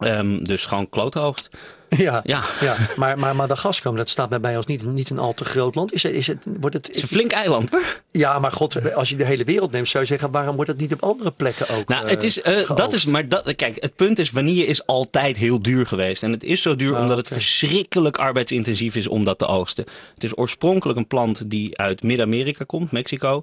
Um, 0.00 0.44
dus 0.44 0.64
gewoon 0.64 0.88
kloothoogst. 0.88 1.50
Ja, 1.96 2.20
ja. 2.24 2.42
ja. 2.60 2.76
Maar, 2.96 3.18
maar 3.18 3.36
Madagaskar, 3.36 3.96
dat 3.96 4.08
staat 4.08 4.40
bij 4.40 4.56
ons 4.56 4.66
niet, 4.66 4.84
niet 4.84 5.10
een 5.10 5.18
al 5.18 5.34
te 5.34 5.44
groot 5.44 5.74
land. 5.74 5.92
Is, 5.92 6.02
het, 6.02 6.12
is 6.12 6.26
het, 6.26 6.38
wordt 6.60 6.74
het, 6.74 6.86
het 6.86 6.96
is 6.96 7.02
een 7.02 7.08
flink 7.08 7.32
eiland 7.32 7.70
hoor. 7.70 8.00
Ja, 8.10 8.38
maar 8.38 8.50
god, 8.50 8.94
als 8.94 9.08
je 9.08 9.16
de 9.16 9.24
hele 9.24 9.44
wereld 9.44 9.72
neemt, 9.72 9.88
zou 9.88 10.02
je 10.02 10.08
zeggen, 10.08 10.30
waarom 10.30 10.54
wordt 10.54 10.70
het 10.70 10.80
niet 10.80 10.92
op 10.92 11.02
andere 11.02 11.30
plekken 11.30 11.68
ook? 11.68 11.88
Nou, 11.88 12.08
het 12.08 12.22
is, 12.22 12.38
uh, 12.38 12.70
dat 12.74 12.92
is, 12.92 13.04
maar 13.04 13.28
dat, 13.28 13.56
kijk, 13.56 13.76
het 13.80 13.96
punt 13.96 14.18
is, 14.18 14.30
vanille 14.30 14.66
is 14.66 14.86
altijd 14.86 15.36
heel 15.36 15.62
duur 15.62 15.86
geweest. 15.86 16.22
En 16.22 16.32
het 16.32 16.44
is 16.44 16.62
zo 16.62 16.76
duur 16.76 16.94
ah, 16.94 17.00
omdat 17.00 17.16
het 17.16 17.28
verschrikkelijk 17.28 18.18
arbeidsintensief 18.18 18.96
is 18.96 19.06
om 19.06 19.24
dat 19.24 19.38
te 19.38 19.46
oogsten. 19.46 19.84
Het 20.14 20.24
is 20.24 20.38
oorspronkelijk 20.38 20.98
een 20.98 21.06
plant 21.06 21.50
die 21.50 21.78
uit 21.78 22.02
Midden-Amerika 22.02 22.64
komt, 22.64 22.92
Mexico. 22.92 23.42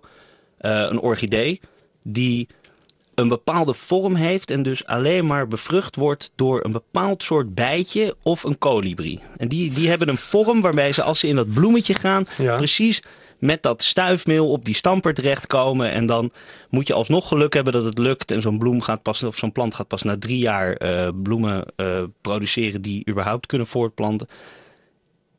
Uh, 0.62 0.72
een 0.72 1.00
orchidee, 1.00 1.60
die 2.02 2.48
een 3.16 3.28
bepaalde 3.28 3.74
vorm 3.74 4.16
heeft 4.16 4.52
en 4.52 4.64
dus 4.64 4.86
alleen 4.86 5.26
maar 5.26 5.48
bevrucht 5.48 5.96
wordt 5.96 6.32
door 6.36 6.66
een 6.66 6.72
bepaald 6.72 7.24
soort 7.24 7.56
bijtje 7.56 8.16
of 8.24 8.44
een 8.44 8.58
kolibrie. 8.58 9.20
En 9.38 9.48
die, 9.48 9.74
die 9.74 9.90
hebben 9.90 10.10
een 10.10 10.18
vorm 10.18 10.62
waarbij 10.62 10.94
ze 10.94 11.04
als 11.04 11.20
ze 11.20 11.28
in 11.28 11.36
dat 11.36 11.54
bloemetje 11.54 11.94
gaan, 11.94 12.26
precies 12.58 13.02
met 13.42 13.64
dat 13.64 13.84
stuifmeel 13.84 14.50
op 14.52 14.66
die 14.66 14.76
stamper 14.76 15.14
terechtkomen. 15.14 15.92
En 15.92 16.06
dan 16.06 16.32
moet 16.70 16.88
je 16.88 16.94
alsnog 16.94 17.28
geluk 17.28 17.54
hebben 17.54 17.74
dat 17.74 17.86
het 17.86 17.98
lukt. 17.98 18.32
En 18.32 18.42
zo'n 18.42 18.58
bloem 18.58 18.82
gaat 18.82 19.02
pas, 19.02 19.24
of 19.24 19.38
zo'n 19.38 19.52
plant 19.52 19.76
gaat 19.76 19.88
pas 19.88 20.02
na 20.02 20.18
drie 20.18 20.38
jaar 20.38 20.82
uh, 20.82 21.10
bloemen 21.24 21.66
uh, 21.78 22.04
produceren 22.22 22.82
die 22.82 23.10
überhaupt 23.10 23.46
kunnen 23.46 23.68
voortplanten. 23.68 24.28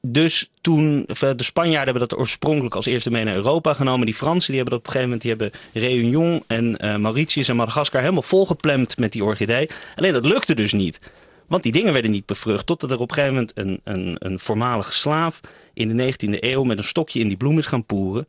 Dus 0.07 0.51
toen, 0.61 1.05
de 1.07 1.35
Spanjaarden 1.37 1.93
hebben 1.93 2.09
dat 2.09 2.19
oorspronkelijk 2.19 2.75
als 2.75 2.87
eerste 2.87 3.11
mee 3.11 3.25
naar 3.25 3.35
Europa 3.35 3.75
genomen. 3.75 4.07
Die 4.07 4.15
Fransen 4.15 4.53
die 4.53 4.61
hebben 4.63 4.79
dat 4.79 4.89
op 4.89 4.95
een 4.95 5.01
gegeven 5.01 5.19
moment, 5.19 5.23
die 5.23 5.31
hebben 5.31 5.83
Réunion 5.89 6.45
en 6.47 6.85
uh, 6.85 6.97
Mauritius 6.97 7.49
en 7.49 7.57
Madagaskar 7.57 8.01
helemaal 8.01 8.23
volgeplemd 8.23 8.99
met 8.99 9.13
die 9.13 9.25
orchidee. 9.25 9.71
Alleen 9.97 10.13
dat 10.13 10.25
lukte 10.25 10.55
dus 10.55 10.73
niet. 10.73 11.01
Want 11.47 11.63
die 11.63 11.73
dingen 11.73 11.93
werden 11.93 12.11
niet 12.11 12.27
bevrucht. 12.27 12.67
Totdat 12.67 12.91
er 12.91 12.99
op 12.99 13.11
een 13.11 13.17
gegeven 13.17 13.35
moment 13.35 13.53
een, 13.55 13.81
een, 13.85 14.17
een 14.19 14.39
voormalige 14.39 14.93
slaaf 14.93 15.41
in 15.75 15.97
de 15.97 16.13
19e 16.13 16.39
eeuw 16.41 16.63
met 16.63 16.79
een 16.79 16.85
stokje 16.85 17.21
in 17.21 17.29
die 17.29 17.37
bloem 17.37 17.59
is 17.59 17.67
gaan 17.67 17.87
poeren. 17.87 18.27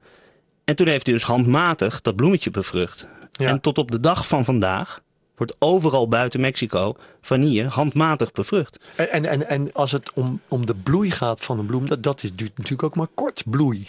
En 0.63 0.75
toen 0.75 0.87
heeft 0.87 1.05
hij 1.05 1.15
dus 1.15 1.23
handmatig 1.23 2.01
dat 2.01 2.15
bloemetje 2.15 2.51
bevrucht. 2.51 3.07
En 3.37 3.61
tot 3.61 3.77
op 3.77 3.91
de 3.91 3.99
dag 3.99 4.27
van 4.27 4.45
vandaag 4.45 5.02
wordt 5.43 5.55
overal 5.59 6.07
buiten 6.07 6.41
Mexico 6.41 6.95
vanille 7.21 7.67
handmatig 7.67 8.31
bevrucht. 8.31 8.79
En, 8.95 9.11
en, 9.11 9.25
en, 9.25 9.49
en 9.49 9.73
als 9.73 9.91
het 9.91 10.11
om, 10.13 10.41
om 10.47 10.65
de 10.65 10.75
bloei 10.75 11.11
gaat 11.11 11.41
van 11.41 11.59
een 11.59 11.65
bloem, 11.65 11.87
dat, 11.87 12.03
dat 12.03 12.23
is, 12.23 12.35
duurt 12.35 12.57
natuurlijk 12.57 12.83
ook 12.83 12.95
maar 12.95 13.07
kort 13.13 13.43
bloei. 13.45 13.87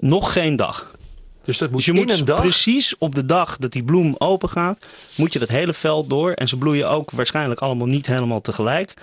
Nog 0.00 0.32
geen 0.32 0.56
dag. 0.56 0.94
Dus 1.44 1.58
dat 1.58 1.68
moet 1.70 1.76
Dus 1.76 1.86
je 1.86 1.92
in 1.92 1.98
moet 1.98 2.18
een 2.18 2.24
dag. 2.24 2.40
precies 2.40 2.94
op 2.98 3.14
de 3.14 3.26
dag 3.26 3.56
dat 3.56 3.72
die 3.72 3.82
bloem 3.84 4.14
open 4.18 4.48
gaat, 4.48 4.84
moet 5.14 5.32
je 5.32 5.38
dat 5.38 5.48
hele 5.48 5.72
veld 5.72 6.08
door. 6.10 6.30
En 6.30 6.48
ze 6.48 6.56
bloeien 6.56 6.88
ook 6.88 7.10
waarschijnlijk 7.10 7.60
allemaal 7.60 7.86
niet 7.86 8.06
helemaal 8.06 8.40
tegelijk. 8.40 8.94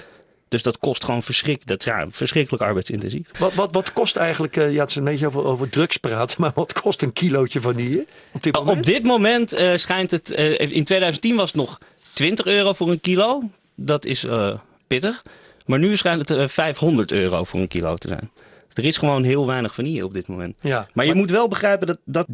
Dus 0.50 0.64
dat 0.64 0.78
kost 0.78 1.04
gewoon 1.04 1.24
verschrik, 1.24 1.68
dat, 1.68 1.84
ja, 1.84 2.06
verschrikkelijk 2.10 2.64
arbeidsintensief. 2.64 3.28
Wat, 3.40 3.54
wat, 3.54 3.74
wat 3.74 3.94
kost 3.94 4.16
eigenlijk, 4.16 4.58
eh, 4.58 4.74
ja, 4.74 4.80
het 4.82 4.90
is 4.90 4.96
een 4.96 5.04
beetje 5.04 5.28
over, 5.28 5.44
over 5.46 5.70
drugs 5.70 5.98
praten, 5.98 6.38
maar 6.42 6.52
wat 6.56 6.74
kost 6.82 7.02
een 7.02 7.14
kilootje 7.14 7.62
vanille 7.62 8.06
op 8.34 8.44
dit 8.44 8.54
moment? 8.56 8.78
Op 8.78 8.86
dit 8.86 9.04
moment 9.06 9.54
eh, 9.54 9.76
schijnt 9.76 10.12
het, 10.12 10.32
eh, 10.32 10.60
in 10.60 10.84
2010 10.84 11.36
was 11.36 11.46
het 11.48 11.56
nog 11.56 11.78
20 12.14 12.46
euro 12.46 12.74
voor 12.74 12.90
een 12.90 13.02
kilo. 13.02 13.42
Dat 13.76 14.06
is 14.06 14.24
eh, 14.24 14.58
pittig. 14.88 15.24
Maar 15.66 15.80
nu 15.80 15.98
schijnt 15.98 16.30
het 16.30 16.38
eh, 16.38 16.48
500 16.48 17.12
euro 17.12 17.44
voor 17.44 17.60
een 17.60 17.68
kilo 17.68 17.96
te 17.96 18.08
zijn. 18.08 18.32
Dus 18.68 18.78
er 18.84 18.86
is 18.86 18.98
gewoon 18.98 19.24
heel 19.24 19.48
weinig 19.48 19.74
vanille 19.74 20.06
op 20.06 20.14
dit 20.14 20.28
moment. 20.28 20.56
Ja, 20.60 20.88
Maar 20.94 21.06
je 21.06 21.14
moet 21.14 21.32
wel 21.32 21.48
begrijpen 21.48 21.88
dat, 21.88 21.98
dat 22.04 22.28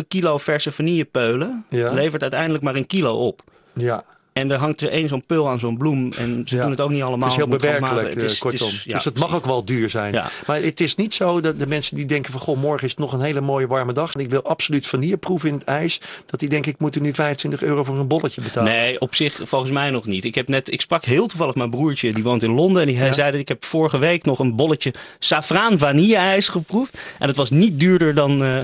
3,5 0.00 0.06
kilo 0.08 0.38
verse 0.38 0.72
vanillepeulen 0.72 1.64
Ja. 1.70 1.92
levert 1.92 2.22
uiteindelijk 2.22 2.64
maar 2.64 2.74
een 2.74 2.86
kilo 2.86 3.26
op. 3.26 3.42
Ja, 3.74 4.04
En 4.32 4.50
er 4.50 4.58
hangt 4.58 4.80
er 4.80 4.88
één 4.88 5.08
zo'n 5.08 5.26
peul 5.26 5.48
aan 5.48 5.58
zo'n 5.58 5.76
bloem. 5.76 6.12
En 6.18 6.42
ze 6.46 6.54
Ja. 6.56 6.62
doen 6.62 6.70
het 6.70 6.80
ook 6.80 6.90
niet 6.90 7.02
allemaal. 7.02 7.28
het 7.28 7.38
is 7.38 7.44
heel 7.44 7.56
bewerkelijk, 7.58 7.94
maten. 7.94 8.08
Het 8.08 8.22
is- 8.22 8.34
eh, 8.34 8.40
kortom. 8.40 8.66
het 8.66 8.76
is- 8.76 8.84
ja, 8.84 8.94
dus 8.94 9.04
het 9.04 9.18
mag 9.18 9.34
ook 9.34 9.44
wel 9.44 9.64
duur 9.64 9.90
zijn. 9.90 10.12
Ja. 10.12 10.30
Maar 10.46 10.62
het 10.62 10.80
is 10.80 10.94
niet 10.94 11.14
zo 11.14 11.40
dat 11.40 11.58
de 11.58 11.66
mensen 11.66 11.96
die 11.96 12.06
denken 12.06 12.32
van... 12.32 12.40
goh, 12.40 12.56
morgen 12.60 12.84
is 12.84 12.90
het 12.90 12.98
nog 13.00 13.12
een 13.12 13.20
hele 13.20 13.40
mooie 13.40 13.66
warme 13.66 13.92
dag... 13.92 14.14
en 14.14 14.20
ik 14.20 14.30
wil 14.30 14.42
absoluut 14.42 14.86
vanille 14.86 15.16
proeven 15.16 15.48
in 15.48 15.54
het 15.54 15.64
ijs... 15.64 16.00
dat 16.26 16.40
die 16.40 16.48
denken, 16.48 16.72
ik 16.72 16.78
moet 16.78 16.94
er 16.94 17.00
nu 17.00 17.14
25 17.14 17.62
euro 17.62 17.84
voor 17.84 17.98
een 17.98 18.06
bolletje 18.06 18.40
betalen. 18.40 18.72
Nee, 18.72 19.00
op 19.00 19.14
zich 19.14 19.40
volgens 19.44 19.70
mij 19.72 19.90
nog 19.90 20.06
niet. 20.06 20.24
Ik, 20.24 20.34
heb 20.34 20.48
net, 20.48 20.72
ik 20.72 20.80
sprak 20.80 21.04
heel 21.04 21.26
toevallig 21.26 21.54
mijn 21.54 21.70
broertje, 21.70 22.12
die 22.12 22.22
woont 22.22 22.42
in 22.42 22.52
Londen. 22.52 22.82
En 22.82 22.88
die 22.88 22.96
Ja. 22.96 23.12
zei 23.12 23.30
dat 23.30 23.40
ik 23.40 23.48
heb 23.48 23.64
vorige 23.64 23.98
week 23.98 24.24
nog 24.24 24.38
een 24.38 24.56
bolletje 24.56 24.94
saffraan 25.18 25.78
vanille-ijs 25.78 26.48
geproefd. 26.48 26.98
En 27.18 27.28
het 27.28 27.36
was 27.36 27.50
niet 27.50 27.80
duurder 27.80 28.14
dan, 28.14 28.42
eh, 28.44 28.58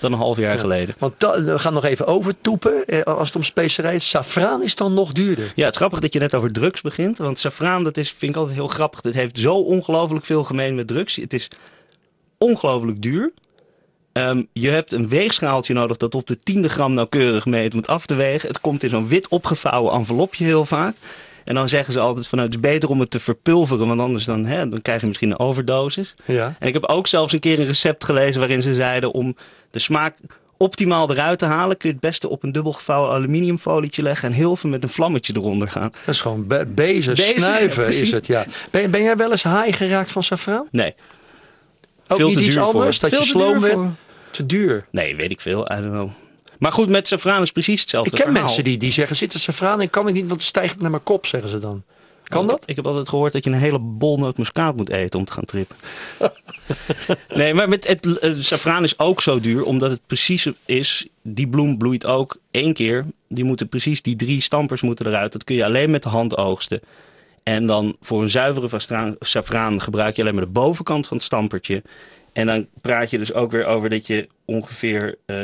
dan 0.00 0.12
een 0.12 0.18
half 0.18 0.36
jaar 0.36 0.58
geleden. 0.58 0.94
Want 0.98 1.14
we 1.18 1.58
gaan 1.58 1.72
nog 1.72 1.84
even 1.84 2.06
overtoepen. 2.06 2.86
eh, 2.86 3.02
Als 3.02 3.26
het 3.26 3.36
om 3.36 3.42
specerij 3.42 3.94
is, 3.94 4.08
safraan 4.08 4.62
is 4.62 4.76
dan 4.76 4.94
nog 4.94 5.12
duurder. 5.12 5.52
Ja, 5.54 5.64
het 5.64 5.72
is 5.72 5.76
grappig 5.80 6.00
dat 6.00 6.12
je 6.12 6.18
net 6.18 6.34
over 6.34 6.52
drugs 6.52 6.80
begint. 6.80 7.18
Want 7.18 7.38
saffraan, 7.38 7.84
dat 7.84 7.96
is, 7.96 8.10
vind 8.10 8.30
ik 8.32 8.36
altijd 8.36 8.56
heel 8.56 8.68
grappig. 8.68 9.02
Het 9.02 9.14
heeft 9.14 9.38
zo 9.38 9.54
ongelooflijk 9.54 10.24
veel 10.24 10.44
gemeen 10.44 10.74
met 10.74 10.86
drugs. 10.86 11.16
Het 11.16 11.32
is 11.32 11.48
ongelooflijk 12.38 13.02
duur. 13.02 13.32
Ehm, 14.12 14.42
je 14.52 14.68
hebt 14.68 14.92
een 14.92 15.08
weegschaaltje 15.08 15.74
nodig 15.74 15.96
dat 15.96 16.14
op 16.14 16.26
de 16.26 16.38
tiende 16.38 16.68
gram 16.68 16.94
nauwkeurig 16.94 17.46
meet 17.46 17.74
moet 17.74 17.86
af 17.86 18.06
te 18.06 18.14
wegen. 18.14 18.48
Het 18.48 18.60
komt 18.60 18.82
in 18.82 18.90
zo'n 18.90 19.08
wit 19.08 19.28
opgevouwen 19.28 19.92
envelopje 19.92 20.44
heel 20.44 20.64
vaak. 20.64 20.94
En 21.44 21.54
dan 21.54 21.68
zeggen 21.68 21.92
ze 21.92 22.00
altijd 22.00 22.26
van 22.28 22.38
nou, 22.38 22.50
het 22.50 22.58
is 22.64 22.70
beter 22.70 22.88
om 22.88 23.00
het 23.00 23.10
te 23.10 23.20
verpulveren, 23.20 23.86
want 23.86 24.00
anders 24.00 24.24
dan, 24.24 24.44
hè, 24.46 24.68
dan 24.68 24.82
krijg 24.82 25.00
je 25.00 25.06
misschien 25.06 25.30
een 25.30 25.38
overdosis. 25.38 26.14
Ja. 26.24 26.54
En 26.58 26.66
ik 26.68 26.72
heb 26.74 26.84
ook 26.86 27.06
zelfs 27.06 27.32
een 27.32 27.40
keer 27.40 27.58
een 27.58 27.66
recept 27.66 28.04
gelezen 28.04 28.40
waarin 28.40 28.62
ze 28.62 28.74
zeiden 28.74 29.12
om 29.12 29.36
de 29.70 29.78
smaak 29.78 30.14
optimaal 30.56 31.10
eruit 31.10 31.38
te 31.38 31.44
halen, 31.44 31.76
kun 31.76 31.88
je 31.88 31.94
het 31.94 32.04
beste 32.04 32.28
op 32.28 32.42
een 32.42 32.52
dubbel 32.52 32.72
gevouwen 32.72 33.10
aluminiumfolietje 33.12 34.02
leggen 34.02 34.28
en 34.28 34.34
heel 34.34 34.56
veel 34.56 34.70
met 34.70 34.82
een 34.82 34.88
vlammetje 34.88 35.32
eronder 35.36 35.68
gaan. 35.70 35.90
Dat 36.04 36.14
is 36.14 36.20
gewoon 36.20 36.46
be- 36.46 36.66
Bezig, 36.74 37.18
snuiven 37.18 37.82
precies. 37.82 38.00
is 38.02 38.10
het. 38.10 38.26
Ja. 38.26 38.44
Ben, 38.70 38.90
ben 38.90 39.02
jij 39.02 39.16
wel 39.16 39.30
eens 39.30 39.42
haai 39.42 39.72
geraakt 39.72 40.10
van 40.10 40.22
safraan? 40.22 40.68
Nee. 40.70 40.94
Ook 42.08 42.16
Veel 42.18 42.28
niet 42.28 42.36
te 42.38 42.44
iets 42.44 42.56
voor. 42.56 42.64
anders? 42.64 42.98
Dat 42.98 43.10
Veel 43.10 43.18
je 43.18 43.24
te 43.24 43.30
sloom. 43.30 43.96
Te 44.30 44.46
duur. 44.46 44.86
Nee, 44.90 45.16
weet 45.16 45.30
ik 45.30 45.40
veel. 45.40 45.60
I 45.72 45.74
don't 45.80 45.90
know. 45.92 46.10
Maar 46.62 46.72
goed, 46.72 46.88
met 46.88 47.08
safraan 47.08 47.42
is 47.42 47.52
precies 47.52 47.80
hetzelfde 47.80 48.10
Ik 48.10 48.16
ken 48.16 48.24
verhaal. 48.24 48.42
mensen 48.44 48.64
die, 48.64 48.78
die 48.78 48.92
zeggen, 48.92 49.16
zit 49.16 49.32
er 49.32 49.40
safraan 49.40 49.80
in? 49.80 49.90
Kan 49.90 50.08
ik 50.08 50.14
niet, 50.14 50.26
want 50.26 50.40
het 50.40 50.48
stijgt 50.48 50.80
naar 50.80 50.90
mijn 50.90 51.02
kop, 51.02 51.26
zeggen 51.26 51.50
ze 51.50 51.58
dan. 51.58 51.82
Kan 52.24 52.46
dat? 52.46 52.62
Ik 52.66 52.76
heb 52.76 52.86
altijd 52.86 53.08
gehoord 53.08 53.32
dat 53.32 53.44
je 53.44 53.50
een 53.50 53.56
hele 53.56 53.78
bol 53.78 54.18
nootmuskaat 54.18 54.76
moet 54.76 54.90
eten 54.90 55.18
om 55.18 55.24
te 55.24 55.32
gaan 55.32 55.44
trippen. 55.44 55.76
nee, 57.34 57.54
maar 57.54 57.68
met 57.68 57.86
het, 57.86 58.18
eh, 58.18 58.32
safraan 58.34 58.84
is 58.84 58.98
ook 58.98 59.22
zo 59.22 59.40
duur, 59.40 59.64
omdat 59.64 59.90
het 59.90 60.00
precies 60.06 60.46
is. 60.64 61.06
Die 61.22 61.48
bloem 61.48 61.78
bloeit 61.78 62.06
ook 62.06 62.36
één 62.50 62.72
keer. 62.72 63.06
Die 63.28 63.44
moeten 63.44 63.68
precies, 63.68 64.02
die 64.02 64.16
drie 64.16 64.40
stampers 64.40 64.82
moeten 64.82 65.06
eruit. 65.06 65.32
Dat 65.32 65.44
kun 65.44 65.56
je 65.56 65.64
alleen 65.64 65.90
met 65.90 66.02
de 66.02 66.08
hand 66.08 66.36
oogsten. 66.36 66.80
En 67.42 67.66
dan 67.66 67.96
voor 68.00 68.22
een 68.22 68.30
zuivere 68.30 69.14
safraan 69.20 69.80
gebruik 69.80 70.16
je 70.16 70.22
alleen 70.22 70.34
maar 70.34 70.44
de 70.44 70.50
bovenkant 70.50 71.06
van 71.06 71.16
het 71.16 71.26
stampertje. 71.26 71.82
En 72.32 72.46
dan 72.46 72.66
praat 72.80 73.10
je 73.10 73.18
dus 73.18 73.32
ook 73.32 73.50
weer 73.50 73.66
over 73.66 73.90
dat 73.90 74.06
je 74.06 74.28
ongeveer 74.44 75.18
eh 75.26 75.42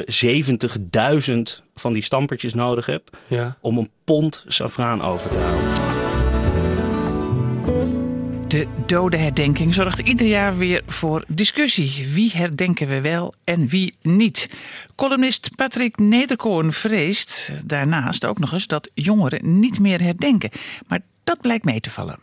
70.000 1.29 1.63
van 1.75 1.93
die 1.93 2.03
stampertjes 2.03 2.55
nodig 2.55 2.87
hebt 2.87 3.17
Ja. 3.27 3.57
om 3.61 3.79
een 3.79 3.91
pond 4.05 4.45
safraan 4.49 5.03
over 5.03 5.31
te 5.31 5.39
houden. 5.39 5.77
De 8.49 8.67
dodenherdenking 8.87 9.75
zorgt 9.75 9.99
ieder 9.99 10.27
jaar 10.27 10.57
weer 10.57 10.83
voor 10.87 11.25
discussie. 11.29 12.07
Wie 12.13 12.31
herdenken 12.35 12.89
we 12.89 13.01
wel 13.01 13.35
en 13.45 13.67
wie 13.69 13.95
niet? 14.03 14.51
Columnist 14.97 15.51
Patrick 15.57 15.97
Nederkoorn 15.99 16.73
vreest 16.73 17.53
daarnaast 17.65 18.25
ook 18.25 18.39
nog 18.39 18.53
eens 18.53 18.67
dat 18.67 18.91
jongeren 18.95 19.59
niet 19.61 19.79
meer 19.81 20.03
herdenken. 20.03 20.51
Maar 20.87 21.01
dat 21.25 21.41
blijkt 21.41 21.65
mee 21.65 21.81
te 21.81 21.91
vallen. 21.91 22.19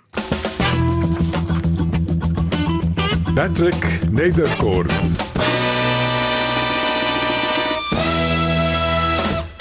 Patrick 3.35 3.75
Nederkoorn. 4.11 5.34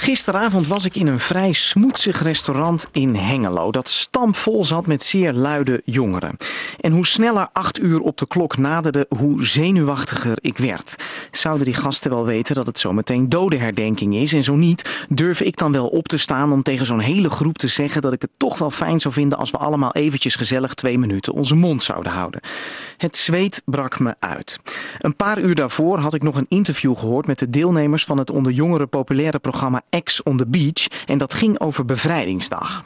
Gisteravond 0.05 0.67
was 0.67 0.85
ik 0.85 0.95
in 0.95 1.07
een 1.07 1.19
vrij 1.19 1.53
smoetsig 1.53 2.23
restaurant 2.23 2.89
in 2.91 3.15
Hengelo. 3.15 3.71
Dat 3.71 3.89
stampvol 3.89 4.65
zat 4.65 4.87
met 4.87 5.03
zeer 5.03 5.33
luide 5.33 5.81
jongeren. 5.85 6.37
En 6.79 6.91
hoe 6.91 7.05
sneller 7.05 7.49
acht 7.53 7.79
uur 7.79 7.99
op 7.99 8.17
de 8.17 8.27
klok 8.27 8.57
naderde, 8.57 9.05
hoe 9.17 9.45
zenuwachtiger 9.45 10.37
ik 10.41 10.57
werd. 10.57 10.95
Zouden 11.31 11.65
die 11.65 11.73
gasten 11.73 12.11
wel 12.11 12.25
weten 12.25 12.55
dat 12.55 12.67
het 12.67 12.79
zometeen 12.79 13.29
dodenherdenking 13.29 14.15
is? 14.15 14.33
En 14.33 14.43
zo 14.43 14.55
niet, 14.55 15.05
durf 15.09 15.41
ik 15.41 15.57
dan 15.57 15.71
wel 15.71 15.87
op 15.87 16.07
te 16.07 16.17
staan 16.17 16.51
om 16.51 16.63
tegen 16.63 16.85
zo'n 16.85 16.99
hele 16.99 17.29
groep 17.29 17.57
te 17.57 17.67
zeggen 17.67 18.01
dat 18.01 18.13
ik 18.13 18.21
het 18.21 18.31
toch 18.37 18.57
wel 18.57 18.71
fijn 18.71 18.99
zou 18.99 19.13
vinden 19.13 19.37
als 19.37 19.51
we 19.51 19.57
allemaal 19.57 19.93
eventjes 19.93 20.35
gezellig 20.35 20.73
twee 20.73 20.97
minuten 20.97 21.33
onze 21.33 21.55
mond 21.55 21.83
zouden 21.83 22.11
houden. 22.11 22.41
Het 22.97 23.15
zweet 23.15 23.61
brak 23.65 23.99
me 23.99 24.15
uit. 24.19 24.59
Een 24.99 25.15
paar 25.15 25.39
uur 25.39 25.55
daarvoor 25.55 25.99
had 25.99 26.13
ik 26.13 26.23
nog 26.23 26.35
een 26.35 26.45
interview 26.49 26.97
gehoord 26.97 27.27
met 27.27 27.39
de 27.39 27.49
deelnemers 27.49 28.03
van 28.03 28.17
het 28.17 28.31
onder 28.31 28.51
jongeren 28.51 28.89
populaire 28.89 29.39
programma 29.39 29.81
X 30.03 30.23
on 30.23 30.37
the 30.37 30.47
Beach. 30.47 30.87
En 31.05 31.17
dat 31.17 31.33
ging 31.33 31.59
over 31.59 31.85
Bevrijdingsdag. 31.85 32.83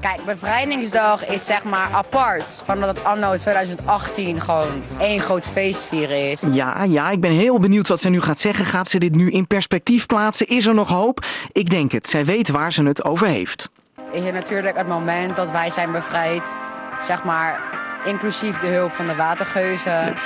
Kijk, 0.00 0.24
bevrijdingsdag 0.24 1.26
is 1.26 1.44
zeg 1.44 1.64
maar 1.64 1.88
apart 1.92 2.62
van 2.64 2.80
dat 2.80 2.96
het 2.96 3.04
anno 3.04 3.36
2018 3.36 4.40
gewoon 4.40 4.82
één 4.98 5.20
groot 5.20 5.46
feestvieren 5.46 6.30
is. 6.30 6.42
Ja, 6.50 6.82
ja, 6.84 7.10
ik 7.10 7.20
ben 7.20 7.30
heel 7.30 7.60
benieuwd 7.60 7.88
wat 7.88 8.00
zij 8.00 8.10
nu 8.10 8.20
gaat 8.20 8.38
zeggen. 8.38 8.64
Gaat 8.64 8.88
ze 8.88 8.98
dit 8.98 9.14
nu 9.14 9.30
in 9.30 9.46
perspectief 9.46 10.06
plaatsen? 10.06 10.46
Is 10.46 10.66
er 10.66 10.74
nog 10.74 10.88
hoop? 10.88 11.24
Ik 11.52 11.70
denk 11.70 11.92
het. 11.92 12.06
Zij 12.06 12.24
weet 12.24 12.48
waar 12.48 12.72
ze 12.72 12.82
het 12.82 13.04
over 13.04 13.26
heeft. 13.26 13.70
Is 14.12 14.24
het 14.24 14.34
natuurlijk 14.34 14.76
het 14.76 14.88
moment 14.88 15.36
dat 15.36 15.50
wij 15.50 15.70
zijn 15.70 15.92
bevrijd, 15.92 16.54
zeg 17.06 17.24
maar 17.24 17.60
inclusief 18.04 18.58
de 18.58 18.66
hulp 18.66 18.92
van 18.92 19.06
de 19.06 19.14
watergeuzen. 19.14 20.16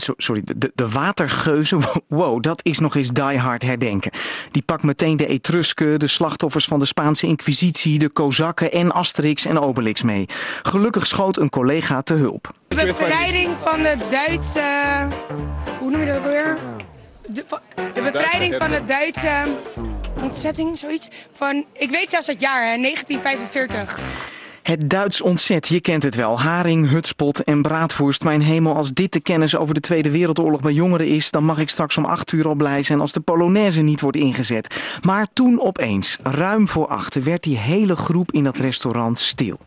So- 0.00 0.14
sorry, 0.16 0.42
de, 0.56 0.70
de 0.74 0.88
watergeuzen. 0.88 1.80
Wow, 2.08 2.42
dat 2.42 2.60
is 2.62 2.78
nog 2.78 2.96
eens 2.96 3.08
die 3.08 3.38
hard 3.38 3.62
herdenken. 3.62 4.10
Die 4.50 4.62
pakt 4.62 4.82
meteen 4.82 5.16
de 5.16 5.26
Etrusken, 5.26 5.98
de 5.98 6.06
slachtoffers 6.06 6.64
van 6.64 6.78
de 6.78 6.84
Spaanse 6.84 7.26
Inquisitie, 7.26 7.98
de 7.98 8.08
Kozakken 8.08 8.72
en 8.72 8.92
Asterix 8.92 9.44
en 9.44 9.58
Obelix 9.58 10.02
mee. 10.02 10.26
Gelukkig 10.62 11.06
schoot 11.06 11.36
een 11.36 11.50
collega 11.50 12.02
te 12.02 12.14
hulp. 12.14 12.50
De 12.68 12.74
bevrijding 12.74 13.56
van 13.56 13.82
de 13.82 13.96
Duitse. 14.10 15.06
Hoe 15.78 15.90
noem 15.90 16.00
je 16.00 16.06
dat 16.06 16.16
ook 16.16 16.24
alweer? 16.24 16.58
De, 17.26 17.44
de 17.94 18.02
bevrijding 18.02 18.54
van 18.58 18.70
de 18.70 18.84
Duitse 18.84 19.42
ontzetting, 20.22 20.78
zoiets. 20.78 21.08
Van, 21.32 21.64
ik 21.72 21.90
weet 21.90 22.10
zelfs 22.10 22.26
het 22.26 22.40
jaar, 22.40 22.70
hè, 22.70 22.76
1945. 22.80 24.00
Het 24.62 24.90
Duits 24.90 25.20
ontzet, 25.20 25.68
je 25.68 25.80
kent 25.80 26.02
het 26.02 26.14
wel. 26.14 26.40
Haring, 26.40 26.88
hutspot 26.88 27.44
en 27.44 27.62
braadvoerst. 27.62 28.24
Mijn 28.24 28.42
hemel, 28.42 28.74
als 28.76 28.92
dit 28.92 29.12
de 29.12 29.20
kennis 29.20 29.56
over 29.56 29.74
de 29.74 29.80
Tweede 29.80 30.10
Wereldoorlog 30.10 30.60
bij 30.60 30.72
jongeren 30.72 31.06
is... 31.06 31.30
dan 31.30 31.44
mag 31.44 31.58
ik 31.58 31.68
straks 31.68 31.96
om 31.96 32.04
acht 32.04 32.32
uur 32.32 32.46
al 32.46 32.54
blij 32.54 32.82
zijn 32.82 33.00
als 33.00 33.12
de 33.12 33.20
Polonaise 33.20 33.82
niet 33.82 34.00
wordt 34.00 34.16
ingezet. 34.16 34.74
Maar 35.02 35.26
toen 35.32 35.60
opeens, 35.60 36.18
ruim 36.22 36.68
voor 36.68 36.86
acht, 36.86 37.22
werd 37.22 37.42
die 37.42 37.56
hele 37.56 37.96
groep 37.96 38.32
in 38.32 38.44
dat 38.44 38.58
restaurant 38.58 39.18
stil. 39.18 39.58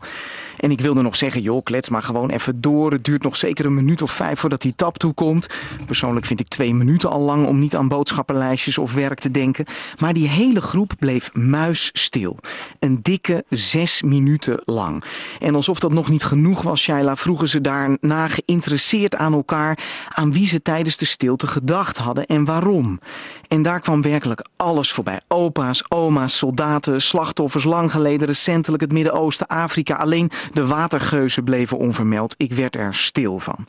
En 0.64 0.70
ik 0.70 0.80
wilde 0.80 1.02
nog 1.02 1.16
zeggen, 1.16 1.42
joh, 1.42 1.62
klets 1.62 1.88
maar 1.88 2.02
gewoon 2.02 2.30
even 2.30 2.60
door. 2.60 2.92
Het 2.92 3.04
duurt 3.04 3.22
nog 3.22 3.36
zeker 3.36 3.66
een 3.66 3.74
minuut 3.74 4.02
of 4.02 4.12
vijf 4.12 4.40
voordat 4.40 4.62
die 4.62 4.74
tap 4.76 4.98
toekomt. 4.98 5.46
Persoonlijk 5.86 6.26
vind 6.26 6.40
ik 6.40 6.48
twee 6.48 6.74
minuten 6.74 7.10
al 7.10 7.20
lang 7.20 7.46
om 7.46 7.58
niet 7.58 7.76
aan 7.76 7.88
boodschappenlijstjes 7.88 8.78
of 8.78 8.94
werk 8.94 9.20
te 9.20 9.30
denken. 9.30 9.64
Maar 9.98 10.12
die 10.12 10.28
hele 10.28 10.60
groep 10.60 10.92
bleef 10.98 11.34
muisstil. 11.34 12.36
Een 12.78 12.98
dikke 13.02 13.44
zes 13.48 14.02
minuten 14.02 14.62
lang. 14.64 15.04
En 15.40 15.54
alsof 15.54 15.78
dat 15.78 15.92
nog 15.92 16.10
niet 16.10 16.24
genoeg 16.24 16.62
was, 16.62 16.80
Shaila, 16.80 17.16
vroegen 17.16 17.48
ze 17.48 17.60
daarna 17.60 18.28
geïnteresseerd 18.28 19.16
aan 19.16 19.32
elkaar 19.32 19.78
aan 20.08 20.32
wie 20.32 20.46
ze 20.46 20.62
tijdens 20.62 20.96
de 20.96 21.04
stilte 21.04 21.46
gedacht 21.46 21.96
hadden 21.96 22.26
en 22.26 22.44
waarom. 22.44 23.00
En 23.48 23.62
daar 23.62 23.80
kwam 23.80 24.02
werkelijk 24.02 24.46
alles 24.56 24.92
voorbij. 24.92 25.20
Opa's, 25.28 25.84
oma's, 25.88 26.36
soldaten, 26.36 27.02
slachtoffers, 27.02 27.64
lang 27.64 27.90
geleden, 27.90 28.26
recentelijk 28.26 28.82
het 28.82 28.92
Midden-Oosten, 28.92 29.46
Afrika. 29.46 29.94
Alleen 29.94 30.30
de 30.54 30.66
watergeuzen 30.66 31.44
bleven 31.44 31.78
onvermeld. 31.78 32.34
Ik 32.38 32.52
werd 32.52 32.76
er 32.76 32.94
stil 32.94 33.38
van. 33.38 33.66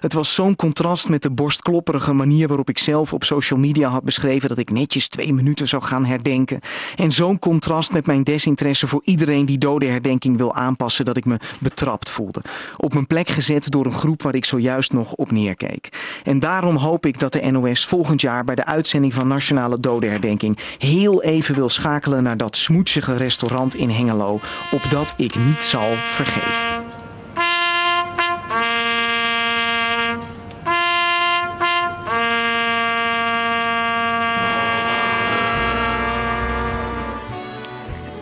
Het 0.00 0.12
was 0.12 0.34
zo'n 0.34 0.56
contrast 0.56 1.08
met 1.08 1.22
de 1.22 1.30
borstklopperige 1.30 2.12
manier 2.12 2.48
waarop 2.48 2.68
ik 2.68 2.78
zelf 2.78 3.12
op 3.12 3.24
social 3.24 3.58
media 3.58 3.88
had 3.88 4.04
beschreven 4.04 4.48
dat 4.48 4.58
ik 4.58 4.70
netjes 4.70 5.08
twee 5.08 5.32
minuten 5.32 5.68
zou 5.68 5.82
gaan 5.82 6.04
herdenken. 6.04 6.60
En 6.96 7.12
zo'n 7.12 7.38
contrast 7.38 7.92
met 7.92 8.06
mijn 8.06 8.24
desinteresse 8.24 8.86
voor 8.86 9.00
iedereen 9.04 9.46
die 9.46 9.58
dodenherdenking 9.58 10.36
wil 10.36 10.54
aanpassen 10.54 11.04
dat 11.04 11.16
ik 11.16 11.24
me 11.24 11.38
betrapt 11.58 12.10
voelde. 12.10 12.42
Op 12.76 12.92
mijn 12.92 13.06
plek 13.06 13.28
gezet 13.28 13.70
door 13.70 13.86
een 13.86 13.92
groep 13.92 14.22
waar 14.22 14.34
ik 14.34 14.44
zojuist 14.44 14.92
nog 14.92 15.12
op 15.12 15.30
neerkeek. 15.30 15.88
En 16.24 16.40
daarom 16.40 16.76
hoop 16.76 17.06
ik 17.06 17.18
dat 17.18 17.32
de 17.32 17.50
NOS 17.50 17.86
volgend 17.86 18.20
jaar 18.20 18.44
bij 18.44 18.54
de 18.54 18.64
uitzending 18.64 19.14
van 19.14 19.28
Nationale 19.28 19.80
Dodenherdenking 19.80 20.58
heel 20.78 21.22
even 21.22 21.54
wil 21.54 21.68
schakelen 21.68 22.22
naar 22.22 22.36
dat 22.36 22.56
smoetsige 22.56 23.16
restaurant 23.16 23.74
in 23.74 23.90
Hengelo, 23.90 24.40
opdat 24.70 25.14
ik 25.16 25.34
niet 25.34 25.64
zal 25.64 25.94
vergeten. 26.14 26.92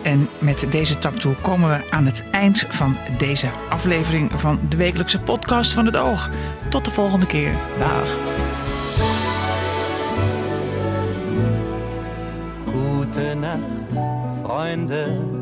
En 0.03 0.29
met 0.39 0.67
deze 0.71 0.99
taptoe 0.99 1.35
komen 1.35 1.69
we 1.69 1.91
aan 1.91 2.07
het 2.07 2.25
eind 2.31 2.67
van 2.69 2.97
deze 3.19 3.49
aflevering 3.69 4.31
van 4.35 4.61
de 4.69 4.77
wekelijkse 4.77 5.21
podcast 5.21 5.73
van 5.73 5.87
het 5.87 5.97
Oog. 5.97 6.31
Tot 6.69 6.85
de 6.85 6.91
volgende 6.91 7.27
keer. 7.27 7.55
Dag. 7.79 8.17
Gute 12.67 13.35
Nacht, 13.35 13.61
Freunde. 14.43 15.42